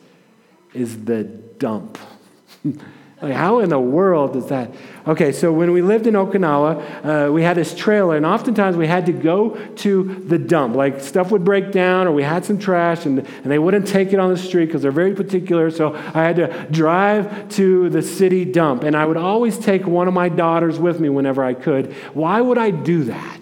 is 0.74 1.06
the 1.06 1.24
dump. 1.24 1.98
like, 3.22 3.34
how 3.34 3.60
in 3.60 3.70
the 3.70 3.80
world 3.80 4.36
is 4.36 4.48
that? 4.48 4.72
Okay, 5.08 5.32
so 5.32 5.54
when 5.54 5.72
we 5.72 5.84
lived 5.84 6.08
in 6.08 6.16
Okinawa, 6.16 7.28
uh, 7.28 7.32
we 7.32 7.44
had 7.44 7.56
this 7.56 7.76
trailer, 7.76 8.18
and 8.18 8.26
oftentimes 8.26 8.76
we 8.76 8.88
had 8.88 9.06
to 9.06 9.12
go 9.14 9.56
to 9.76 10.04
the 10.04 10.40
dump. 10.40 10.76
Like, 10.76 11.02
stuff 11.02 11.30
would 11.30 11.44
break 11.44 11.72
down, 11.72 12.08
or 12.08 12.14
we 12.14 12.24
had 12.24 12.44
some 12.46 12.58
trash, 12.58 13.06
and, 13.06 13.20
and 13.20 13.46
they 13.46 13.60
wouldn't 13.60 13.88
take 13.88 14.12
it 14.12 14.20
on 14.20 14.32
the 14.32 14.38
street 14.38 14.66
because 14.66 14.82
they're 14.82 14.92
very 14.92 15.14
particular. 15.14 15.70
So 15.70 15.94
I 15.94 16.24
had 16.24 16.36
to 16.38 16.68
drive 16.72 17.50
to 17.50 17.90
the 17.90 18.02
city 18.02 18.44
dump, 18.44 18.84
and 18.84 18.96
I 18.96 19.06
would 19.06 19.18
always 19.18 19.60
take 19.60 19.86
one 19.86 20.08
of 20.08 20.16
my 20.16 20.28
daughters 20.28 20.80
with 20.80 21.00
me 21.00 21.10
whenever 21.10 21.44
I 21.44 21.54
could. 21.54 21.94
Why 22.16 22.42
would 22.42 22.58
I 22.58 22.72
do 22.72 23.04
that? 23.04 23.40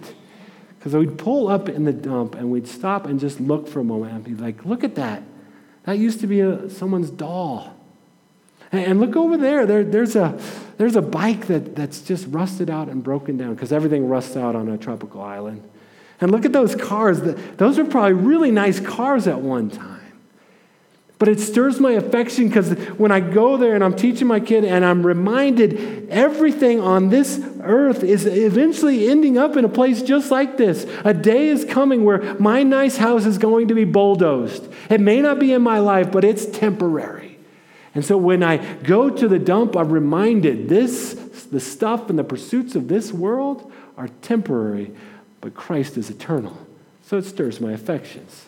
Because 0.78 0.94
we'd 0.94 1.16
pull 1.16 1.48
up 1.48 1.68
in 1.70 1.84
the 1.84 1.92
dump 1.92 2.34
and 2.34 2.50
we'd 2.50 2.66
stop 2.66 3.04
and 3.06 3.20
just 3.20 3.38
look 3.38 3.68
for 3.68 3.80
a 3.80 3.84
moment 3.84 4.14
and 4.14 4.24
be 4.24 4.34
like, 4.34 4.64
look 4.64 4.82
at 4.82 4.94
that. 4.94 5.22
That 5.84 5.98
used 5.98 6.20
to 6.20 6.26
be 6.26 6.40
a, 6.40 6.70
someone's 6.70 7.10
doll. 7.10 7.76
And, 8.72 9.00
look 9.00 9.16
over 9.16 9.36
there. 9.36 9.66
there 9.66 9.82
there's, 9.82 10.14
a, 10.14 10.40
there's 10.78 10.96
a 10.96 11.02
bike 11.02 11.46
that, 11.48 11.74
that's 11.74 12.02
just 12.02 12.26
rusted 12.28 12.70
out 12.70 12.88
and 12.88 13.02
broken 13.02 13.36
down 13.36 13.54
because 13.54 13.72
everything 13.72 14.08
rusts 14.08 14.36
out 14.36 14.54
on 14.54 14.68
a 14.68 14.78
tropical 14.78 15.20
island. 15.20 15.68
And 16.20 16.30
look 16.30 16.44
at 16.44 16.52
those 16.52 16.74
cars. 16.74 17.20
Those 17.56 17.78
were 17.78 17.84
probably 17.84 18.12
really 18.12 18.50
nice 18.50 18.78
cars 18.78 19.26
at 19.26 19.40
one 19.40 19.70
time. 19.70 20.00
But 21.18 21.28
it 21.28 21.38
stirs 21.38 21.78
my 21.78 21.92
affection 21.92 22.48
because 22.48 22.70
when 22.96 23.12
I 23.12 23.20
go 23.20 23.58
there 23.58 23.74
and 23.74 23.84
I'm 23.84 23.94
teaching 23.94 24.26
my 24.26 24.40
kid 24.40 24.64
and 24.64 24.82
I'm 24.82 25.06
reminded 25.06 26.08
everything 26.08 26.80
on 26.80 27.10
this 27.10 27.44
earth 27.62 28.02
is 28.02 28.24
eventually 28.24 29.10
ending 29.10 29.36
up 29.36 29.54
in 29.58 29.66
a 29.66 29.68
place 29.68 30.00
just 30.00 30.30
like 30.30 30.56
this. 30.56 30.86
A 31.04 31.12
day 31.12 31.48
is 31.48 31.66
coming 31.66 32.04
where 32.04 32.34
my 32.40 32.62
nice 32.62 32.96
house 32.96 33.26
is 33.26 33.36
going 33.36 33.68
to 33.68 33.74
be 33.74 33.84
bulldozed. 33.84 34.66
It 34.88 35.00
may 35.00 35.20
not 35.20 35.38
be 35.38 35.52
in 35.52 35.60
my 35.60 35.80
life, 35.80 36.10
but 36.10 36.24
it's 36.24 36.46
temporary. 36.46 37.29
And 37.94 38.04
so 38.04 38.16
when 38.16 38.42
I 38.42 38.58
go 38.82 39.10
to 39.10 39.28
the 39.28 39.38
dump, 39.38 39.76
I'm 39.76 39.90
reminded 39.90 40.68
this, 40.68 41.14
the 41.50 41.60
stuff 41.60 42.08
and 42.08 42.18
the 42.18 42.24
pursuits 42.24 42.76
of 42.76 42.88
this 42.88 43.12
world 43.12 43.72
are 43.96 44.08
temporary, 44.22 44.92
but 45.40 45.54
Christ 45.54 45.96
is 45.96 46.08
eternal. 46.10 46.56
So 47.02 47.18
it 47.18 47.24
stirs 47.24 47.60
my 47.60 47.72
affections. 47.72 48.46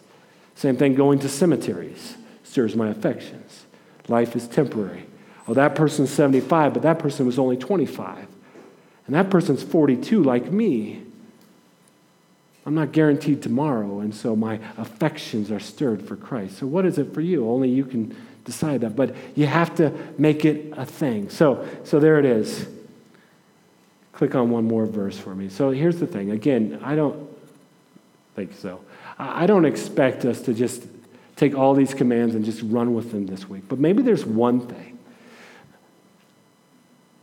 Same 0.54 0.76
thing 0.76 0.94
going 0.94 1.18
to 1.20 1.28
cemeteries 1.28 2.16
stirs 2.44 2.76
my 2.76 2.88
affections. 2.88 3.64
Life 4.08 4.36
is 4.36 4.46
temporary. 4.46 5.06
Oh, 5.48 5.54
that 5.54 5.74
person's 5.74 6.10
75, 6.10 6.74
but 6.74 6.82
that 6.82 6.98
person 6.98 7.26
was 7.26 7.38
only 7.38 7.56
25. 7.56 8.26
And 9.06 9.16
that 9.16 9.30
person's 9.30 9.62
42, 9.62 10.22
like 10.22 10.52
me. 10.52 11.02
I'm 12.64 12.74
not 12.74 12.92
guaranteed 12.92 13.42
tomorrow, 13.42 14.00
and 14.00 14.14
so 14.14 14.36
my 14.36 14.60
affections 14.76 15.50
are 15.50 15.58
stirred 15.58 16.06
for 16.06 16.14
Christ. 16.14 16.58
So, 16.58 16.66
what 16.66 16.86
is 16.86 16.96
it 16.96 17.12
for 17.12 17.20
you? 17.20 17.50
Only 17.50 17.68
you 17.68 17.84
can 17.84 18.14
decide 18.44 18.80
that, 18.82 18.96
but 18.96 19.14
you 19.34 19.46
have 19.46 19.74
to 19.76 19.92
make 20.18 20.44
it 20.44 20.72
a 20.76 20.84
thing. 20.84 21.30
So, 21.30 21.66
so 21.84 22.00
there 22.00 22.18
it 22.18 22.24
is. 22.24 22.66
Click 24.12 24.34
on 24.34 24.50
one 24.50 24.64
more 24.64 24.86
verse 24.86 25.18
for 25.18 25.34
me. 25.34 25.48
So, 25.48 25.70
here's 25.70 25.98
the 25.98 26.06
thing. 26.06 26.30
Again, 26.30 26.80
I 26.82 26.94
don't 26.94 27.28
think 28.34 28.52
so. 28.54 28.80
I 29.18 29.46
don't 29.46 29.64
expect 29.64 30.24
us 30.24 30.40
to 30.42 30.54
just 30.54 30.84
take 31.36 31.56
all 31.56 31.74
these 31.74 31.94
commands 31.94 32.34
and 32.34 32.44
just 32.44 32.62
run 32.62 32.94
with 32.94 33.10
them 33.12 33.26
this 33.26 33.48
week. 33.48 33.64
But 33.68 33.78
maybe 33.78 34.02
there's 34.02 34.24
one 34.24 34.60
thing. 34.60 34.98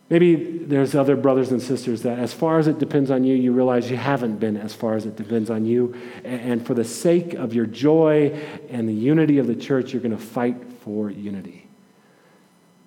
Maybe 0.09 0.57
there's 0.57 0.95
other 0.95 1.15
brothers 1.15 1.51
and 1.51 1.61
sisters 1.61 2.01
that, 2.01 2.17
as 2.17 2.33
far 2.33 2.57
as 2.57 2.67
it 2.67 2.79
depends 2.79 3.11
on 3.11 3.23
you, 3.23 3.35
you 3.35 3.51
realize 3.53 3.91
you 3.91 3.97
haven't 3.97 4.37
been 4.37 4.57
as 4.57 4.73
far 4.73 4.95
as 4.95 5.05
it 5.05 5.15
depends 5.15 5.51
on 5.51 5.65
you. 5.65 5.95
And 6.23 6.65
for 6.65 6.73
the 6.73 6.83
sake 6.83 7.35
of 7.35 7.53
your 7.53 7.67
joy 7.67 8.29
and 8.69 8.89
the 8.89 8.93
unity 8.93 9.37
of 9.37 9.45
the 9.45 9.55
church, 9.55 9.93
you're 9.93 10.01
going 10.01 10.17
to 10.17 10.23
fight 10.23 10.57
for 10.89 11.11
unity. 11.11 11.67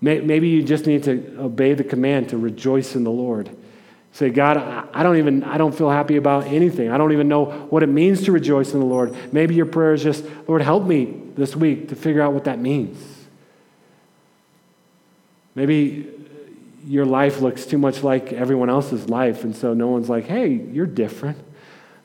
Maybe 0.01 0.49
you 0.49 0.65
just 0.65 0.87
need 0.87 1.05
to 1.05 1.37
obey 1.39 1.75
the 1.75 1.85
command 1.85 2.31
to 2.31 2.37
rejoice 2.37 2.97
in 2.97 3.05
the 3.05 3.13
Lord. 3.13 3.57
Say, 4.11 4.31
God, 4.31 4.57
I 4.93 5.05
don't 5.05 5.19
even, 5.19 5.45
I 5.45 5.57
don't 5.57 5.73
feel 5.73 5.89
happy 5.89 6.17
about 6.17 6.47
anything. 6.47 6.91
I 6.91 6.99
don't 6.99 7.13
even 7.13 7.29
know 7.29 7.45
what 7.45 7.85
it 7.85 7.87
means 7.87 8.25
to 8.25 8.33
rejoice 8.33 8.73
in 8.73 8.81
the 8.81 8.87
Lord. 8.87 9.15
Maybe 9.33 9.55
your 9.55 9.67
prayer 9.67 9.95
is 9.95 10.03
just, 10.03 10.25
Lord, 10.49 10.63
help 10.63 10.85
me 10.85 11.15
this 11.37 11.55
week 11.55 11.91
to 11.91 11.95
figure 11.95 12.21
out 12.21 12.33
what 12.33 12.45
that 12.45 12.59
means. 12.59 12.99
Maybe 15.55 16.11
your 16.85 17.07
life 17.07 17.41
looks 17.41 17.65
too 17.65 17.79
much 17.79 18.03
like 18.03 18.33
everyone 18.33 18.69
else's 18.69 19.09
life, 19.09 19.45
and 19.45 19.55
so 19.55 19.75
no 19.75 19.87
one's 19.87 20.09
like, 20.09 20.25
hey, 20.25 20.49
you're 20.49 20.85
different. 20.85 21.39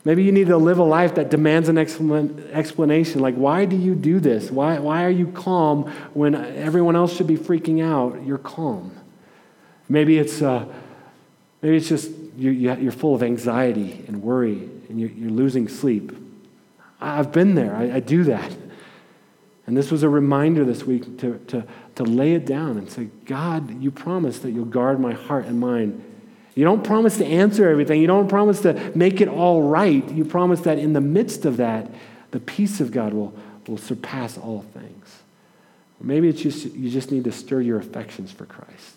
Maybe 0.07 0.23
you 0.23 0.31
need 0.31 0.47
to 0.47 0.55
live 0.55 0.77
a 0.79 0.85
life 0.85 1.15
that 1.15 1.29
demands 1.29 1.67
an 1.67 1.77
explanation. 1.77 3.19
Like, 3.19 3.35
why 3.35 3.65
do 3.65 3.75
you 3.75 3.93
do 3.93 4.21
this? 4.21 4.49
Why, 4.49 4.79
why 4.79 5.03
are 5.03 5.09
you 5.09 5.27
calm 5.27 5.91
when 6.13 6.33
everyone 6.33 6.95
else 6.95 7.13
should 7.13 7.27
be 7.27 7.35
freaking 7.35 7.83
out? 7.83 8.25
You're 8.25 8.37
calm. 8.37 8.95
Maybe 9.89 10.17
it's, 10.17 10.41
uh, 10.41 10.65
maybe 11.61 11.75
it's 11.75 11.89
just 11.89 12.09
you, 12.37 12.51
you're 12.51 12.93
full 12.93 13.15
of 13.15 13.21
anxiety 13.21 14.05
and 14.07 14.21
worry, 14.23 14.69
and 14.87 14.97
you're, 14.97 15.09
you're 15.09 15.29
losing 15.29 15.67
sleep. 15.67 16.15
I've 17.01 17.33
been 17.33 17.55
there. 17.55 17.75
I, 17.75 17.95
I 17.95 17.99
do 17.99 18.23
that. 18.23 18.55
And 19.65 19.75
this 19.75 19.91
was 19.91 20.03
a 20.03 20.09
reminder 20.09 20.63
this 20.63 20.85
week 20.85 21.19
to, 21.19 21.37
to, 21.47 21.67
to 21.95 22.03
lay 22.05 22.31
it 22.31 22.45
down 22.45 22.77
and 22.77 22.89
say, 22.89 23.09
God, 23.25 23.83
you 23.83 23.91
promise 23.91 24.39
that 24.39 24.51
you'll 24.51 24.63
guard 24.63 25.01
my 25.01 25.11
heart 25.11 25.47
and 25.47 25.59
mind. 25.59 26.01
You 26.57 26.63
don't 26.63 26.83
promise 26.83 27.17
to 27.17 27.25
answer 27.25 27.69
everything. 27.69 28.01
You 28.01 28.07
don't 28.07 28.27
promise 28.27 28.61
to 28.61 28.91
make 28.95 29.21
it 29.21 29.27
all 29.27 29.61
right. 29.61 30.07
You 30.11 30.25
promise 30.25 30.61
that 30.61 30.79
in 30.79 30.93
the 30.93 31.01
midst 31.01 31.45
of 31.45 31.57
that, 31.57 31.89
the 32.31 32.39
peace 32.39 32.81
of 32.81 32.91
God 32.91 33.13
will, 33.13 33.33
will 33.67 33.77
surpass 33.77 34.37
all 34.37 34.65
things. 34.73 35.21
maybe 36.01 36.27
it's 36.27 36.41
just, 36.41 36.65
you 36.73 36.89
just 36.89 37.11
need 37.11 37.23
to 37.25 37.31
stir 37.31 37.61
your 37.61 37.77
affections 37.77 38.31
for 38.31 38.45
Christ. 38.45 38.95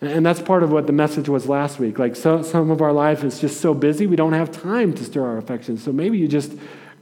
And 0.00 0.26
that's 0.26 0.42
part 0.42 0.62
of 0.62 0.70
what 0.70 0.86
the 0.86 0.92
message 0.92 1.28
was 1.28 1.48
last 1.48 1.78
week. 1.78 1.98
Like 1.98 2.16
so, 2.16 2.42
some 2.42 2.70
of 2.70 2.80
our 2.80 2.92
life 2.92 3.24
is 3.24 3.40
just 3.40 3.60
so 3.60 3.72
busy, 3.72 4.06
we 4.06 4.16
don't 4.16 4.32
have 4.32 4.50
time 4.50 4.92
to 4.94 5.04
stir 5.04 5.24
our 5.24 5.38
affections. 5.38 5.82
So 5.82 5.92
maybe 5.92 6.18
you 6.18 6.28
just 6.28 6.52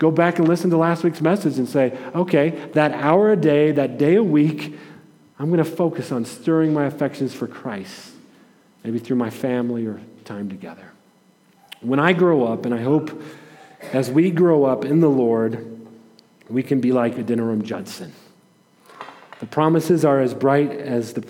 Go 0.01 0.11
back 0.11 0.39
and 0.39 0.49
listen 0.49 0.71
to 0.71 0.79
last 0.79 1.05
week's 1.05 1.21
message 1.21 1.59
and 1.59 1.69
say, 1.69 1.97
okay, 2.15 2.71
that 2.73 2.93
hour 2.93 3.33
a 3.33 3.37
day, 3.37 3.71
that 3.73 3.99
day 3.99 4.15
a 4.15 4.25
week, 4.25 4.75
I'm 5.39 5.51
going 5.51 5.63
to 5.63 5.71
focus 5.71 6.11
on 6.11 6.25
stirring 6.25 6.73
my 6.73 6.87
affections 6.87 7.35
for 7.35 7.47
Christ, 7.47 8.13
maybe 8.85 8.99
through 8.99 9.17
my 9.17 9.31
family 9.31 9.87
or 9.87 10.01
time 10.25 10.49
together. 10.49 10.93
When 11.81 11.99
I 11.99 12.13
grow 12.13 12.47
up, 12.47 12.67
and 12.67 12.75
I 12.75 12.83
hope 12.83 13.23
as 13.93 14.11
we 14.11 14.31
grow 14.31 14.65
up 14.65 14.85
in 14.85 15.01
the 15.01 15.09
Lord, 15.09 15.81
we 16.49 16.63
can 16.63 16.81
be 16.81 16.93
like 16.93 17.17
Adoniram 17.17 17.63
Judson. 17.63 18.13
The 19.41 19.47
promises 19.47 20.05
are 20.05 20.21
as 20.21 20.35
bright 20.35 20.71
as 20.71 21.15
the, 21.15 21.27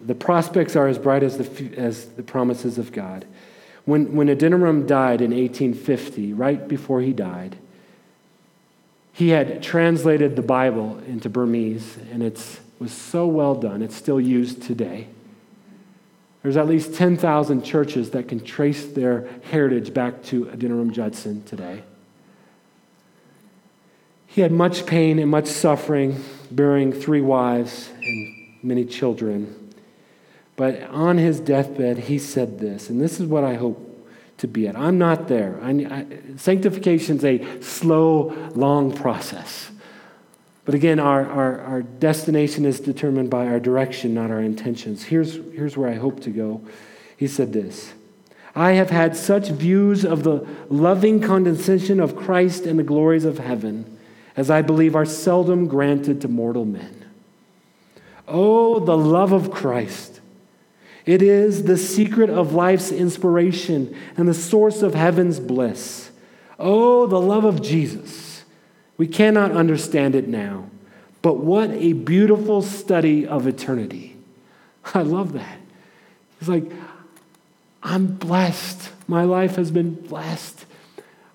the 0.00 0.14
prospects 0.14 0.76
are 0.76 0.86
as 0.86 0.98
bright 0.98 1.22
as 1.22 1.38
the, 1.38 1.76
as 1.76 2.06
the 2.06 2.22
promises 2.22 2.78
of 2.78 2.92
God. 2.92 3.26
When, 3.84 4.14
when 4.14 4.28
Adoniram 4.28 4.86
died 4.86 5.20
in 5.20 5.30
1850, 5.30 6.34
right 6.34 6.68
before 6.68 7.00
he 7.00 7.12
died, 7.12 7.56
he 9.12 9.30
had 9.30 9.62
translated 9.62 10.36
the 10.36 10.42
Bible 10.42 10.98
into 11.08 11.28
Burmese, 11.28 11.96
and 12.12 12.22
it 12.22 12.60
was 12.78 12.92
so 12.92 13.26
well 13.26 13.56
done, 13.56 13.82
it's 13.82 13.96
still 13.96 14.20
used 14.20 14.62
today. 14.62 15.08
There's 16.42 16.56
at 16.56 16.68
least 16.68 16.94
10,000 16.94 17.62
churches 17.62 18.10
that 18.10 18.28
can 18.28 18.40
trace 18.40 18.86
their 18.86 19.28
heritage 19.50 19.92
back 19.92 20.22
to 20.24 20.46
Adoniram 20.46 20.92
Judson 20.92 21.42
today. 21.44 21.82
He 24.26 24.42
had 24.42 24.52
much 24.52 24.86
pain 24.86 25.18
and 25.18 25.30
much 25.30 25.46
suffering, 25.46 26.22
bearing 26.50 26.92
three 26.92 27.20
wives 27.20 27.90
and 28.02 28.34
many 28.62 28.84
children. 28.84 29.72
But 30.54 30.82
on 30.90 31.18
his 31.18 31.40
deathbed, 31.40 31.98
he 31.98 32.18
said 32.18 32.58
this, 32.58 32.90
and 32.90 33.00
this 33.00 33.20
is 33.20 33.26
what 33.26 33.42
I 33.42 33.54
hope 33.54 33.84
to 34.38 34.46
be 34.46 34.68
at. 34.68 34.76
I'm 34.76 34.98
not 34.98 35.28
there. 35.28 35.58
I, 35.62 36.06
sanctification 36.36 37.16
is 37.16 37.24
a 37.24 37.60
slow, 37.60 38.50
long 38.54 38.92
process. 38.92 39.70
But 40.68 40.74
again, 40.74 41.00
our, 41.00 41.24
our, 41.24 41.60
our 41.62 41.80
destination 41.80 42.66
is 42.66 42.78
determined 42.78 43.30
by 43.30 43.46
our 43.46 43.58
direction, 43.58 44.12
not 44.12 44.30
our 44.30 44.42
intentions. 44.42 45.04
Here's, 45.04 45.36
here's 45.54 45.78
where 45.78 45.88
I 45.88 45.94
hope 45.94 46.20
to 46.24 46.30
go. 46.30 46.60
He 47.16 47.26
said 47.26 47.54
this 47.54 47.94
I 48.54 48.72
have 48.72 48.90
had 48.90 49.16
such 49.16 49.48
views 49.48 50.04
of 50.04 50.24
the 50.24 50.46
loving 50.68 51.22
condescension 51.22 52.00
of 52.00 52.14
Christ 52.14 52.66
and 52.66 52.78
the 52.78 52.82
glories 52.82 53.24
of 53.24 53.38
heaven 53.38 53.98
as 54.36 54.50
I 54.50 54.60
believe 54.60 54.94
are 54.94 55.06
seldom 55.06 55.68
granted 55.68 56.20
to 56.20 56.28
mortal 56.28 56.66
men. 56.66 57.06
Oh, 58.26 58.78
the 58.78 58.94
love 58.94 59.32
of 59.32 59.50
Christ. 59.50 60.20
It 61.06 61.22
is 61.22 61.62
the 61.62 61.78
secret 61.78 62.28
of 62.28 62.52
life's 62.52 62.92
inspiration 62.92 63.96
and 64.18 64.28
the 64.28 64.34
source 64.34 64.82
of 64.82 64.92
heaven's 64.92 65.40
bliss. 65.40 66.10
Oh, 66.58 67.06
the 67.06 67.18
love 67.18 67.46
of 67.46 67.62
Jesus. 67.62 68.27
We 68.98 69.06
cannot 69.06 69.52
understand 69.52 70.14
it 70.14 70.28
now, 70.28 70.68
but 71.22 71.38
what 71.38 71.70
a 71.70 71.94
beautiful 71.94 72.60
study 72.60 73.26
of 73.26 73.46
eternity. 73.46 74.16
I 74.94 75.02
love 75.02 75.32
that. 75.32 75.58
It's 76.40 76.48
like, 76.48 76.70
I'm 77.82 78.06
blessed. 78.06 78.90
My 79.06 79.24
life 79.24 79.56
has 79.56 79.70
been 79.70 79.94
blessed. 79.94 80.66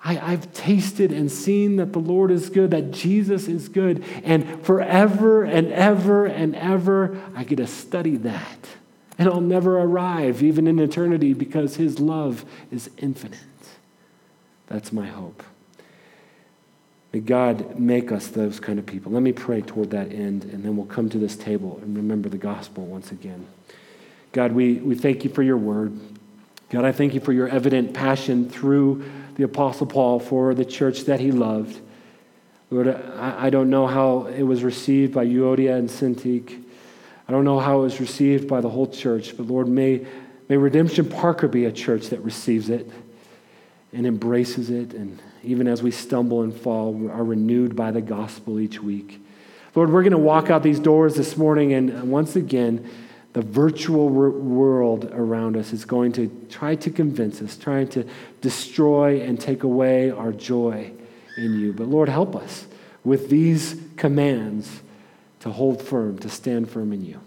I, 0.05 0.15
have 0.15 0.53
tasted 0.53 1.13
and 1.13 1.31
seen 1.31 1.77
that 1.77 1.93
the 1.93 1.99
Lord 1.99 2.29
is 2.29 2.49
good, 2.49 2.71
that 2.71 2.91
Jesus 2.91 3.47
is 3.47 3.69
good, 3.69 4.03
and 4.25 4.61
forever 4.65 5.45
and 5.45 5.71
ever 5.71 6.25
and 6.25 6.55
ever, 6.57 7.21
I 7.33 7.45
get 7.45 7.55
to 7.55 7.67
study 7.67 8.17
that. 8.17 8.67
And 9.17 9.29
I'll 9.29 9.39
never 9.39 9.79
arrive, 9.79 10.43
even 10.43 10.67
in 10.67 10.77
eternity, 10.79 11.33
because 11.33 11.77
His 11.77 12.01
love 12.01 12.43
is 12.69 12.89
infinite. 12.97 13.39
That's 14.67 14.91
my 14.91 15.07
hope. 15.07 15.41
May 17.13 17.19
God 17.19 17.79
make 17.79 18.11
us 18.11 18.27
those 18.27 18.59
kind 18.59 18.79
of 18.79 18.87
people. 18.87 19.11
Let 19.11 19.21
me 19.21 19.33
pray 19.33 19.61
toward 19.61 19.91
that 19.91 20.11
end, 20.11 20.45
and 20.45 20.63
then 20.63 20.75
we'll 20.75 20.87
come 20.87 21.09
to 21.11 21.19
this 21.19 21.35
table 21.35 21.79
and 21.83 21.95
remember 21.95 22.27
the 22.27 22.39
gospel 22.39 22.85
once 22.85 23.11
again. 23.11 23.45
God, 24.31 24.51
we, 24.51 24.75
we 24.75 24.95
thank 24.95 25.23
you 25.23 25.29
for 25.29 25.43
your 25.43 25.57
word. 25.57 25.95
God, 26.71 26.85
I 26.85 26.91
thank 26.91 27.13
you 27.13 27.19
for 27.19 27.31
your 27.31 27.47
evident 27.47 27.93
passion 27.93 28.49
through 28.49 29.05
the 29.35 29.43
Apostle 29.43 29.85
Paul 29.85 30.19
for 30.19 30.55
the 30.55 30.65
church 30.65 31.01
that 31.01 31.19
he 31.19 31.31
loved. 31.31 31.79
Lord, 32.71 32.87
I, 32.87 33.45
I 33.45 33.49
don't 33.51 33.69
know 33.69 33.85
how 33.85 34.25
it 34.25 34.41
was 34.41 34.63
received 34.63 35.13
by 35.13 35.27
Euodia 35.27 35.77
and 35.77 35.87
Syntyche. 35.87 36.63
I 37.27 37.31
don't 37.31 37.45
know 37.45 37.59
how 37.59 37.79
it 37.79 37.83
was 37.83 37.99
received 37.99 38.47
by 38.47 38.59
the 38.59 38.69
whole 38.69 38.87
church, 38.87 39.37
but 39.37 39.45
Lord, 39.45 39.67
may, 39.67 40.07
may 40.49 40.57
Redemption 40.57 41.07
Parker 41.07 41.47
be 41.47 41.65
a 41.65 41.71
church 41.71 42.09
that 42.09 42.21
receives 42.21 42.69
it 42.71 42.89
and 43.93 44.07
embraces 44.07 44.71
it, 44.71 44.95
and 44.95 45.21
even 45.43 45.67
as 45.67 45.83
we 45.83 45.91
stumble 45.91 46.41
and 46.41 46.55
fall, 46.55 47.09
are 47.11 47.23
renewed 47.23 47.75
by 47.75 47.91
the 47.91 48.01
gospel 48.01 48.59
each 48.59 48.81
week. 48.81 49.19
Lord, 49.75 49.91
we're 49.91 50.03
going 50.03 50.11
to 50.11 50.17
walk 50.17 50.49
out 50.49 50.63
these 50.63 50.79
doors 50.79 51.15
this 51.15 51.35
morning, 51.35 51.73
and 51.73 52.11
once 52.11 52.35
again, 52.35 52.89
the 53.33 53.41
virtual 53.41 54.09
world 54.09 55.09
around 55.11 55.57
us 55.57 55.73
is 55.73 55.85
going 55.85 56.11
to 56.13 56.27
try 56.49 56.75
to 56.75 56.91
convince 56.91 57.41
us, 57.41 57.57
trying 57.57 57.87
to 57.89 58.07
destroy 58.41 59.21
and 59.21 59.41
take 59.41 59.63
away 59.63 60.11
our 60.11 60.31
joy 60.31 60.91
in 61.37 61.59
you. 61.59 61.73
But 61.73 61.87
Lord, 61.87 62.09
help 62.09 62.35
us 62.35 62.67
with 63.03 63.29
these 63.29 63.81
commands 63.97 64.81
to 65.39 65.49
hold 65.49 65.81
firm, 65.81 66.19
to 66.19 66.29
stand 66.29 66.69
firm 66.69 66.93
in 66.93 67.03
you. 67.03 67.19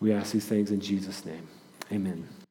We 0.00 0.12
ask 0.12 0.32
these 0.32 0.46
things 0.46 0.72
in 0.72 0.80
Jesus' 0.80 1.24
name. 1.24 1.46
Amen. 1.92 2.41